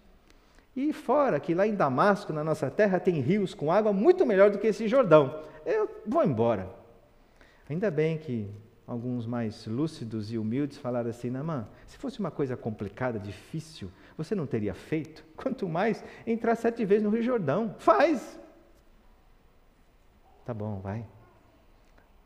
E 0.76 0.92
fora 0.92 1.40
que 1.40 1.54
lá 1.54 1.66
em 1.66 1.74
Damasco, 1.74 2.34
na 2.34 2.44
nossa 2.44 2.70
terra, 2.70 3.00
tem 3.00 3.18
rios 3.20 3.54
com 3.54 3.72
água 3.72 3.94
muito 3.94 4.26
melhor 4.26 4.50
do 4.50 4.58
que 4.58 4.66
esse 4.66 4.86
Jordão. 4.86 5.42
Eu 5.64 5.88
vou 6.06 6.22
embora. 6.22 6.68
Ainda 7.68 7.90
bem 7.90 8.18
que 8.18 8.46
alguns 8.86 9.26
mais 9.26 9.66
lúcidos 9.66 10.30
e 10.30 10.36
humildes 10.36 10.76
falaram 10.76 11.08
assim: 11.08 11.30
Namã, 11.30 11.66
se 11.86 11.96
fosse 11.96 12.20
uma 12.20 12.30
coisa 12.30 12.58
complicada, 12.58 13.18
difícil, 13.18 13.90
você 14.18 14.34
não 14.34 14.46
teria 14.46 14.74
feito? 14.74 15.24
Quanto 15.34 15.66
mais 15.66 16.04
entrar 16.26 16.54
sete 16.54 16.84
vezes 16.84 17.02
no 17.02 17.10
Rio 17.10 17.22
Jordão. 17.22 17.74
Faz! 17.78 18.38
Tá 20.44 20.52
bom, 20.52 20.78
vai. 20.80 21.06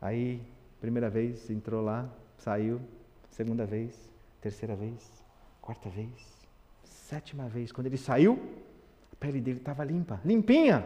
Aí, 0.01 0.41
primeira 0.81 1.09
vez, 1.09 1.49
entrou 1.49 1.81
lá, 1.81 2.07
saiu, 2.37 2.81
segunda 3.29 3.65
vez, 3.65 4.11
terceira 4.41 4.75
vez, 4.75 5.23
quarta 5.61 5.89
vez, 5.89 6.40
sétima 7.11 7.49
vez. 7.49 7.73
Quando 7.73 7.87
ele 7.87 7.97
saiu, 7.97 8.39
a 9.11 9.15
pele 9.17 9.41
dele 9.41 9.57
estava 9.57 9.83
limpa, 9.83 10.21
limpinha. 10.23 10.85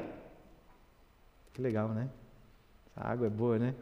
Que 1.53 1.61
legal, 1.61 1.89
né? 1.89 2.09
A 2.95 3.11
água 3.11 3.27
é 3.27 3.29
boa, 3.29 3.59
né? 3.59 3.75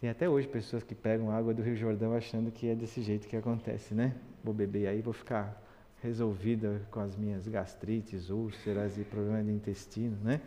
Tem 0.00 0.10
até 0.10 0.28
hoje 0.28 0.48
pessoas 0.48 0.82
que 0.82 0.94
pegam 0.94 1.30
água 1.30 1.54
do 1.54 1.62
Rio 1.62 1.76
Jordão 1.76 2.14
achando 2.16 2.50
que 2.50 2.68
é 2.68 2.74
desse 2.74 3.00
jeito 3.00 3.28
que 3.28 3.36
acontece, 3.36 3.94
né? 3.94 4.12
Vou 4.42 4.52
beber 4.52 4.88
aí, 4.88 5.00
vou 5.00 5.12
ficar 5.12 5.62
resolvida 6.02 6.82
com 6.90 6.98
as 6.98 7.16
minhas 7.16 7.46
gastrites, 7.46 8.28
úlceras 8.28 8.98
e 8.98 9.04
problemas 9.04 9.46
de 9.46 9.52
intestino, 9.52 10.16
né? 10.22 10.40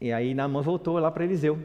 E 0.00 0.12
aí 0.12 0.34
Naamã 0.34 0.62
voltou 0.62 0.98
lá 0.98 1.10
para 1.10 1.24
Eliseu. 1.24 1.58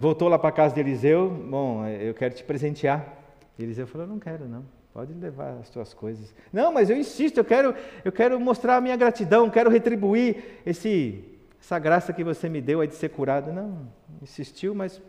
Voltou 0.00 0.28
lá 0.28 0.38
para 0.38 0.48
a 0.48 0.52
casa 0.52 0.74
de 0.74 0.80
Eliseu, 0.80 1.30
bom, 1.30 1.86
eu 1.86 2.12
quero 2.12 2.34
te 2.34 2.42
presentear. 2.42 3.16
E 3.56 3.62
Eliseu 3.62 3.86
falou, 3.86 4.06
não 4.06 4.18
quero 4.18 4.48
não, 4.48 4.64
pode 4.92 5.12
levar 5.14 5.58
as 5.60 5.70
tuas 5.70 5.94
coisas. 5.94 6.34
Não, 6.52 6.72
mas 6.72 6.90
eu 6.90 6.96
insisto, 6.96 7.38
eu 7.38 7.44
quero, 7.44 7.74
eu 8.04 8.12
quero 8.12 8.38
mostrar 8.38 8.76
a 8.76 8.80
minha 8.80 8.96
gratidão, 8.96 9.50
quero 9.50 9.70
retribuir 9.70 10.60
esse 10.66 11.24
essa 11.62 11.78
graça 11.78 12.12
que 12.12 12.24
você 12.24 12.48
me 12.48 12.60
deu 12.60 12.82
é 12.82 12.88
de 12.88 12.94
ser 12.96 13.10
curado. 13.10 13.52
Não, 13.52 13.86
insistiu, 14.20 14.74
mas 14.74 15.00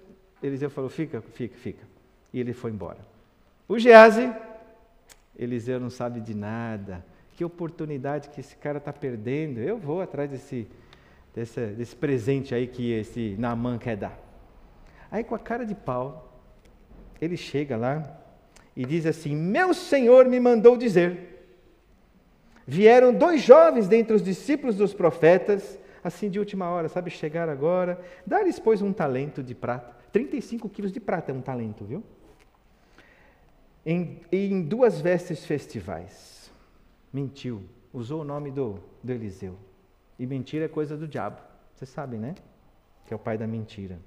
Eliseu 0.41 0.69
falou: 0.69 0.89
fica, 0.89 1.19
fica, 1.19 1.58
fica. 1.58 1.84
E 2.32 2.39
ele 2.39 2.54
foi 2.54 2.69
embora. 2.69 3.00
O 3.67 3.80
Gease, 3.80 4.32
Eliseu 5.36 5.80
não 5.80 5.89
sabe 5.89 6.22
de 6.22 6.36
nada. 6.36 7.04
Que 7.36 7.43
oportunidade 7.43 8.30
que 8.30 8.39
esse 8.39 8.56
cara 8.56 8.78
está 8.78 8.93
perdendo. 8.93 9.60
Eu 9.60 9.80
vou 9.80 10.00
atrás 10.00 10.30
desse, 10.30 10.67
desse, 11.34 11.65
desse 11.67 11.96
presente 11.96 12.54
aí 12.54 12.67
que 12.67 12.91
esse 12.91 13.36
Naamã 13.39 13.80
quer 13.80 13.98
dar. 13.98 14.19
Aí, 15.10 15.24
com 15.24 15.34
a 15.34 15.39
cara 15.39 15.65
de 15.65 15.74
pau, 15.74 16.39
ele 17.19 17.36
chega 17.36 17.76
lá 17.76 18.23
e 18.76 18.86
diz 18.86 19.06
assim: 19.06 19.36
Meu 19.36 19.74
senhor 19.74 20.28
me 20.28 20.40
mandou 20.40 20.78
dizer. 20.78 21.32
Vieram 22.66 23.14
dois 23.14 23.42
jovens 23.42 23.88
dentre 23.88 24.16
os 24.16 24.24
discípulos 24.24 24.76
dos 24.76 24.94
profetas 24.94 25.78
assim 26.04 26.30
de 26.30 26.38
última 26.38 26.70
hora, 26.70 26.90
sabe, 26.90 27.10
chegar 27.10 27.48
agora. 27.48 28.00
Dá-lhes, 28.28 28.60
pois, 28.60 28.82
um 28.82 28.92
talento 28.92 29.42
de 29.42 29.56
prata. 29.56 29.96
35 30.12 30.70
quilos 30.70 30.92
de 30.92 31.00
prata 31.00 31.32
é 31.32 31.36
um 31.36 31.42
talento, 31.42 31.86
viu? 31.86 32.04
Em, 33.86 34.22
em 34.32 34.62
duas 34.62 35.00
vestes 35.00 35.46
festivais. 35.46 36.52
Mentiu, 37.12 37.64
usou 37.94 38.22
o 38.22 38.24
nome 38.24 38.52
do, 38.52 38.80
do 39.02 39.12
Eliseu. 39.12 39.56
E 40.20 40.26
mentira 40.26 40.66
é 40.66 40.68
coisa 40.68 40.98
do 40.98 41.08
diabo. 41.08 41.42
Vocês 41.74 41.90
sabem, 41.90 42.20
né? 42.20 42.36
Que 43.08 43.14
é 43.14 43.16
o 43.16 43.20
pai 43.20 43.38
da 43.38 43.48
mentira. 43.48 43.98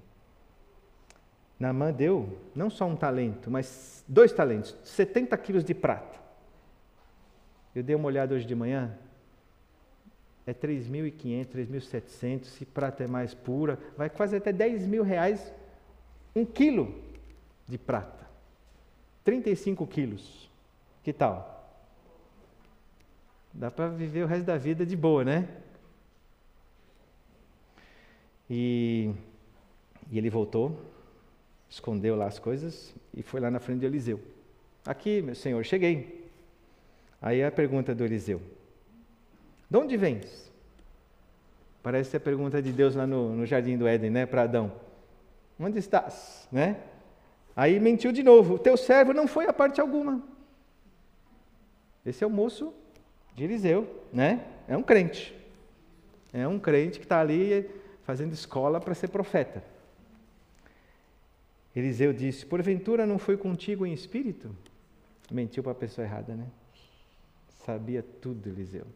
Naamã 1.58 1.92
deu 1.92 2.38
não 2.54 2.68
só 2.68 2.86
um 2.86 2.96
talento, 2.96 3.50
mas 3.50 4.04
dois 4.06 4.32
talentos, 4.32 4.76
70 4.84 5.36
quilos 5.38 5.64
de 5.64 5.74
prata. 5.74 6.18
Eu 7.74 7.82
dei 7.82 7.94
uma 7.96 8.06
olhada 8.06 8.34
hoje 8.34 8.46
de 8.46 8.54
manhã, 8.54 8.96
é 10.46 10.54
3.500, 10.54 11.46
3.700, 11.46 12.44
se 12.44 12.64
prata 12.64 13.04
é 13.04 13.06
mais 13.06 13.34
pura, 13.34 13.78
vai 13.96 14.08
quase 14.08 14.36
até 14.36 14.52
10 14.52 14.86
mil 14.86 15.02
reais 15.02 15.52
um 16.34 16.44
quilo 16.44 16.94
de 17.66 17.76
prata. 17.76 18.26
35 19.24 19.86
quilos. 19.86 20.48
Que 21.02 21.12
tal? 21.12 21.56
Dá 23.52 23.70
para 23.70 23.88
viver 23.88 24.22
o 24.22 24.26
resto 24.26 24.44
da 24.44 24.56
vida 24.56 24.84
de 24.84 24.94
boa, 24.94 25.24
né? 25.24 25.48
E, 28.48 29.10
e 30.10 30.18
ele 30.18 30.30
voltou, 30.30 30.78
escondeu 31.68 32.16
lá 32.16 32.26
as 32.26 32.38
coisas 32.38 32.94
e 33.14 33.22
foi 33.22 33.40
lá 33.40 33.50
na 33.50 33.58
frente 33.58 33.80
de 33.80 33.86
Eliseu. 33.86 34.20
Aqui, 34.84 35.20
meu 35.22 35.34
senhor, 35.34 35.64
cheguei. 35.64 36.30
Aí 37.20 37.42
a 37.42 37.50
pergunta 37.50 37.94
do 37.94 38.04
Eliseu: 38.04 38.40
de 39.68 39.76
onde 39.76 39.96
vens? 39.96 40.52
Parece 41.82 42.16
a 42.16 42.20
pergunta 42.20 42.60
de 42.60 42.72
Deus 42.72 42.94
lá 42.94 43.06
no, 43.06 43.34
no 43.34 43.46
jardim 43.46 43.76
do 43.76 43.86
Éden, 43.86 44.10
né, 44.10 44.26
para 44.26 44.42
Adão. 44.42 44.72
Onde 45.58 45.78
estás? 45.78 46.48
Né? 46.50 46.76
Aí 47.54 47.80
mentiu 47.80 48.12
de 48.12 48.22
novo. 48.22 48.58
Teu 48.58 48.76
servo 48.76 49.12
não 49.12 49.26
foi 49.26 49.46
a 49.46 49.52
parte 49.52 49.80
alguma. 49.80 50.22
Esse 52.04 52.22
é 52.22 52.26
o 52.26 52.30
moço 52.30 52.74
de 53.34 53.44
Eliseu, 53.44 53.88
né? 54.12 54.44
É 54.68 54.76
um 54.76 54.82
crente. 54.82 55.34
É 56.32 56.46
um 56.46 56.58
crente 56.58 56.98
que 56.98 57.04
está 57.04 57.20
ali 57.20 57.68
fazendo 58.04 58.32
escola 58.32 58.80
para 58.80 58.94
ser 58.94 59.08
profeta. 59.08 59.62
Eliseu 61.76 62.14
disse: 62.14 62.46
Porventura 62.46 63.06
não 63.06 63.18
foi 63.18 63.36
contigo 63.36 63.84
em 63.84 63.92
espírito? 63.92 64.50
Mentiu 65.30 65.62
para 65.62 65.72
a 65.72 65.74
pessoa 65.74 66.06
errada, 66.06 66.34
né? 66.34 66.46
Sabia 67.66 68.02
tudo, 68.22 68.48
Eliseu. 68.48 68.86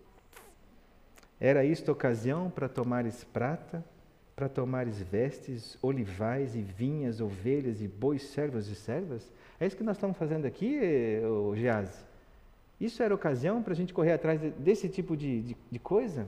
Era 1.38 1.62
isto 1.64 1.92
ocasião 1.92 2.50
para 2.50 2.68
tomares 2.68 3.22
prata, 3.24 3.84
para 4.34 4.48
tomares 4.48 5.00
vestes, 5.02 5.76
olivais 5.82 6.56
e 6.56 6.62
vinhas, 6.62 7.20
ovelhas 7.20 7.82
e 7.82 7.88
bois, 7.88 8.22
servos 8.22 8.68
e 8.68 8.74
servas? 8.74 9.30
É 9.58 9.66
isso 9.66 9.76
que 9.76 9.82
nós 9.82 9.96
estamos 9.96 10.16
fazendo 10.16 10.46
aqui, 10.46 10.78
o? 11.24 11.54
Isso 12.80 13.02
era 13.02 13.14
ocasião 13.14 13.62
para 13.62 13.74
a 13.74 13.76
gente 13.76 13.92
correr 13.92 14.12
atrás 14.12 14.40
desse 14.58 14.88
tipo 14.88 15.14
de, 15.14 15.42
de, 15.42 15.56
de 15.70 15.78
coisa? 15.78 16.26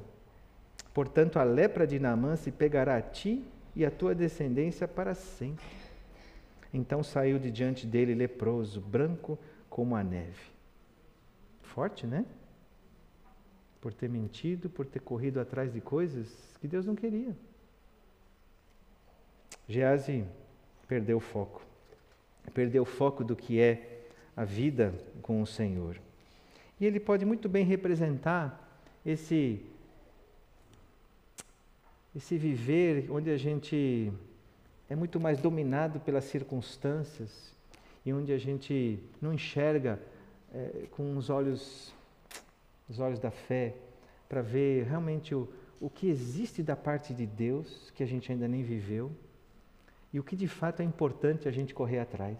Portanto, 0.92 1.38
a 1.38 1.42
lepra 1.44 1.86
de 1.86 1.98
Naamã 1.98 2.36
se 2.36 2.50
pegará 2.50 2.96
a 2.96 3.02
ti 3.02 3.42
e 3.74 3.86
a 3.86 3.90
tua 3.90 4.14
descendência 4.14 4.86
para 4.86 5.14
sempre. 5.14 5.81
Então 6.72 7.02
saiu 7.02 7.38
de 7.38 7.50
diante 7.50 7.86
dele 7.86 8.14
leproso, 8.14 8.80
branco 8.80 9.38
como 9.68 9.94
a 9.94 10.02
neve. 10.02 10.52
Forte, 11.62 12.06
né? 12.06 12.24
por 13.82 13.92
ter 13.92 14.08
mentido, 14.08 14.70
por 14.70 14.86
ter 14.86 15.00
corrido 15.00 15.40
atrás 15.40 15.72
de 15.72 15.80
coisas 15.80 16.28
que 16.60 16.68
Deus 16.68 16.86
não 16.86 16.94
queria. 16.94 17.36
Gease 19.68 20.24
perdeu 20.86 21.16
o 21.16 21.20
foco. 21.20 21.60
Perdeu 22.54 22.84
o 22.84 22.86
foco 22.86 23.24
do 23.24 23.34
que 23.34 23.60
é 23.60 24.06
a 24.36 24.44
vida 24.44 24.94
com 25.20 25.42
o 25.42 25.46
Senhor. 25.46 26.00
E 26.78 26.86
ele 26.86 27.00
pode 27.00 27.24
muito 27.24 27.48
bem 27.48 27.64
representar 27.64 28.80
esse 29.04 29.60
esse 32.14 32.36
viver 32.36 33.10
onde 33.10 33.30
a 33.30 33.38
gente 33.38 34.12
é 34.92 34.94
muito 34.94 35.18
mais 35.18 35.40
dominado 35.40 35.98
pelas 36.00 36.24
circunstâncias 36.24 37.54
e 38.04 38.12
onde 38.12 38.30
a 38.30 38.36
gente 38.36 39.02
não 39.22 39.32
enxerga 39.32 39.98
é, 40.52 40.86
com 40.90 41.16
os 41.16 41.30
olhos 41.30 41.94
os 42.90 42.98
olhos 42.98 43.18
da 43.18 43.30
fé, 43.30 43.74
para 44.28 44.42
ver 44.42 44.84
realmente 44.84 45.34
o, 45.34 45.48
o 45.80 45.88
que 45.88 46.10
existe 46.10 46.62
da 46.62 46.76
parte 46.76 47.14
de 47.14 47.24
Deus 47.24 47.90
que 47.94 48.02
a 48.02 48.06
gente 48.06 48.30
ainda 48.30 48.46
nem 48.46 48.62
viveu 48.62 49.10
e 50.12 50.20
o 50.20 50.22
que 50.22 50.36
de 50.36 50.46
fato 50.46 50.82
é 50.82 50.84
importante 50.84 51.48
a 51.48 51.50
gente 51.50 51.72
correr 51.72 51.98
atrás. 51.98 52.36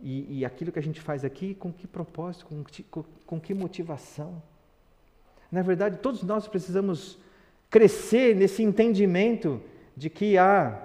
E, 0.00 0.38
e 0.38 0.44
aquilo 0.46 0.72
que 0.72 0.78
a 0.78 0.82
gente 0.82 0.98
faz 0.98 1.26
aqui, 1.26 1.54
com 1.54 1.70
que 1.70 1.86
propósito, 1.86 2.46
com, 2.46 2.64
com, 2.90 3.04
com 3.26 3.38
que 3.38 3.52
motivação? 3.52 4.42
Na 5.52 5.60
verdade, 5.60 5.98
todos 5.98 6.22
nós 6.22 6.48
precisamos 6.48 7.18
crescer 7.68 8.34
nesse 8.34 8.62
entendimento 8.62 9.60
de 9.98 10.08
que 10.08 10.38
há 10.38 10.80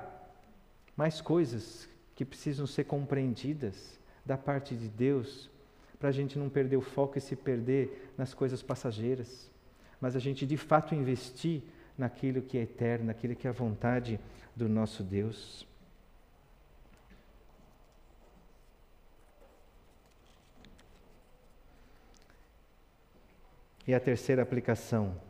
mais 0.97 1.22
coisas 1.22 1.88
que 2.16 2.26
precisam 2.26 2.66
ser 2.66 2.86
compreendidas 2.86 3.99
da 4.26 4.36
parte 4.36 4.76
de 4.76 4.89
Deus, 4.89 5.51
para 5.99 6.09
a 6.09 6.11
gente 6.11 6.39
não 6.39 6.49
perder 6.49 6.78
o 6.78 6.82
foco 6.82 7.20
e 7.20 7.22
se 7.22 7.36
perder 7.36 8.11
nas 8.18 8.34
coisas 8.34 8.64
passageiras, 8.64 9.51
mas 10.01 10.16
a 10.16 10.20
gente 10.20 10.47
de 10.47 10.57
fato 10.57 10.95
investir 10.95 11.61
naquilo 11.95 12.41
que 12.41 12.57
é 12.57 12.61
eterno, 12.61 13.05
naquilo 13.05 13.36
que 13.36 13.45
é 13.45 13.51
a 13.51 13.53
vontade 13.53 14.20
do 14.55 14.68
nosso 14.68 15.03
Deus. 15.03 15.68
E 23.86 23.93
a 23.93 23.99
terceira 23.99 24.41
aplicação. 24.41 25.22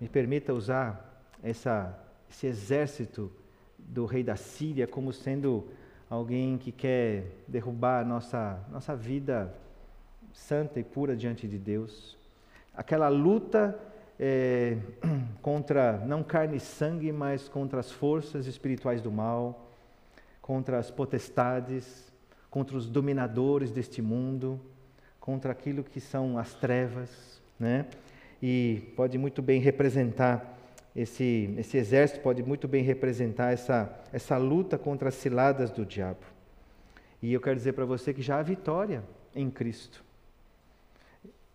Me 0.00 0.08
permita 0.08 0.52
usar 0.52 1.11
essa, 1.42 1.98
esse 2.30 2.46
exército 2.46 3.30
do 3.78 4.06
rei 4.06 4.22
da 4.22 4.36
Síria 4.36 4.86
como 4.86 5.12
sendo 5.12 5.68
alguém 6.08 6.58
que 6.58 6.70
quer 6.70 7.24
derrubar 7.48 8.00
a 8.00 8.04
nossa, 8.04 8.60
nossa 8.70 8.94
vida 8.94 9.54
santa 10.32 10.80
e 10.80 10.84
pura 10.84 11.16
diante 11.16 11.46
de 11.48 11.58
Deus. 11.58 12.16
Aquela 12.74 13.08
luta 13.08 13.78
é, 14.18 14.78
contra, 15.42 15.98
não 16.06 16.22
carne 16.22 16.56
e 16.56 16.60
sangue, 16.60 17.12
mas 17.12 17.48
contra 17.48 17.80
as 17.80 17.90
forças 17.90 18.46
espirituais 18.46 19.02
do 19.02 19.10
mal, 19.10 19.70
contra 20.40 20.78
as 20.78 20.90
potestades, 20.90 22.12
contra 22.50 22.76
os 22.76 22.88
dominadores 22.88 23.70
deste 23.70 24.00
mundo 24.00 24.60
contra 25.22 25.52
aquilo 25.52 25.84
que 25.84 26.00
são 26.00 26.36
as 26.36 26.52
trevas, 26.52 27.40
né? 27.58 27.86
E 28.42 28.92
pode 28.96 29.16
muito 29.16 29.40
bem 29.40 29.60
representar 29.60 30.58
esse, 30.94 31.54
esse 31.58 31.76
exército 31.76 32.20
pode 32.20 32.42
muito 32.42 32.68
bem 32.68 32.82
representar 32.82 33.52
essa, 33.52 33.90
essa 34.12 34.36
luta 34.36 34.76
contra 34.76 35.08
as 35.08 35.14
ciladas 35.14 35.70
do 35.70 35.86
diabo. 35.86 36.20
E 37.22 37.32
eu 37.32 37.40
quero 37.40 37.56
dizer 37.56 37.72
para 37.72 37.84
você 37.84 38.12
que 38.12 38.20
já 38.20 38.38
há 38.38 38.42
vitória 38.42 39.02
em 39.34 39.50
Cristo. 39.50 40.04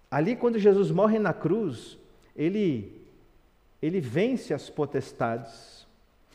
Ali, 0.09 0.35
quando 0.35 0.57
Jesus 0.57 0.89
morre 0.89 1.19
na 1.19 1.33
cruz, 1.33 1.97
ele, 2.35 3.05
ele 3.81 3.99
vence 3.99 4.53
as 4.53 4.69
potestades, 4.69 5.85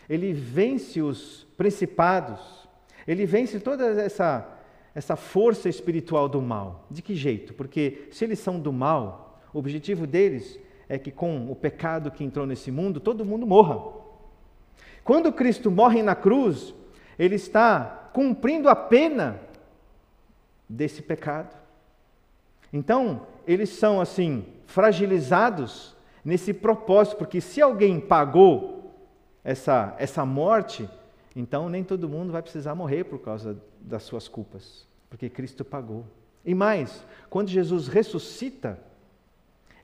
ele 0.09 0.32
vence 0.32 1.00
os 1.00 1.46
principados, 1.57 2.68
ele 3.07 3.24
vence 3.24 3.59
toda 3.59 3.86
essa, 4.03 4.46
essa 4.94 5.16
força 5.16 5.68
espiritual 5.68 6.28
do 6.28 6.40
mal. 6.40 6.86
De 6.90 7.00
que 7.00 7.16
jeito? 7.16 7.55
Porque 7.55 8.09
se 8.12 8.24
eles 8.24 8.38
são 8.38 8.61
do 8.61 8.72
mal, 8.72 9.40
o 9.53 9.59
objetivo 9.59 10.07
deles 10.07 10.61
é 10.89 10.99
que 10.99 11.11
com 11.11 11.51
o 11.51 11.57
pecado 11.57 12.11
que 12.11 12.24
entrou 12.24 12.47
nesse 12.47 12.70
mundo, 12.70 13.01
todo 13.01 13.24
mundo 13.24 13.47
morra. 13.47 13.80
Quando 15.05 15.33
Cristo 15.33 15.70
morre 15.70 16.03
na 16.03 16.14
cruz, 16.14 16.74
ele 17.18 17.35
está 17.35 18.11
cumprindo 18.12 18.68
a 18.68 18.76
pena 18.76 19.41
desse 20.68 21.03
pecado. 21.03 21.57
Então, 22.72 23.26
eles 23.47 23.70
são 23.70 24.01
assim 24.01 24.45
fragilizados 24.66 25.97
nesse 26.24 26.55
propósito, 26.55 27.16
porque 27.16 27.41
se 27.41 27.61
alguém 27.61 28.01
pagou 28.01 28.95
essa 29.45 29.95
essa 29.99 30.24
morte, 30.24 30.89
então 31.35 31.68
nem 31.68 31.83
todo 31.83 32.09
mundo 32.09 32.33
vai 32.33 32.43
precisar 32.43 32.74
morrer 32.74 33.05
por 33.05 33.18
causa 33.18 33.59
das 33.80 34.05
suas 34.05 34.28
culpas, 34.28 34.87
porque 35.11 35.28
Cristo 35.28 35.64
pagou. 35.64 36.05
E 36.45 36.55
mais, 36.55 37.05
quando 37.28 37.49
Jesus 37.49 37.89
ressuscita, 37.89 38.78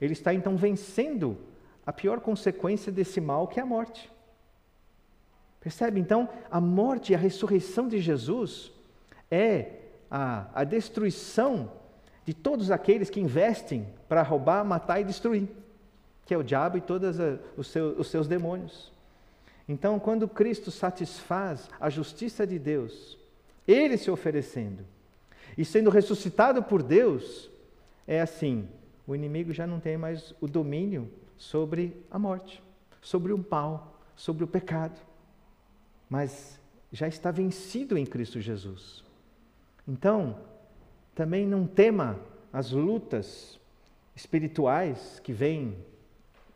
ele 0.00 0.12
está 0.12 0.32
então 0.32 0.56
vencendo 0.56 1.36
a 1.84 1.92
pior 1.92 2.20
consequência 2.20 2.92
desse 2.92 3.20
mal, 3.20 3.48
que 3.48 3.58
é 3.58 3.62
a 3.62 3.66
morte. 3.66 4.10
Percebe? 5.60 5.98
Então, 5.98 6.28
a 6.50 6.60
morte 6.60 7.12
e 7.12 7.14
a 7.14 7.18
ressurreição 7.18 7.88
de 7.88 7.98
Jesus 8.00 8.70
é 9.30 9.72
a, 10.10 10.46
a 10.54 10.64
destruição 10.64 11.72
de 12.24 12.34
todos 12.34 12.70
aqueles 12.70 13.10
que 13.10 13.20
investem 13.20 13.88
para 14.08 14.22
roubar, 14.22 14.64
matar 14.64 15.00
e 15.00 15.04
destruir, 15.04 15.48
que 16.24 16.34
é 16.34 16.38
o 16.38 16.44
diabo 16.44 16.78
e 16.78 16.80
todos 16.80 17.16
os 17.56 17.74
os 17.74 18.08
seus 18.08 18.28
demônios. 18.28 18.92
Então, 19.68 19.98
quando 19.98 20.28
Cristo 20.28 20.70
satisfaz 20.70 21.68
a 21.78 21.90
justiça 21.90 22.46
de 22.46 22.58
Deus, 22.58 23.18
ele 23.66 23.98
se 23.98 24.10
oferecendo 24.10 24.84
e 25.56 25.64
sendo 25.64 25.90
ressuscitado 25.90 26.62
por 26.62 26.82
Deus, 26.82 27.50
é 28.06 28.20
assim: 28.20 28.66
o 29.08 29.14
inimigo 29.14 29.54
já 29.54 29.66
não 29.66 29.80
tem 29.80 29.96
mais 29.96 30.34
o 30.38 30.46
domínio 30.46 31.10
sobre 31.38 31.96
a 32.10 32.18
morte, 32.18 32.62
sobre 33.00 33.32
o 33.32 33.42
mal, 33.50 33.98
sobre 34.14 34.44
o 34.44 34.46
pecado, 34.46 35.00
mas 36.10 36.60
já 36.92 37.08
está 37.08 37.30
vencido 37.30 37.96
em 37.96 38.04
Cristo 38.04 38.38
Jesus. 38.38 39.02
Então, 39.88 40.36
também 41.14 41.46
não 41.46 41.66
tema 41.66 42.20
as 42.52 42.70
lutas 42.70 43.58
espirituais 44.14 45.18
que 45.24 45.32
vêm 45.32 45.78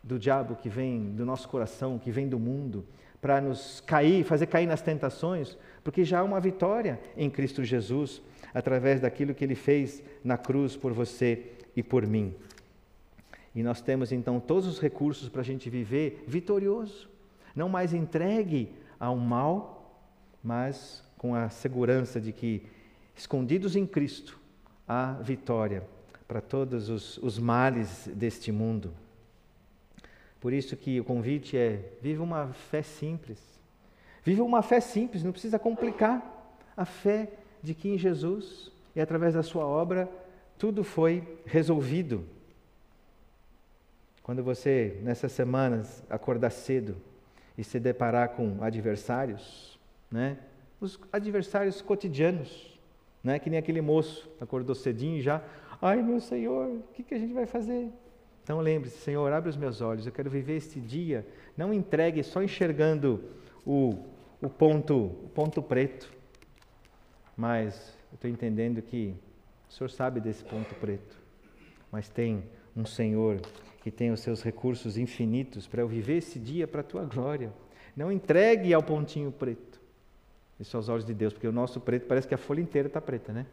do 0.03 0.19
diabo, 0.19 0.55
que 0.55 0.69
vêm 0.69 1.15
do 1.15 1.25
nosso 1.25 1.49
coração, 1.49 1.97
que 1.97 2.11
vêm 2.11 2.29
do 2.29 2.37
mundo, 2.37 2.85
para 3.19 3.41
nos 3.41 3.81
cair, 3.81 4.23
fazer 4.23 4.45
cair 4.45 4.67
nas 4.67 4.81
tentações, 4.81 5.57
porque 5.83 6.03
já 6.03 6.19
há 6.19 6.23
uma 6.23 6.39
vitória 6.39 6.99
em 7.17 7.31
Cristo 7.31 7.63
Jesus, 7.63 8.21
através 8.53 9.01
daquilo 9.01 9.33
que 9.33 9.43
ele 9.43 9.55
fez 9.55 10.03
na 10.23 10.37
cruz 10.37 10.75
por 10.75 10.93
você 10.93 11.53
e 11.75 11.81
por 11.83 12.05
mim. 12.05 12.33
E 13.55 13.61
nós 13.61 13.81
temos 13.81 14.11
então 14.11 14.39
todos 14.39 14.67
os 14.67 14.79
recursos 14.79 15.29
para 15.29 15.41
a 15.41 15.45
gente 15.45 15.69
viver 15.69 16.23
vitorioso, 16.27 17.09
não 17.55 17.69
mais 17.69 17.93
entregue 17.93 18.69
ao 18.99 19.15
mal, 19.15 20.01
mas 20.43 21.03
com 21.17 21.35
a 21.35 21.49
segurança 21.49 22.19
de 22.19 22.31
que, 22.31 22.63
escondidos 23.15 23.75
em 23.75 23.85
Cristo, 23.85 24.39
há 24.87 25.13
vitória 25.13 25.83
para 26.27 26.41
todos 26.41 26.89
os, 26.89 27.17
os 27.19 27.37
males 27.37 28.09
deste 28.13 28.51
mundo. 28.51 28.93
Por 30.39 30.51
isso 30.51 30.75
que 30.75 30.99
o 30.99 31.03
convite 31.03 31.55
é: 31.55 31.93
viva 32.01 32.23
uma 32.23 32.47
fé 32.47 32.81
simples. 32.81 33.39
Viva 34.23 34.43
uma 34.43 34.61
fé 34.61 34.79
simples, 34.79 35.23
não 35.23 35.31
precisa 35.31 35.59
complicar. 35.59 36.31
A 36.75 36.85
fé 36.85 37.29
de 37.61 37.73
que 37.73 37.87
em 37.87 37.97
Jesus 37.97 38.71
e 38.95 38.99
através 38.99 39.33
da 39.33 39.43
sua 39.43 39.65
obra 39.65 40.09
tudo 40.57 40.83
foi 40.83 41.39
resolvido. 41.45 42.25
Quando 44.21 44.41
você, 44.41 44.99
nessas 45.03 45.31
semanas, 45.33 46.03
acordar 46.09 46.49
cedo 46.49 46.95
e 47.57 47.63
se 47.63 47.79
deparar 47.79 48.29
com 48.29 48.63
adversários, 48.63 49.77
né? 50.09 50.37
os 50.79 50.99
adversários 51.11 51.81
cotidianos, 51.81 52.79
né? 53.23 53.37
que 53.39 53.49
nem 53.49 53.59
aquele 53.59 53.81
moço 53.81 54.29
acordou 54.39 54.75
cedinho 54.75 55.21
já, 55.21 55.43
ai 55.81 56.01
meu 56.01 56.19
Senhor, 56.19 56.69
o 56.69 56.83
que, 56.93 57.03
que 57.03 57.13
a 57.13 57.19
gente 57.19 57.33
vai 57.33 57.45
fazer? 57.45 57.89
Então 58.43 58.59
lembre-se, 58.59 58.97
Senhor, 58.97 59.31
abre 59.31 59.49
os 59.49 59.57
meus 59.57 59.81
olhos, 59.81 60.05
eu 60.05 60.11
quero 60.11 60.29
viver 60.29 60.57
este 60.57 60.79
dia, 60.79 61.25
não 61.55 61.73
entregue 61.73 62.23
só 62.23 62.43
enxergando 62.43 63.23
o, 63.65 63.97
o, 64.41 64.49
ponto, 64.49 64.95
o 64.95 65.29
ponto 65.33 65.61
preto, 65.61 66.11
mas 67.35 67.97
eu 68.11 68.15
estou 68.15 68.29
entendendo 68.29 68.81
que 68.81 69.15
o 69.73 69.75
Senhor 69.75 69.89
sabe 69.89 70.21
desse 70.21 70.43
ponto 70.43 70.75
preto, 70.75 71.17
mas 71.91 72.07
tem 72.07 72.43
um 72.77 72.85
Senhor 72.85 73.41
que 73.81 73.89
tem 73.89 74.11
os 74.11 74.19
seus 74.19 74.43
recursos 74.43 74.99
infinitos 74.99 75.65
para 75.65 75.81
eu 75.81 75.87
viver 75.87 76.17
esse 76.17 76.37
dia 76.37 76.67
para 76.67 76.81
a 76.81 76.83
tua 76.83 77.03
glória. 77.05 77.51
Não 77.95 78.11
entregue 78.11 78.71
ao 78.71 78.83
pontinho 78.83 79.31
preto. 79.31 79.81
Isso 80.59 80.77
aos 80.77 80.89
olhos 80.89 81.03
de 81.03 81.13
Deus, 81.15 81.33
porque 81.33 81.47
o 81.47 81.51
nosso 81.51 81.81
preto 81.81 82.05
parece 82.05 82.27
que 82.27 82.35
a 82.35 82.37
folha 82.37 82.61
inteira 82.61 82.87
está 82.87 83.01
preta, 83.01 83.33
né? 83.33 83.47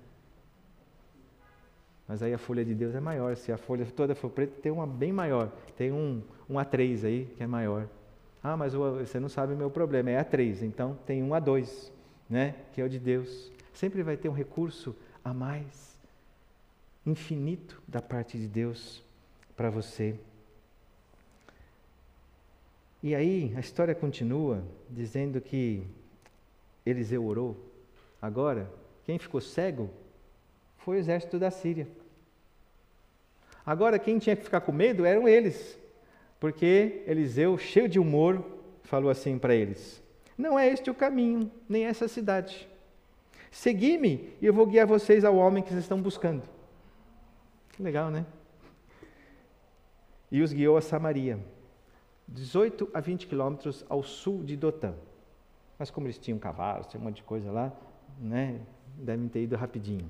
Mas 2.07 2.23
aí 2.23 2.35
a 2.35 2.39
folha 2.39 2.67
de 2.67 2.75
Deus 2.75 2.95
é 2.95 3.01
maior. 3.01 3.35
Se 3.35 3.51
a 3.51 3.57
folha 3.57 3.87
toda 3.87 4.15
for 4.15 4.29
preta, 4.29 4.61
tem 4.61 4.71
uma 4.71 4.87
bem 4.87 5.15
maior. 5.15 5.51
Tem 5.75 5.91
um, 5.91 6.23
um 6.51 6.57
A3 6.57 7.03
aí 7.03 7.33
que 7.35 7.43
é 7.43 7.47
maior. 7.47 7.89
Ah, 8.43 8.59
mas 8.59 8.75
você 8.75 9.19
não 9.19 9.31
sabe 9.31 9.55
o 9.55 9.57
meu 9.57 9.71
problema. 9.71 10.11
É 10.11 10.23
A3. 10.23 10.65
Então 10.65 10.99
tem 11.07 11.23
um 11.23 11.31
A2, 11.31 11.91
né? 12.29 12.57
Que 12.75 12.83
é 12.83 12.85
o 12.85 12.91
de 12.91 12.99
Deus. 12.99 13.51
Sempre 13.73 14.03
vai 14.03 14.19
ter 14.19 14.29
um 14.29 14.35
recurso 14.35 14.95
a 15.25 15.33
mais, 15.33 15.90
infinito 17.07 17.83
da 17.87 18.03
parte 18.03 18.39
de 18.39 18.47
Deus 18.47 19.03
para 19.57 19.71
você. 19.71 20.15
E 23.03 23.15
aí 23.15 23.53
a 23.57 23.61
história 23.61 23.95
continua 23.95 24.63
dizendo 24.89 25.41
que 25.41 25.83
Eliseu 26.85 27.25
orou. 27.25 27.57
Agora, 28.21 28.71
quem 29.07 29.19
ficou 29.19 29.41
cego 29.41 29.91
foi 30.79 30.97
o 30.97 31.01
exército 31.01 31.39
da 31.39 31.51
Síria. 31.51 31.89
Agora, 33.65 33.99
quem 33.99 34.19
tinha 34.19 34.37
que 34.37 34.45
ficar 34.45 34.61
com 34.61 34.73
medo 34.73 35.05
eram 35.05 35.29
eles, 35.29 35.79
porque 36.39 37.03
Eliseu, 37.07 37.57
cheio 37.57 37.89
de 37.89 37.99
humor, 37.99 38.45
falou 38.83 39.11
assim 39.11 39.39
para 39.39 39.55
eles: 39.55 40.03
Não 40.37 40.59
é 40.59 40.69
este 40.69 40.91
o 40.91 40.95
caminho, 40.95 41.51
nem 41.69 41.85
essa 41.85 42.09
cidade. 42.09 42.69
Segui-me 43.51 44.33
e 44.41 44.47
eu 44.47 44.53
vou 44.55 44.67
guiar 44.67 44.87
vocês 44.87 45.25
ao 45.25 45.37
homem 45.37 45.63
que 45.63 45.71
vocês 45.71 45.83
estão 45.83 46.01
buscando. 46.01 46.43
Legal, 47.81 48.11
né? 48.11 48.27
E 50.31 50.43
os 50.43 50.53
guiou 50.53 50.77
a 50.77 50.83
Samaria, 50.83 51.39
18 52.29 52.91
a 52.93 53.01
20 53.01 53.27
quilômetros 53.27 53.85
ao 53.89 54.03
sul 54.03 54.45
de 54.45 54.57
Dotã. 54.57 54.93
Mas 55.79 55.91
como 55.91 56.07
eles 56.07 56.19
tinham 56.19 56.39
cavalos, 56.39 56.87
tinha 56.87 57.01
um 57.01 57.05
monte 57.05 57.17
de 57.17 57.23
coisa 57.23 57.51
lá, 57.51 57.73
né? 58.21 58.61
Devem 58.97 59.29
ter 59.29 59.43
ido 59.43 59.57
rapidinho. 59.57 60.09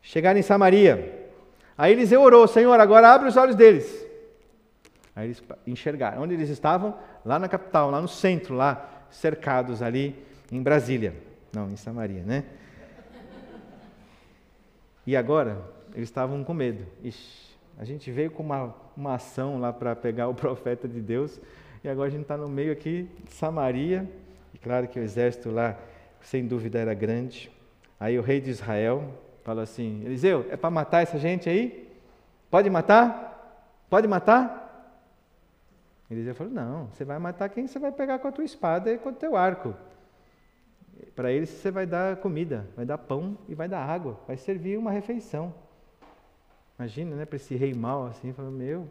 Chegaram 0.00 0.38
em 0.38 0.42
Samaria. 0.42 1.28
Aí 1.76 1.92
Eliseu 1.92 2.22
orou, 2.22 2.46
Senhor, 2.46 2.78
agora 2.78 3.12
abre 3.12 3.28
os 3.28 3.36
olhos 3.36 3.56
deles. 3.56 4.06
Aí 5.16 5.26
eles 5.26 5.42
enxergaram. 5.66 6.22
Onde 6.22 6.34
eles 6.34 6.48
estavam? 6.48 6.96
Lá 7.24 7.40
na 7.40 7.48
capital, 7.48 7.90
lá 7.90 8.00
no 8.00 8.08
centro, 8.08 8.54
lá 8.54 9.06
cercados 9.10 9.82
ali 9.82 10.14
em 10.50 10.62
Brasília. 10.62 11.14
Não, 11.52 11.68
em 11.68 11.76
Samaria, 11.76 12.22
né? 12.22 12.44
E 15.04 15.16
agora, 15.16 15.60
eles 15.94 16.08
estavam 16.08 16.42
com 16.44 16.54
medo. 16.54 16.84
Ixi, 17.02 17.56
a 17.78 17.84
gente 17.84 18.10
veio 18.10 18.30
com 18.30 18.42
uma, 18.42 18.74
uma 18.96 19.14
ação 19.14 19.60
lá 19.60 19.72
para 19.72 19.94
pegar 19.94 20.28
o 20.28 20.34
profeta 20.34 20.88
de 20.88 21.00
Deus, 21.00 21.40
e 21.82 21.88
agora 21.88 22.08
a 22.08 22.10
gente 22.10 22.22
está 22.22 22.36
no 22.36 22.48
meio 22.48 22.72
aqui 22.72 23.08
de 23.24 23.32
Samaria, 23.32 24.08
e 24.52 24.58
claro 24.58 24.88
que 24.88 24.98
o 24.98 25.02
exército 25.02 25.50
lá, 25.50 25.78
sem 26.20 26.46
dúvida, 26.46 26.78
era 26.78 26.94
grande. 26.94 27.50
Aí 28.00 28.18
o 28.18 28.22
rei 28.22 28.40
de 28.40 28.50
Israel 28.50 29.04
falou 29.44 29.62
assim: 29.62 30.02
Eliseu, 30.04 30.46
é 30.50 30.56
para 30.56 30.70
matar 30.70 31.02
essa 31.02 31.18
gente 31.18 31.48
aí? 31.48 31.88
Pode 32.50 32.68
matar? 32.68 33.84
Pode 33.88 34.06
matar? 34.08 34.66
Eliseu 36.10 36.34
falou: 36.34 36.52
Não, 36.52 36.86
você 36.86 37.04
vai 37.04 37.18
matar 37.18 37.48
quem 37.48 37.66
você 37.66 37.78
vai 37.78 37.92
pegar 37.92 38.18
com 38.18 38.28
a 38.28 38.32
tua 38.32 38.44
espada 38.44 38.92
e 38.92 38.98
com 38.98 39.10
o 39.10 39.14
teu 39.14 39.36
arco. 39.36 39.74
Para 41.14 41.30
eles 41.30 41.48
você 41.50 41.70
vai 41.70 41.86
dar 41.86 42.16
comida, 42.16 42.66
vai 42.74 42.84
dar 42.84 42.98
pão 42.98 43.36
e 43.48 43.54
vai 43.54 43.68
dar 43.68 43.84
água, 43.84 44.18
vai 44.26 44.36
servir 44.36 44.78
uma 44.78 44.90
refeição. 44.90 45.52
Imagina, 46.78 47.16
né, 47.16 47.24
para 47.24 47.36
esse 47.36 47.56
rei 47.56 47.74
mal 47.74 48.06
assim, 48.06 48.32
falando: 48.32 48.56
Meu, 48.56 48.88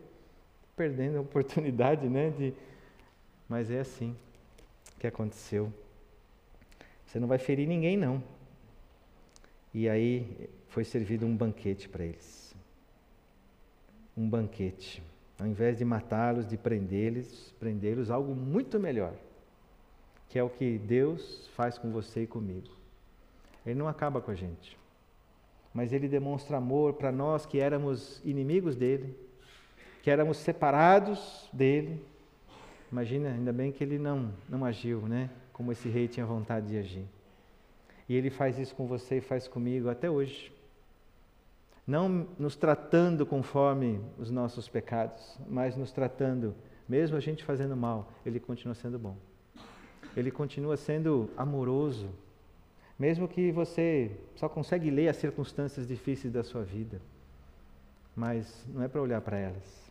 perdendo 0.76 1.18
a 1.18 1.22
oportunidade, 1.22 2.08
né? 2.10 2.30
De... 2.32 2.54
Mas 3.48 3.72
é 3.72 3.80
assim 3.80 4.16
que 5.00 5.08
aconteceu. 5.08 5.72
Você 7.06 7.20
não 7.20 7.28
vai 7.28 7.38
ferir 7.38 7.68
ninguém, 7.68 7.96
não. 7.96 8.22
E 9.74 9.88
aí 9.88 10.50
foi 10.70 10.84
servido 10.84 11.26
um 11.26 11.36
banquete 11.36 11.88
para 11.88 12.04
eles. 12.04 12.56
Um 14.16 14.28
banquete. 14.28 15.02
Ao 15.40 15.48
invés 15.48 15.78
de 15.78 15.86
matá-los, 15.86 16.48
de 16.48 16.58
prendê-los, 16.58 17.54
prendê-los 17.60 18.10
algo 18.10 18.36
muito 18.36 18.80
melhor, 18.80 19.14
que 20.30 20.38
é 20.40 20.44
o 20.44 20.50
que 20.50 20.78
Deus 20.80 21.48
faz 21.56 21.78
com 21.78 21.92
você 21.92 22.24
e 22.24 22.28
comigo. 22.28 22.76
Ele 23.66 23.76
não 23.76 23.88
acaba 23.88 24.20
com 24.20 24.32
a 24.32 24.36
gente, 24.36 24.76
mas 25.78 25.93
ele 25.93 26.07
demonstra 26.07 26.57
amor 26.57 26.93
para 26.93 27.11
nós 27.11 27.45
que 27.45 27.59
éramos 27.59 28.19
inimigos 28.25 28.75
dele, 28.75 29.15
que 30.01 30.09
éramos 30.09 30.38
separados 30.38 31.47
dele. 31.53 32.03
Imagina, 32.91 33.30
ainda 33.30 33.53
bem 33.53 33.71
que 33.71 33.84
ele 33.84 33.99
não 33.99 34.34
não 34.49 34.65
agiu, 34.65 35.01
né? 35.01 35.30
Como 35.53 35.71
esse 35.71 35.88
rei 35.88 36.07
tinha 36.07 36.25
vontade 36.25 36.67
de 36.69 36.78
agir. 36.78 37.05
E 38.09 38.15
ele 38.15 38.32
faz 38.32 38.57
isso 38.57 38.73
com 38.73 38.88
você 38.88 39.17
e 39.17 39.21
faz 39.21 39.47
comigo 39.47 39.88
até 39.88 40.09
hoje 40.09 40.51
não 41.88 42.28
nos 42.38 42.57
tratando 42.57 43.25
conforme 43.25 44.01
os 44.17 44.30
nossos 44.30 44.67
pecados, 44.67 45.39
mas 45.47 45.78
nos 45.78 45.93
tratando, 45.93 46.53
mesmo 46.88 47.15
a 47.15 47.21
gente 47.21 47.45
fazendo 47.45 47.78
mal, 47.78 48.11
Ele 48.25 48.41
continua 48.41 48.75
sendo 48.75 48.99
bom. 48.99 49.15
Ele 50.15 50.30
continua 50.30 50.75
sendo 50.75 51.30
amoroso, 51.38 52.09
mesmo 52.98 53.28
que 53.28 53.52
você 53.52 54.12
só 54.36 54.50
consegue 54.50 54.89
ler 54.89 55.10
as 55.10 55.18
circunstâncias 55.18 55.88
difíceis 55.88 56.34
da 56.34 56.43
sua 56.43 56.64
vida, 56.64 57.00
mas 58.16 58.66
não 58.74 58.82
é 58.82 58.88
para 58.88 59.02
olhar 59.02 59.22
para 59.22 59.38
elas. 59.38 59.88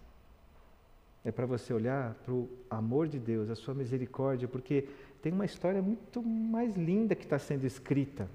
É 1.24 1.30
para 1.30 1.46
você 1.46 1.72
olhar 1.72 2.14
para 2.24 2.32
o 2.32 2.48
amor 2.70 3.08
de 3.08 3.18
Deus, 3.18 3.50
a 3.50 3.54
sua 3.54 3.74
misericórdia, 3.74 4.46
porque 4.46 4.88
tem 5.22 5.32
uma 5.32 5.44
história 5.44 5.82
muito 5.82 6.22
mais 6.22 6.76
linda 6.76 7.14
que 7.14 7.24
está 7.24 7.38
sendo 7.38 7.64
escrita. 7.64 8.28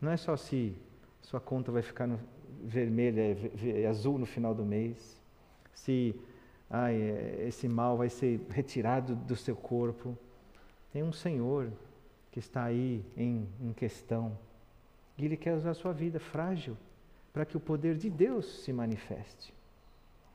Não 0.00 0.10
é 0.10 0.16
só 0.16 0.36
se 0.36 0.74
sua 1.22 1.40
conta 1.40 1.70
vai 1.70 1.82
ficar 1.82 2.08
vermelha, 2.62 3.36
azul 3.88 4.18
no 4.18 4.26
final 4.26 4.54
do 4.54 4.64
mês, 4.64 5.20
se 5.72 6.14
ai, 6.68 6.96
esse 7.46 7.68
mal 7.68 7.96
vai 7.96 8.08
ser 8.08 8.40
retirado 8.50 9.14
do 9.14 9.36
seu 9.36 9.56
corpo. 9.56 10.16
Tem 10.92 11.02
um 11.02 11.12
Senhor 11.12 11.70
que 12.30 12.38
está 12.38 12.64
aí 12.64 13.04
em, 13.16 13.48
em 13.60 13.72
questão 13.72 14.36
e 15.20 15.24
Ele 15.26 15.36
quer 15.36 15.54
usar 15.54 15.72
a 15.72 15.74
sua 15.74 15.92
vida 15.92 16.18
frágil 16.18 16.76
para 17.30 17.44
que 17.44 17.54
o 17.54 17.60
poder 17.60 17.96
de 17.96 18.08
Deus 18.08 18.64
se 18.64 18.72
manifeste. 18.72 19.52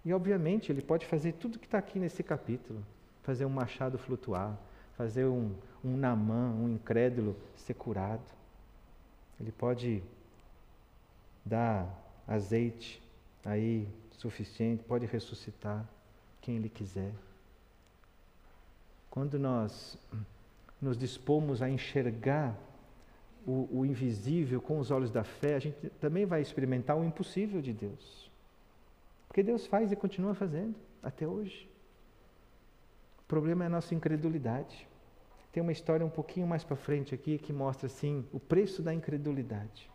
E 0.05 0.13
obviamente 0.13 0.71
Ele 0.71 0.81
pode 0.81 1.07
fazer 1.07 1.33
tudo 1.33 1.57
que 1.57 1.65
está 1.65 1.79
aqui 1.79 1.97
nesse 1.97 2.21
capítulo: 2.21 2.85
fazer 3.23 3.45
um 3.45 3.49
machado 3.49 3.97
flutuar, 3.97 4.55
fazer 4.95 5.25
um, 5.25 5.55
um 5.83 5.97
namã, 5.97 6.51
um 6.51 6.69
incrédulo 6.69 7.35
ser 7.55 7.73
curado. 7.73 8.23
Ele 9.39 9.51
pode 9.51 10.03
dar 11.43 11.89
azeite 12.27 13.01
aí 13.43 13.87
suficiente, 14.11 14.83
pode 14.83 15.07
ressuscitar 15.07 15.83
quem 16.41 16.57
Ele 16.57 16.69
quiser. 16.69 17.11
Quando 19.09 19.39
nós 19.39 19.97
nos 20.81 20.97
dispomos 20.97 21.61
a 21.61 21.69
enxergar 21.69 22.57
o, 23.45 23.67
o, 23.71 23.85
invisível 23.85 24.61
com 24.61 24.79
os 24.79 24.91
olhos 24.91 25.11
da 25.11 25.23
fé, 25.23 25.55
a 25.55 25.59
gente 25.59 25.89
também 26.01 26.25
vai 26.25 26.41
experimentar 26.41 26.97
o 26.97 27.03
impossível 27.03 27.61
de 27.61 27.73
Deus. 27.73 28.29
Porque 29.27 29.43
Deus 29.43 29.67
faz 29.67 29.91
e 29.91 29.95
continua 29.95 30.33
fazendo 30.33 30.75
até 31.03 31.27
hoje. 31.27 31.69
O 33.19 33.23
problema 33.27 33.63
é 33.63 33.67
a 33.67 33.69
nossa 33.69 33.93
incredulidade. 33.93 34.87
Tem 35.51 35.61
uma 35.61 35.71
história 35.71 36.05
um 36.05 36.09
pouquinho 36.09 36.47
mais 36.47 36.63
para 36.63 36.75
frente 36.75 37.13
aqui 37.13 37.37
que 37.37 37.53
mostra 37.53 37.87
assim 37.87 38.25
o 38.33 38.39
preço 38.39 38.81
da 38.81 38.93
incredulidade. 38.93 39.89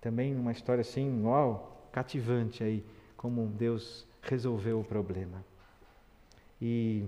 Também 0.00 0.34
uma 0.34 0.52
história 0.52 0.80
assim, 0.80 1.22
uau, 1.24 1.88
cativante 1.92 2.64
aí, 2.64 2.84
como 3.16 3.46
Deus 3.46 4.06
resolveu 4.22 4.80
o 4.80 4.84
problema. 4.84 5.44
E, 6.60 7.04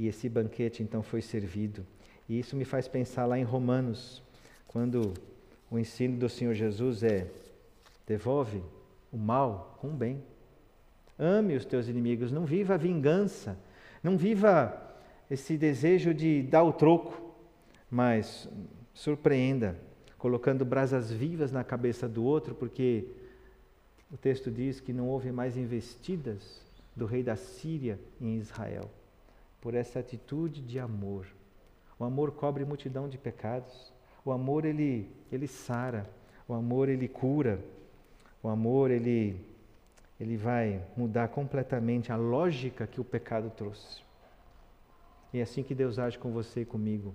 e 0.00 0.08
esse 0.08 0.30
banquete 0.30 0.82
então 0.82 1.02
foi 1.02 1.20
servido. 1.20 1.86
E 2.26 2.38
isso 2.38 2.56
me 2.56 2.64
faz 2.64 2.88
pensar 2.88 3.26
lá 3.26 3.38
em 3.38 3.42
Romanos, 3.42 4.22
quando 4.66 5.12
o 5.70 5.78
ensino 5.78 6.16
do 6.16 6.26
Senhor 6.26 6.54
Jesus 6.54 7.02
é: 7.02 7.26
devolve 8.06 8.62
o 9.12 9.18
mal 9.18 9.76
com 9.78 9.88
o 9.88 9.92
bem. 9.92 10.22
Ame 11.18 11.54
os 11.54 11.66
teus 11.66 11.86
inimigos, 11.86 12.32
não 12.32 12.46
viva 12.46 12.74
a 12.74 12.78
vingança, 12.78 13.58
não 14.02 14.16
viva 14.16 14.74
esse 15.30 15.58
desejo 15.58 16.14
de 16.14 16.44
dar 16.44 16.62
o 16.62 16.72
troco, 16.72 17.34
mas 17.90 18.48
surpreenda 18.94 19.76
colocando 20.16 20.64
brasas 20.64 21.12
vivas 21.12 21.52
na 21.52 21.62
cabeça 21.62 22.08
do 22.08 22.24
outro, 22.24 22.54
porque 22.54 23.06
o 24.10 24.16
texto 24.16 24.50
diz 24.50 24.80
que 24.80 24.94
não 24.94 25.08
houve 25.08 25.30
mais 25.30 25.58
investidas 25.58 26.62
do 26.96 27.04
rei 27.04 27.22
da 27.22 27.36
Síria 27.36 27.98
em 28.18 28.38
Israel, 28.38 28.90
por 29.60 29.74
essa 29.74 29.98
atitude 29.98 30.62
de 30.62 30.78
amor. 30.78 31.26
O 31.98 32.04
amor 32.04 32.32
cobre 32.32 32.64
multidão 32.64 33.08
de 33.08 33.18
pecados. 33.18 33.92
O 34.24 34.32
amor 34.32 34.64
ele 34.64 35.10
ele 35.30 35.46
sara, 35.46 36.08
o 36.48 36.54
amor 36.54 36.88
ele 36.88 37.08
cura. 37.08 37.62
O 38.42 38.48
amor 38.48 38.90
ele 38.90 39.38
ele 40.18 40.36
vai 40.36 40.82
mudar 40.96 41.28
completamente 41.28 42.12
a 42.12 42.16
lógica 42.16 42.86
que 42.86 43.00
o 43.00 43.04
pecado 43.04 43.50
trouxe. 43.50 44.02
E 45.32 45.38
é 45.38 45.42
assim 45.42 45.62
que 45.62 45.74
Deus 45.74 45.98
age 45.98 46.18
com 46.18 46.30
você 46.30 46.62
e 46.62 46.64
comigo. 46.66 47.14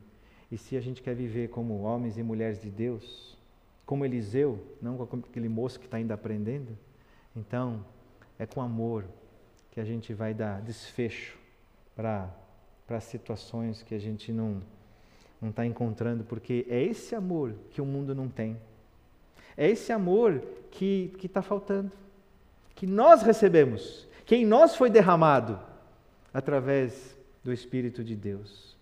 E 0.52 0.58
se 0.58 0.78
a 0.78 0.82
gente 0.82 1.04
quer 1.04 1.16
viver 1.16 1.50
como 1.50 1.82
homens 1.82 2.18
e 2.18 2.24
mulheres 2.24 2.62
de 2.62 2.70
Deus, 2.70 3.38
como 3.86 4.06
Eliseu, 4.06 4.60
não 4.82 4.98
como 5.06 5.24
aquele 5.28 5.50
moço 5.50 5.80
que 5.80 5.86
está 5.86 5.98
ainda 5.98 6.14
aprendendo, 6.14 6.78
então 7.36 7.86
é 8.40 8.46
com 8.46 8.62
amor 8.62 9.06
que 9.70 9.80
a 9.80 9.86
gente 9.86 10.14
vai 10.14 10.34
dar 10.34 10.62
desfecho 10.62 11.45
para 11.96 13.00
situações 13.00 13.82
que 13.84 13.96
a 13.96 14.00
gente 14.00 14.32
não 14.32 14.62
não 15.42 15.50
está 15.50 15.66
encontrando, 15.66 16.24
porque 16.24 16.66
é 16.70 16.82
esse 16.82 17.14
amor 17.14 17.54
que 17.70 17.82
o 17.82 17.86
mundo 17.86 18.16
não 18.16 18.28
tem. 18.28 18.58
É 19.58 19.70
esse 19.70 19.92
amor 19.92 20.42
que 20.72 21.14
está 21.24 21.42
faltando, 21.42 21.92
que 22.74 22.88
nós 22.88 23.22
recebemos, 23.22 24.08
que 24.26 24.36
em 24.36 24.46
nós 24.46 24.76
foi 24.76 24.90
derramado 24.90 25.60
através 26.34 27.16
do 27.44 27.54
Espírito 27.54 28.04
de 28.04 28.16
Deus. 28.16 28.76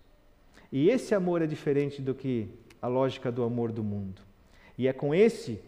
E 0.72 0.88
esse 0.88 1.14
amor 1.14 1.42
é 1.42 1.46
diferente 1.46 2.02
do 2.02 2.14
que 2.14 2.48
a 2.82 2.88
lógica 2.88 3.30
do 3.30 3.44
amor 3.44 3.70
do 3.70 3.84
mundo. 3.84 4.20
E 4.76 4.88
é 4.88 4.92
com 4.92 5.14
esse 5.14 5.60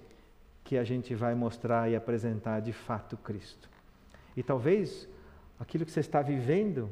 que 0.65 0.77
a 0.77 0.83
gente 0.83 1.15
vai 1.15 1.35
mostrar 1.35 1.89
e 1.89 1.95
apresentar 1.95 2.61
de 2.61 2.73
fato 2.73 3.17
Cristo. 3.19 3.69
E 4.37 4.43
talvez 4.43 5.09
aquilo 5.61 5.85
que 5.85 5.93
você 5.93 6.01
está 6.01 6.23
vivendo, 6.23 6.91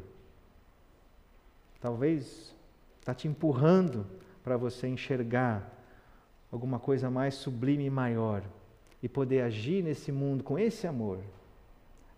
talvez 1.85 2.57
está 2.99 3.13
te 3.13 3.29
empurrando 3.29 4.07
para 4.43 4.57
você 4.57 4.89
enxergar 4.89 5.71
alguma 6.51 6.79
coisa 6.79 7.11
mais 7.11 7.35
sublime 7.35 7.85
e 7.85 7.91
maior 7.91 8.43
e 9.03 9.09
poder 9.09 9.43
agir 9.43 9.85
nesse 9.85 10.11
mundo 10.11 10.43
com 10.43 10.59
esse 10.59 10.87
amor. 10.87 11.19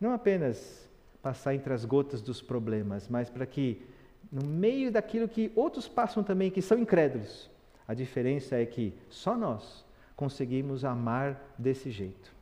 Não 0.01 0.12
apenas 0.12 0.89
passar 1.21 1.53
entre 1.53 1.73
as 1.75 1.85
gotas 1.85 2.23
dos 2.23 2.41
problemas, 2.41 3.09
mas 3.09 3.29
para 3.29 3.45
que, 3.45 3.85
no 4.31 4.47
meio 4.47 4.93
daquilo 4.93 5.27
que 5.27 5.51
outros 5.57 5.89
passam 5.89 6.23
também, 6.23 6.49
que 6.49 6.62
são 6.62 6.79
incrédulos, 6.79 7.51
a 7.89 7.93
diferença 7.93 8.55
é 8.55 8.64
que 8.64 8.95
só 9.11 9.37
nós 9.37 9.85
conseguimos 10.14 10.85
amar 10.85 11.57
desse 11.59 11.91
jeito. 11.91 12.33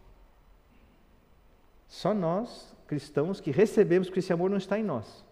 Só 1.88 2.12
nós, 2.12 2.76
cristãos, 2.86 3.40
que 3.40 3.50
recebemos 3.50 4.10
que 4.10 4.18
esse 4.18 4.30
amor 4.30 4.50
não 4.50 4.58
está 4.58 4.78
em 4.78 4.84
nós, 4.84 5.23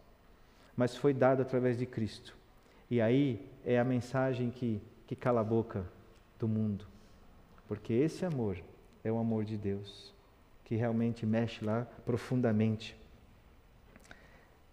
mas 0.76 0.96
foi 0.96 1.12
dado 1.12 1.42
através 1.42 1.78
de 1.78 1.86
Cristo. 1.86 2.36
E 2.90 3.00
aí 3.00 3.44
é 3.64 3.78
a 3.78 3.84
mensagem 3.84 4.50
que, 4.50 4.80
que 5.06 5.16
cala 5.16 5.40
a 5.40 5.44
boca 5.44 5.84
do 6.38 6.48
mundo. 6.48 6.86
Porque 7.68 7.92
esse 7.92 8.24
amor 8.24 8.58
é 9.04 9.10
o 9.10 9.18
amor 9.18 9.44
de 9.44 9.56
Deus, 9.56 10.12
que 10.64 10.74
realmente 10.74 11.24
mexe 11.24 11.64
lá 11.64 11.86
profundamente 12.04 12.96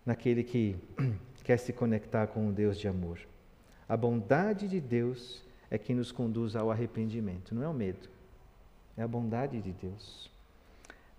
naquele 0.05 0.43
que 0.43 0.75
quer 1.43 1.57
se 1.57 1.71
conectar 1.71 2.27
com 2.27 2.49
o 2.49 2.51
Deus 2.51 2.77
de 2.77 2.87
amor. 2.87 3.19
A 3.87 3.95
bondade 3.95 4.67
de 4.67 4.79
Deus 4.79 5.43
é 5.69 5.77
que 5.77 5.93
nos 5.93 6.11
conduz 6.11 6.55
ao 6.55 6.71
arrependimento, 6.71 7.53
não 7.53 7.63
é 7.63 7.67
o 7.67 7.73
medo, 7.73 8.09
é 8.97 9.03
a 9.03 9.07
bondade 9.07 9.61
de 9.61 9.71
Deus. 9.71 10.29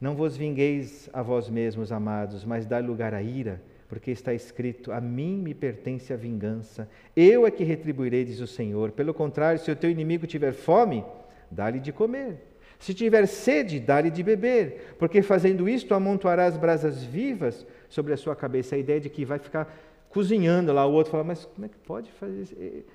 Não 0.00 0.14
vos 0.14 0.36
vingueis 0.36 1.08
a 1.12 1.22
vós 1.22 1.48
mesmos, 1.48 1.92
amados, 1.92 2.44
mas 2.44 2.66
dai 2.66 2.82
lugar 2.82 3.12
à 3.12 3.22
ira, 3.22 3.62
porque 3.90 4.12
está 4.12 4.32
escrito: 4.32 4.92
A 4.92 5.00
mim 5.00 5.36
me 5.36 5.52
pertence 5.52 6.12
a 6.12 6.16
vingança, 6.16 6.88
eu 7.14 7.44
é 7.44 7.50
que 7.50 7.64
retribuirei, 7.64 8.24
diz 8.24 8.38
o 8.38 8.46
Senhor. 8.46 8.92
Pelo 8.92 9.12
contrário, 9.12 9.60
se 9.60 9.68
o 9.68 9.74
teu 9.74 9.90
inimigo 9.90 10.28
tiver 10.28 10.52
fome, 10.52 11.04
dá-lhe 11.50 11.80
de 11.80 11.92
comer. 11.92 12.36
Se 12.78 12.94
tiver 12.94 13.26
sede, 13.26 13.80
dá-lhe 13.80 14.08
de 14.08 14.22
beber, 14.22 14.94
porque 14.96 15.20
fazendo 15.20 15.68
isto 15.68 15.92
amontoarás 15.92 16.56
brasas 16.56 17.02
vivas 17.02 17.66
sobre 17.88 18.12
a 18.12 18.16
sua 18.16 18.36
cabeça. 18.36 18.76
A 18.76 18.78
ideia 18.78 19.00
de 19.00 19.10
que 19.10 19.24
vai 19.24 19.40
ficar 19.40 19.76
cozinhando 20.08 20.72
lá, 20.72 20.86
o 20.86 20.92
outro 20.92 21.10
fala, 21.10 21.24
mas 21.24 21.44
como 21.44 21.66
é 21.66 21.68
que 21.68 21.76
pode 21.78 22.10
fazer 22.12 22.86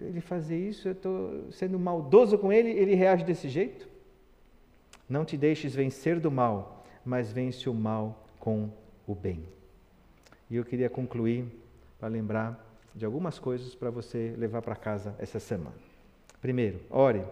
ele 0.00 0.20
fazer 0.20 0.58
isso? 0.58 0.88
Eu 0.88 0.92
estou 0.92 1.50
sendo 1.52 1.78
maldoso 1.78 2.36
com 2.36 2.52
ele, 2.52 2.70
ele 2.70 2.94
reage 2.94 3.24
desse 3.24 3.48
jeito? 3.48 3.88
Não 5.08 5.24
te 5.24 5.36
deixes 5.36 5.74
vencer 5.74 6.20
do 6.20 6.30
mal, 6.30 6.84
mas 7.04 7.32
vence 7.32 7.68
o 7.70 7.74
mal 7.74 8.26
com 8.38 8.68
o 9.06 9.14
bem. 9.14 9.57
E 10.50 10.56
eu 10.56 10.64
queria 10.64 10.88
concluir 10.88 11.46
para 11.98 12.08
lembrar 12.08 12.64
de 12.94 13.04
algumas 13.04 13.38
coisas 13.38 13.74
para 13.74 13.90
você 13.90 14.34
levar 14.36 14.62
para 14.62 14.74
casa 14.74 15.14
essa 15.18 15.38
semana. 15.38 15.76
Primeiro, 16.40 16.80
ore 16.90 17.24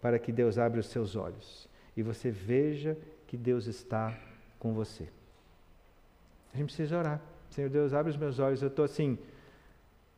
para 0.00 0.18
que 0.18 0.32
Deus 0.32 0.58
abra 0.58 0.80
os 0.80 0.86
seus 0.86 1.16
olhos 1.16 1.68
e 1.96 2.02
você 2.02 2.30
veja 2.30 2.96
que 3.26 3.36
Deus 3.36 3.66
está 3.66 4.16
com 4.58 4.74
você. 4.74 5.08
A 6.52 6.56
gente 6.56 6.66
precisa 6.66 6.98
orar. 6.98 7.20
Senhor 7.50 7.70
Deus, 7.70 7.92
abre 7.92 8.10
os 8.10 8.16
meus 8.16 8.38
olhos. 8.38 8.62
Eu 8.62 8.68
estou 8.68 8.84
assim, 8.84 9.18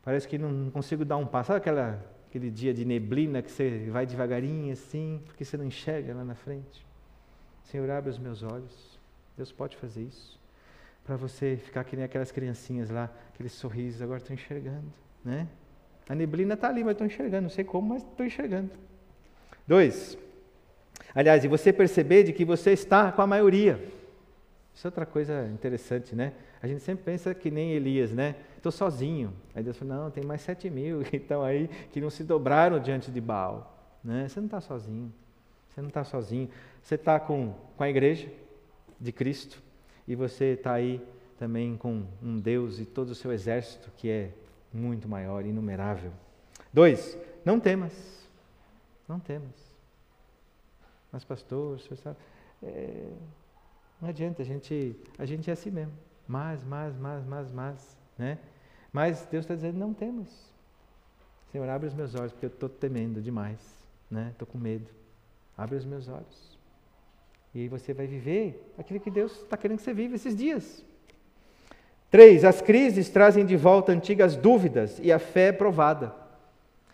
parece 0.03 0.27
que 0.27 0.37
não 0.37 0.69
consigo 0.71 1.05
dar 1.05 1.17
um 1.17 1.25
passo. 1.25 1.47
Sabe 1.47 1.59
aquela, 1.59 2.03
aquele 2.27 2.49
dia 2.49 2.73
de 2.73 2.85
neblina 2.85 3.41
que 3.41 3.51
você 3.51 3.89
vai 3.89 4.05
devagarinho 4.05 4.71
assim, 4.71 5.21
porque 5.25 5.45
você 5.45 5.57
não 5.57 5.65
enxerga 5.65 6.13
lá 6.13 6.23
na 6.23 6.35
frente? 6.35 6.85
Senhor, 7.63 7.89
abre 7.89 8.09
os 8.09 8.17
meus 8.17 8.43
olhos. 8.43 8.99
Deus 9.35 9.51
pode 9.51 9.75
fazer 9.77 10.03
isso. 10.03 10.36
Para 11.07 11.15
você 11.15 11.55
ficar 11.55 11.85
que 11.85 11.95
nem 11.95 12.03
aquelas 12.03 12.33
criancinhas 12.33 12.89
lá, 12.89 13.09
aqueles 13.33 13.53
sorrisos, 13.53 14.01
agora 14.01 14.17
estou 14.17 14.33
enxergando. 14.33 14.91
Né? 15.23 15.47
A 16.09 16.13
neblina 16.13 16.53
está 16.53 16.67
ali, 16.67 16.83
mas 16.83 16.91
estou 16.91 17.07
enxergando. 17.07 17.43
Não 17.43 17.49
sei 17.49 17.63
como, 17.63 17.93
mas 17.93 18.03
estou 18.03 18.25
enxergando. 18.25 18.71
Dois. 19.65 20.17
Aliás, 21.15 21.45
e 21.45 21.47
você 21.47 21.71
perceber 21.71 22.23
de 22.23 22.33
que 22.33 22.43
você 22.43 22.71
está 22.71 23.09
com 23.09 23.21
a 23.21 23.27
maioria. 23.27 23.81
Isso 24.75 24.85
é 24.85 24.89
outra 24.89 25.05
coisa 25.05 25.47
interessante, 25.47 26.13
né? 26.13 26.33
A 26.61 26.67
gente 26.67 26.81
sempre 26.81 27.05
pensa 27.05 27.33
que 27.33 27.49
nem 27.49 27.71
Elias, 27.71 28.11
né? 28.11 28.35
Estou 28.57 28.71
sozinho. 28.71 29.33
Aí 29.55 29.63
Deus 29.63 29.77
falou, 29.77 29.95
não, 29.95 30.11
tem 30.11 30.25
mais 30.25 30.41
sete 30.41 30.69
mil 30.69 31.03
que 31.03 31.15
estão 31.15 31.41
aí, 31.41 31.69
que 31.93 32.01
não 32.01 32.09
se 32.09 32.25
dobraram 32.25 32.81
diante 32.81 33.09
de 33.09 33.21
Baal. 33.21 33.95
Né? 34.03 34.27
Você 34.27 34.41
não 34.41 34.47
está 34.47 34.59
sozinho. 34.59 35.13
Você 35.69 35.79
não 35.79 35.87
está 35.87 36.03
sozinho. 36.03 36.49
Você 36.81 36.95
está 36.95 37.17
com, 37.17 37.53
com 37.77 37.83
a 37.83 37.89
igreja 37.89 38.29
de 38.99 39.13
Cristo 39.13 39.66
e 40.07 40.15
você 40.15 40.53
está 40.53 40.73
aí 40.73 41.05
também 41.37 41.75
com 41.77 42.05
um 42.21 42.39
Deus 42.39 42.79
e 42.79 42.85
todo 42.85 43.09
o 43.09 43.15
seu 43.15 43.31
exército 43.31 43.91
que 43.97 44.09
é 44.09 44.31
muito 44.73 45.07
maior, 45.07 45.45
inumerável. 45.45 46.11
Dois, 46.73 47.17
não 47.43 47.59
temas. 47.59 48.27
Não 49.07 49.19
temas. 49.19 49.55
Mas 51.11 51.23
pastor, 51.23 51.79
você 51.79 51.95
sabe, 51.95 52.17
é, 52.61 53.11
não 54.01 54.09
adianta, 54.09 54.41
a 54.41 54.45
gente, 54.45 54.95
a 55.17 55.25
gente 55.25 55.49
é 55.49 55.53
assim 55.53 55.71
mesmo. 55.71 55.93
Mas, 56.27 56.63
mas, 56.63 56.97
mas, 56.97 57.25
mas, 57.25 57.51
mas, 57.51 57.97
né? 58.17 58.37
Mas 58.91 59.25
Deus 59.31 59.45
está 59.45 59.55
dizendo, 59.55 59.77
não 59.77 59.93
temos. 59.93 60.51
Senhor, 61.51 61.67
abre 61.69 61.87
os 61.87 61.93
meus 61.93 62.13
olhos, 62.15 62.31
porque 62.31 62.45
eu 62.45 62.49
estou 62.49 62.67
temendo 62.67 63.21
demais, 63.21 63.59
né? 64.11 64.29
Estou 64.31 64.45
com 64.45 64.57
medo. 64.57 64.89
Abre 65.57 65.77
os 65.77 65.85
meus 65.85 66.07
olhos. 66.07 66.56
E 67.57 67.61
aí 67.61 67.67
você 67.67 67.91
vai 67.91 68.05
viver 68.05 68.71
aquilo 68.77 68.99
que 68.99 69.09
Deus 69.09 69.31
está 69.31 69.57
querendo 69.57 69.79
que 69.79 69.83
você 69.83 69.91
viva 69.91 70.13
esses 70.13 70.35
dias. 70.35 70.85
Três, 72.11 72.45
as 72.45 72.61
crises 72.61 73.09
trazem 73.09 73.43
de 73.47 73.57
volta 73.57 73.91
antigas 73.91 74.35
dúvidas 74.35 74.99
e 75.01 75.11
a 75.11 75.17
fé 75.17 75.47
é 75.47 75.51
provada. 75.51 76.13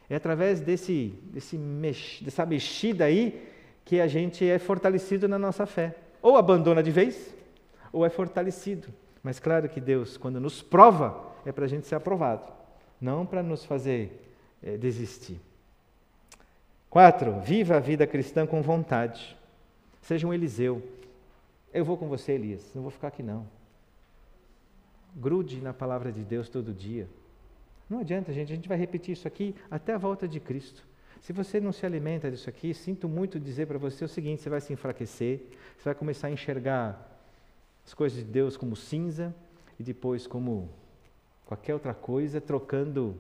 É 0.10 0.16
através 0.16 0.62
desse, 0.62 1.20
desse 1.24 1.58
mex, 1.58 2.22
dessa 2.22 2.46
mexida 2.46 3.04
aí 3.04 3.46
que 3.84 4.00
a 4.00 4.08
gente 4.08 4.50
é 4.50 4.58
fortalecido 4.58 5.28
na 5.28 5.38
nossa 5.38 5.66
fé. 5.66 5.98
Ou 6.22 6.38
abandona 6.38 6.82
de 6.82 6.92
vez, 6.92 7.36
ou 7.92 8.06
é 8.06 8.10
fortalecido. 8.10 8.88
Mas 9.22 9.42
claro 9.42 9.68
que 9.68 9.82
Deus, 9.82 10.16
quando 10.16 10.40
nos 10.40 10.62
prova, 10.62 11.30
é 11.46 11.52
para 11.52 11.66
a 11.66 11.68
gente 11.68 11.88
ser 11.88 11.96
aprovado, 11.96 12.50
não 13.02 13.26
para 13.26 13.44
nos 13.44 13.66
fazer 13.66 14.34
é, 14.64 14.78
desistir. 14.78 15.42
Quatro, 16.90 17.42
viva 17.42 17.76
a 17.76 17.82
vida 17.82 18.08
cristã 18.08 18.48
com 18.48 18.62
vontade. 18.62 19.43
Seja 20.04 20.28
um 20.28 20.34
Eliseu. 20.34 20.88
Eu 21.74 21.84
vou 21.84 21.98
com 21.98 22.08
você, 22.08 22.34
Elias, 22.34 22.72
não 22.76 22.84
vou 22.84 22.92
ficar 22.92 23.08
aqui 23.08 23.24
não. 23.24 23.48
Grude 25.16 25.60
na 25.62 25.74
palavra 25.74 26.12
de 26.12 26.22
Deus 26.22 26.48
todo 26.48 26.72
dia. 26.72 27.08
Não 27.90 28.00
adianta, 28.00 28.32
gente, 28.32 28.52
a 28.52 28.56
gente 28.56 28.70
vai 28.70 28.78
repetir 28.78 29.14
isso 29.14 29.28
aqui 29.28 29.56
até 29.72 29.94
a 29.94 29.98
volta 29.98 30.28
de 30.28 30.40
Cristo. 30.40 30.84
Se 31.22 31.34
você 31.34 31.60
não 31.60 31.72
se 31.72 31.86
alimenta 31.86 32.30
disso 32.30 32.50
aqui, 32.50 32.74
sinto 32.74 33.08
muito 33.10 33.40
dizer 33.40 33.66
para 33.66 33.78
você 33.78 34.06
o 34.06 34.08
seguinte: 34.08 34.42
você 34.42 34.50
vai 34.50 34.62
se 34.62 34.72
enfraquecer, 34.74 35.42
você 35.78 35.86
vai 35.86 35.96
começar 35.96 36.28
a 36.28 36.32
enxergar 36.32 37.20
as 37.86 37.94
coisas 37.94 38.20
de 38.20 38.26
Deus 38.26 38.56
como 38.56 38.76
cinza 38.76 39.34
e 39.80 39.84
depois 39.84 40.28
como 40.28 40.70
qualquer 41.46 41.74
outra 41.74 41.94
coisa, 41.94 42.40
trocando 42.40 43.16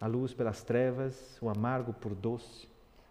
a 0.00 0.06
luz 0.06 0.34
pelas 0.34 0.62
trevas, 0.62 1.38
o 1.40 1.48
amargo 1.48 1.92
por 1.92 2.14
doce 2.14 2.68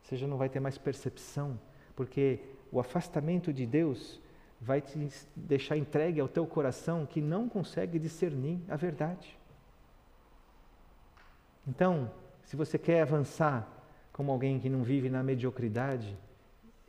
você 0.09 0.17
já 0.17 0.25
não 0.25 0.37
vai 0.37 0.49
ter 0.49 0.59
mais 0.59 0.75
percepção, 0.75 1.59
porque 1.95 2.39
o 2.71 2.79
afastamento 2.79 3.51
de 3.51 3.65
Deus 3.65 4.19
vai 4.61 4.81
te 4.81 4.97
deixar 5.35 5.77
entregue 5.77 6.19
ao 6.19 6.27
teu 6.27 6.45
coração 6.45 7.05
que 7.05 7.21
não 7.21 7.47
consegue 7.47 7.97
discernir 7.97 8.59
a 8.67 8.75
verdade. 8.75 9.37
Então, 11.67 12.11
se 12.43 12.55
você 12.55 12.77
quer 12.77 13.01
avançar 13.01 13.67
como 14.11 14.31
alguém 14.31 14.59
que 14.59 14.69
não 14.69 14.83
vive 14.83 15.09
na 15.09 15.23
mediocridade, 15.23 16.17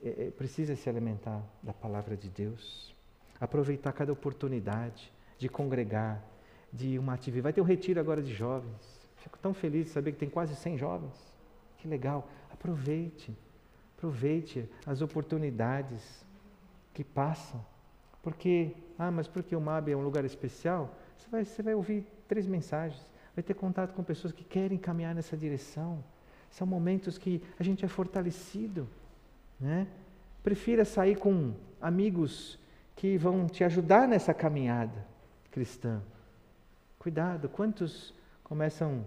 é, 0.02 0.26
é, 0.26 0.30
precisa 0.30 0.74
se 0.74 0.88
alimentar 0.88 1.42
da 1.62 1.72
palavra 1.72 2.16
de 2.16 2.28
Deus, 2.28 2.94
aproveitar 3.38 3.92
cada 3.92 4.12
oportunidade 4.12 5.12
de 5.38 5.48
congregar, 5.48 6.24
de 6.72 6.98
uma 6.98 7.14
atividade. 7.14 7.42
Vai 7.42 7.52
ter 7.52 7.60
um 7.60 7.64
retiro 7.64 8.00
agora 8.00 8.22
de 8.22 8.32
jovens. 8.32 9.00
Fico 9.16 9.38
tão 9.38 9.52
feliz 9.52 9.86
de 9.86 9.90
saber 9.92 10.12
que 10.12 10.18
tem 10.18 10.30
quase 10.30 10.54
100 10.56 10.78
jovens. 10.78 11.32
Que 11.78 11.86
legal. 11.86 12.28
Aproveite. 12.50 13.36
Aproveite 14.00 14.66
as 14.86 15.02
oportunidades 15.02 16.24
que 16.94 17.04
passam. 17.04 17.62
Porque, 18.22 18.74
ah, 18.98 19.10
mas 19.10 19.28
porque 19.28 19.54
o 19.54 19.60
MAB 19.60 19.90
é 19.90 19.96
um 19.96 20.00
lugar 20.02 20.24
especial? 20.24 20.96
Você 21.18 21.28
vai, 21.28 21.44
você 21.44 21.62
vai 21.62 21.74
ouvir 21.74 22.06
três 22.26 22.46
mensagens, 22.46 23.06
vai 23.36 23.42
ter 23.42 23.52
contato 23.52 23.92
com 23.92 24.02
pessoas 24.02 24.32
que 24.32 24.42
querem 24.42 24.78
caminhar 24.78 25.14
nessa 25.14 25.36
direção. 25.36 26.02
São 26.50 26.66
momentos 26.66 27.18
que 27.18 27.42
a 27.58 27.62
gente 27.62 27.84
é 27.84 27.88
fortalecido. 27.88 28.88
Né? 29.60 29.86
Prefira 30.42 30.86
sair 30.86 31.16
com 31.16 31.52
amigos 31.78 32.58
que 32.96 33.18
vão 33.18 33.46
te 33.46 33.62
ajudar 33.64 34.08
nessa 34.08 34.32
caminhada 34.32 35.06
cristã. 35.50 36.00
Cuidado, 36.98 37.50
quantos 37.50 38.14
começam 38.42 39.06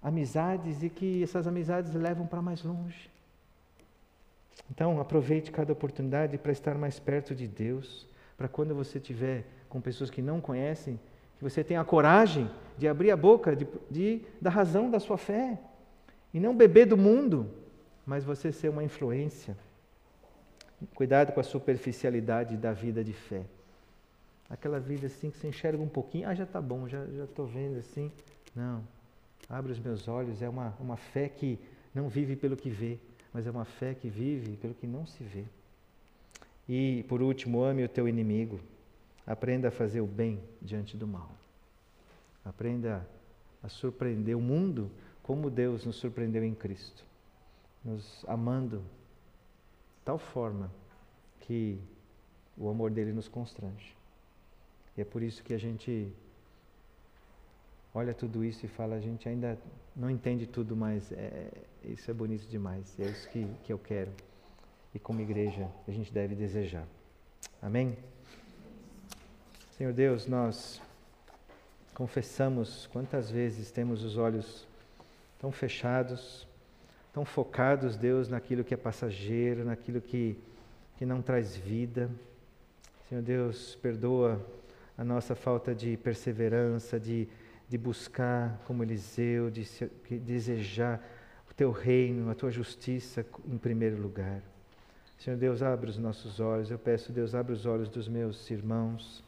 amizades 0.00 0.84
e 0.84 0.88
que 0.88 1.20
essas 1.24 1.48
amizades 1.48 1.92
levam 1.94 2.28
para 2.28 2.40
mais 2.40 2.62
longe. 2.62 3.12
Então, 4.70 5.00
aproveite 5.00 5.50
cada 5.50 5.72
oportunidade 5.72 6.38
para 6.38 6.52
estar 6.52 6.74
mais 6.76 6.98
perto 6.98 7.34
de 7.34 7.46
Deus, 7.46 8.08
para 8.36 8.48
quando 8.48 8.74
você 8.74 8.98
estiver 8.98 9.44
com 9.68 9.80
pessoas 9.80 10.10
que 10.10 10.22
não 10.22 10.40
conhecem, 10.40 10.98
que 11.36 11.42
você 11.42 11.62
tenha 11.62 11.80
a 11.80 11.84
coragem 11.84 12.50
de 12.78 12.88
abrir 12.88 13.10
a 13.10 13.16
boca 13.16 13.54
de, 13.54 13.66
de, 13.90 14.22
da 14.40 14.50
razão 14.50 14.90
da 14.90 14.98
sua 14.98 15.18
fé 15.18 15.58
e 16.32 16.40
não 16.40 16.56
beber 16.56 16.86
do 16.86 16.96
mundo, 16.96 17.50
mas 18.06 18.24
você 18.24 18.52
ser 18.52 18.68
uma 18.68 18.82
influência. 18.82 19.56
Cuidado 20.94 21.32
com 21.32 21.40
a 21.40 21.44
superficialidade 21.44 22.56
da 22.56 22.72
vida 22.72 23.02
de 23.02 23.12
fé. 23.12 23.44
Aquela 24.50 24.78
vida 24.78 25.06
assim 25.06 25.30
que 25.30 25.38
você 25.38 25.48
enxerga 25.48 25.82
um 25.82 25.88
pouquinho, 25.88 26.28
ah, 26.28 26.34
já 26.34 26.44
está 26.44 26.60
bom, 26.60 26.88
já 26.88 27.04
estou 27.24 27.46
vendo 27.46 27.78
assim. 27.78 28.12
Não, 28.54 28.84
abre 29.48 29.72
os 29.72 29.78
meus 29.78 30.06
olhos, 30.06 30.42
é 30.42 30.48
uma, 30.48 30.76
uma 30.78 30.96
fé 30.96 31.28
que 31.28 31.58
não 31.94 32.08
vive 32.08 32.36
pelo 32.36 32.56
que 32.56 32.68
vê, 32.68 32.98
mas 33.34 33.48
é 33.48 33.50
uma 33.50 33.64
fé 33.64 33.94
que 33.94 34.08
vive 34.08 34.56
pelo 34.56 34.74
que 34.74 34.86
não 34.86 35.04
se 35.04 35.24
vê. 35.24 35.44
E, 36.68 37.02
por 37.08 37.20
último, 37.20 37.64
ame 37.64 37.82
o 37.82 37.88
teu 37.88 38.08
inimigo. 38.08 38.60
Aprenda 39.26 39.68
a 39.68 39.70
fazer 39.72 40.00
o 40.00 40.06
bem 40.06 40.40
diante 40.62 40.96
do 40.96 41.06
mal. 41.06 41.30
Aprenda 42.44 43.04
a 43.60 43.68
surpreender 43.68 44.36
o 44.36 44.40
mundo 44.40 44.88
como 45.22 45.50
Deus 45.50 45.84
nos 45.84 45.96
surpreendeu 45.96 46.44
em 46.44 46.54
Cristo, 46.54 47.04
nos 47.84 48.24
amando 48.28 48.78
de 48.78 50.04
tal 50.04 50.18
forma 50.18 50.70
que 51.40 51.80
o 52.56 52.68
amor 52.68 52.90
dele 52.90 53.12
nos 53.12 53.26
constrange. 53.26 53.96
E 54.96 55.00
é 55.00 55.04
por 55.04 55.22
isso 55.22 55.42
que 55.42 55.54
a 55.54 55.58
gente 55.58 56.12
olha 57.92 58.14
tudo 58.14 58.44
isso 58.44 58.64
e 58.64 58.68
fala, 58.68 58.94
a 58.94 59.00
gente 59.00 59.28
ainda 59.28 59.58
não 59.96 60.10
entende 60.10 60.46
tudo, 60.46 60.74
mas 60.74 61.12
é, 61.12 61.50
isso 61.84 62.10
é 62.10 62.14
bonito 62.14 62.46
demais. 62.48 62.98
É 62.98 63.04
isso 63.04 63.28
que, 63.28 63.46
que 63.62 63.72
eu 63.72 63.78
quero. 63.78 64.10
E 64.94 64.98
como 64.98 65.20
igreja 65.20 65.68
a 65.86 65.90
gente 65.90 66.12
deve 66.12 66.34
desejar. 66.34 66.86
Amém? 67.62 67.96
Senhor 69.76 69.92
Deus, 69.92 70.26
nós 70.26 70.80
confessamos 71.94 72.88
quantas 72.92 73.30
vezes 73.30 73.70
temos 73.70 74.02
os 74.02 74.16
olhos 74.16 74.66
tão 75.38 75.52
fechados, 75.52 76.46
tão 77.12 77.24
focados, 77.24 77.96
Deus, 77.96 78.28
naquilo 78.28 78.64
que 78.64 78.74
é 78.74 78.76
passageiro, 78.76 79.64
naquilo 79.64 80.00
que, 80.00 80.36
que 80.96 81.06
não 81.06 81.22
traz 81.22 81.56
vida. 81.56 82.10
Senhor 83.08 83.22
Deus, 83.22 83.76
perdoa 83.76 84.44
a 84.96 85.04
nossa 85.04 85.34
falta 85.34 85.74
de 85.74 85.96
perseverança, 85.96 86.98
de 86.98 87.28
de 87.74 87.78
buscar 87.78 88.56
como 88.68 88.84
Eliseu, 88.84 89.50
de 89.50 89.66
desejar 90.16 91.04
o 91.50 91.52
teu 91.52 91.72
reino, 91.72 92.30
a 92.30 92.34
tua 92.34 92.48
justiça 92.48 93.26
em 93.48 93.58
primeiro 93.58 94.00
lugar. 94.00 94.40
Senhor 95.18 95.36
Deus, 95.36 95.60
abre 95.60 95.90
os 95.90 95.98
nossos 95.98 96.38
olhos. 96.38 96.70
Eu 96.70 96.78
peço, 96.78 97.10
Deus, 97.10 97.34
abre 97.34 97.52
os 97.52 97.66
olhos 97.66 97.88
dos 97.88 98.06
meus 98.06 98.48
irmãos, 98.48 99.24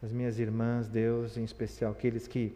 das 0.00 0.12
minhas 0.12 0.38
irmãs, 0.38 0.88
Deus, 0.88 1.36
em 1.36 1.44
especial 1.44 1.92
aqueles 1.92 2.26
que 2.26 2.54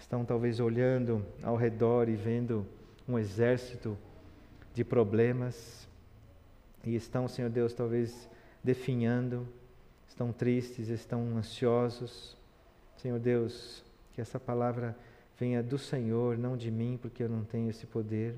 estão 0.00 0.24
talvez 0.24 0.58
olhando 0.58 1.24
ao 1.44 1.54
redor 1.54 2.08
e 2.08 2.16
vendo 2.16 2.66
um 3.08 3.16
exército 3.16 3.96
de 4.74 4.82
problemas 4.82 5.86
e 6.82 6.96
estão, 6.96 7.28
Senhor 7.28 7.50
Deus, 7.50 7.72
talvez 7.72 8.28
definhando, 8.64 9.46
estão 10.08 10.32
tristes, 10.32 10.88
estão 10.88 11.36
ansiosos. 11.36 12.36
Senhor 12.96 13.20
Deus, 13.20 13.85
que 14.16 14.20
essa 14.22 14.40
palavra 14.40 14.96
venha 15.38 15.62
do 15.62 15.76
Senhor, 15.76 16.38
não 16.38 16.56
de 16.56 16.70
mim, 16.70 16.98
porque 17.00 17.22
eu 17.22 17.28
não 17.28 17.44
tenho 17.44 17.68
esse 17.68 17.86
poder, 17.86 18.34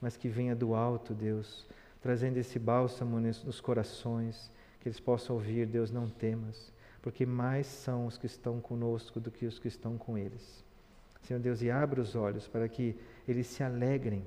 mas 0.00 0.16
que 0.16 0.28
venha 0.28 0.56
do 0.56 0.74
alto, 0.74 1.14
Deus, 1.14 1.64
trazendo 2.00 2.38
esse 2.38 2.58
bálsamo 2.58 3.20
nos 3.20 3.60
corações, 3.60 4.50
que 4.80 4.88
eles 4.88 4.98
possam 4.98 5.36
ouvir, 5.36 5.64
Deus, 5.64 5.92
não 5.92 6.08
temas, 6.08 6.72
porque 7.00 7.24
mais 7.24 7.68
são 7.68 8.04
os 8.04 8.18
que 8.18 8.26
estão 8.26 8.60
conosco 8.60 9.20
do 9.20 9.30
que 9.30 9.46
os 9.46 9.60
que 9.60 9.68
estão 9.68 9.96
com 9.96 10.18
eles. 10.18 10.64
Senhor 11.22 11.38
Deus, 11.38 11.62
e 11.62 11.70
abra 11.70 12.00
os 12.00 12.16
olhos 12.16 12.48
para 12.48 12.68
que 12.68 12.96
eles 13.28 13.46
se 13.46 13.62
alegrem 13.62 14.26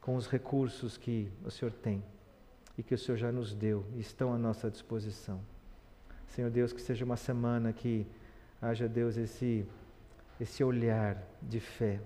com 0.00 0.16
os 0.16 0.26
recursos 0.26 0.98
que 0.98 1.30
o 1.44 1.50
Senhor 1.50 1.70
tem 1.70 2.02
e 2.76 2.82
que 2.82 2.92
o 2.92 2.98
Senhor 2.98 3.16
já 3.16 3.30
nos 3.30 3.54
deu 3.54 3.84
e 3.94 4.00
estão 4.00 4.34
à 4.34 4.36
nossa 4.36 4.68
disposição. 4.68 5.40
Senhor 6.26 6.50
Deus, 6.50 6.72
que 6.72 6.82
seja 6.82 7.04
uma 7.04 7.16
semana 7.16 7.72
que 7.72 8.04
haja, 8.60 8.88
Deus, 8.88 9.16
esse 9.16 9.64
esse 10.40 10.62
olhar 10.62 11.22
de 11.42 11.60
fé. 11.60 12.00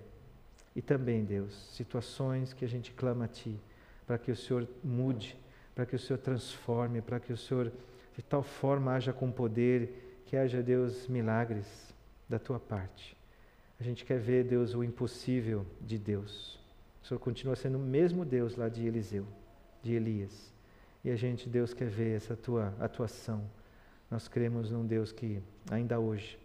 E 0.75 0.83
também, 0.83 1.25
Deus, 1.25 1.55
situações 1.73 2.53
que 2.53 2.65
a 2.65 2.69
gente 2.69 2.93
clama 2.93 3.25
a 3.25 3.29
Ti, 3.29 3.59
para 4.07 4.19
que 4.19 4.31
o 4.31 4.37
Senhor 4.37 4.69
mude, 4.83 5.37
para 5.75 5.87
que 5.87 5.97
o 5.97 5.99
Senhor 5.99 6.19
transforme, 6.19 7.01
para 7.01 7.21
que 7.21 7.33
o 7.33 7.37
Senhor 7.37 7.73
de 8.17 8.23
tal 8.23 8.43
forma 8.43 8.93
haja 8.93 9.13
com 9.13 9.31
poder, 9.31 10.23
que 10.27 10.37
haja, 10.37 10.63
Deus, 10.63 11.07
milagres 11.07 11.95
da 12.29 12.39
Tua 12.39 12.59
parte. 12.59 13.17
A 13.81 13.83
gente 13.83 14.05
quer 14.05 14.19
ver, 14.19 14.45
Deus, 14.45 14.75
o 14.75 14.83
impossível 14.83 15.65
de 15.81 15.97
Deus. 15.97 16.59
O 17.03 17.07
Senhor 17.07 17.21
continua 17.21 17.55
sendo 17.55 17.79
o 17.79 17.81
mesmo 17.81 18.25
Deus 18.25 18.57
lá 18.57 18.69
de 18.69 18.87
Eliseu, 18.87 19.25
de 19.83 19.95
Elias. 19.95 20.53
E 21.05 21.11
a 21.11 21.17
gente, 21.17 21.49
Deus, 21.49 21.73
quer 21.73 21.89
ver 21.89 22.17
essa 22.17 22.37
Tua 22.37 22.75
atuação. 22.81 23.49
Nós 24.11 24.27
cremos 24.27 24.71
num 24.71 24.85
Deus 24.85 25.13
que, 25.13 25.41
ainda 25.71 25.99
hoje, 26.01 26.39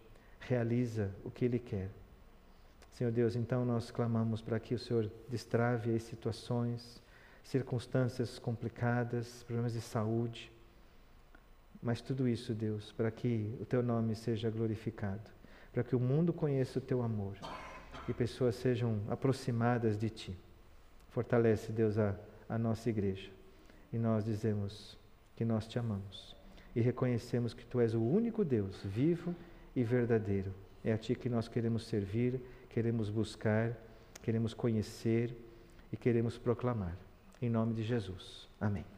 realiza 0.48 1.12
o 1.24 1.32
que 1.32 1.46
Ele 1.46 1.60
quer. 1.60 1.90
Senhor 2.92 3.12
Deus, 3.12 3.36
então 3.36 3.66
nós 3.66 3.90
clamamos 3.90 4.42
para 4.42 4.60
que 4.60 4.76
o 4.76 4.80
Senhor 4.80 5.10
destrave 5.28 5.96
as 5.96 6.04
situações, 6.04 7.02
circunstâncias 7.44 8.38
complicadas, 8.38 9.44
problemas 9.44 9.74
de 9.74 9.82
saúde, 9.82 10.52
mas 11.82 12.02
tudo 12.02 12.28
isso, 12.28 12.54
Deus, 12.54 12.92
para 12.92 13.12
que 13.12 13.58
o 13.60 13.66
Teu 13.66 13.84
nome 13.84 14.16
seja 14.16 14.50
glorificado, 14.50 15.30
para 15.74 15.84
que 15.84 15.96
o 15.96 16.00
mundo 16.00 16.32
conheça 16.32 16.80
o 16.80 16.82
Teu 16.82 17.02
amor 17.02 17.36
e 18.08 18.14
pessoas 18.14 18.56
sejam 18.56 19.02
aproximadas 19.10 19.98
de 19.98 20.10
Ti. 20.10 20.38
Fortalece, 21.10 21.72
Deus, 21.72 21.98
a, 21.98 22.16
a 22.48 22.58
nossa 22.58 22.90
igreja. 22.90 23.30
E 23.92 23.98
nós 23.98 24.24
dizemos 24.24 24.98
que 25.36 25.44
nós 25.44 25.68
te 25.68 25.78
amamos 25.78 26.36
e 26.76 26.82
reconhecemos 26.82 27.54
que 27.54 27.66
Tu 27.66 27.80
és 27.82 27.94
o 27.94 28.02
único 28.02 28.46
Deus 28.46 28.82
vivo 28.84 29.36
e 29.76 29.84
verdadeiro. 29.84 30.54
É 30.84 30.94
a 30.94 30.98
Ti 30.98 31.16
que 31.16 31.30
nós 31.30 31.48
queremos 31.48 31.86
servir, 31.86 32.42
queremos 32.70 33.10
buscar, 33.10 33.74
queremos 34.22 34.54
conhecer 34.54 35.36
e 35.92 35.98
queremos 35.98 36.38
proclamar. 36.38 36.98
Em 37.42 37.50
nome 37.50 37.74
de 37.74 37.84
Jesus. 37.84 38.48
Amém. 38.60 38.93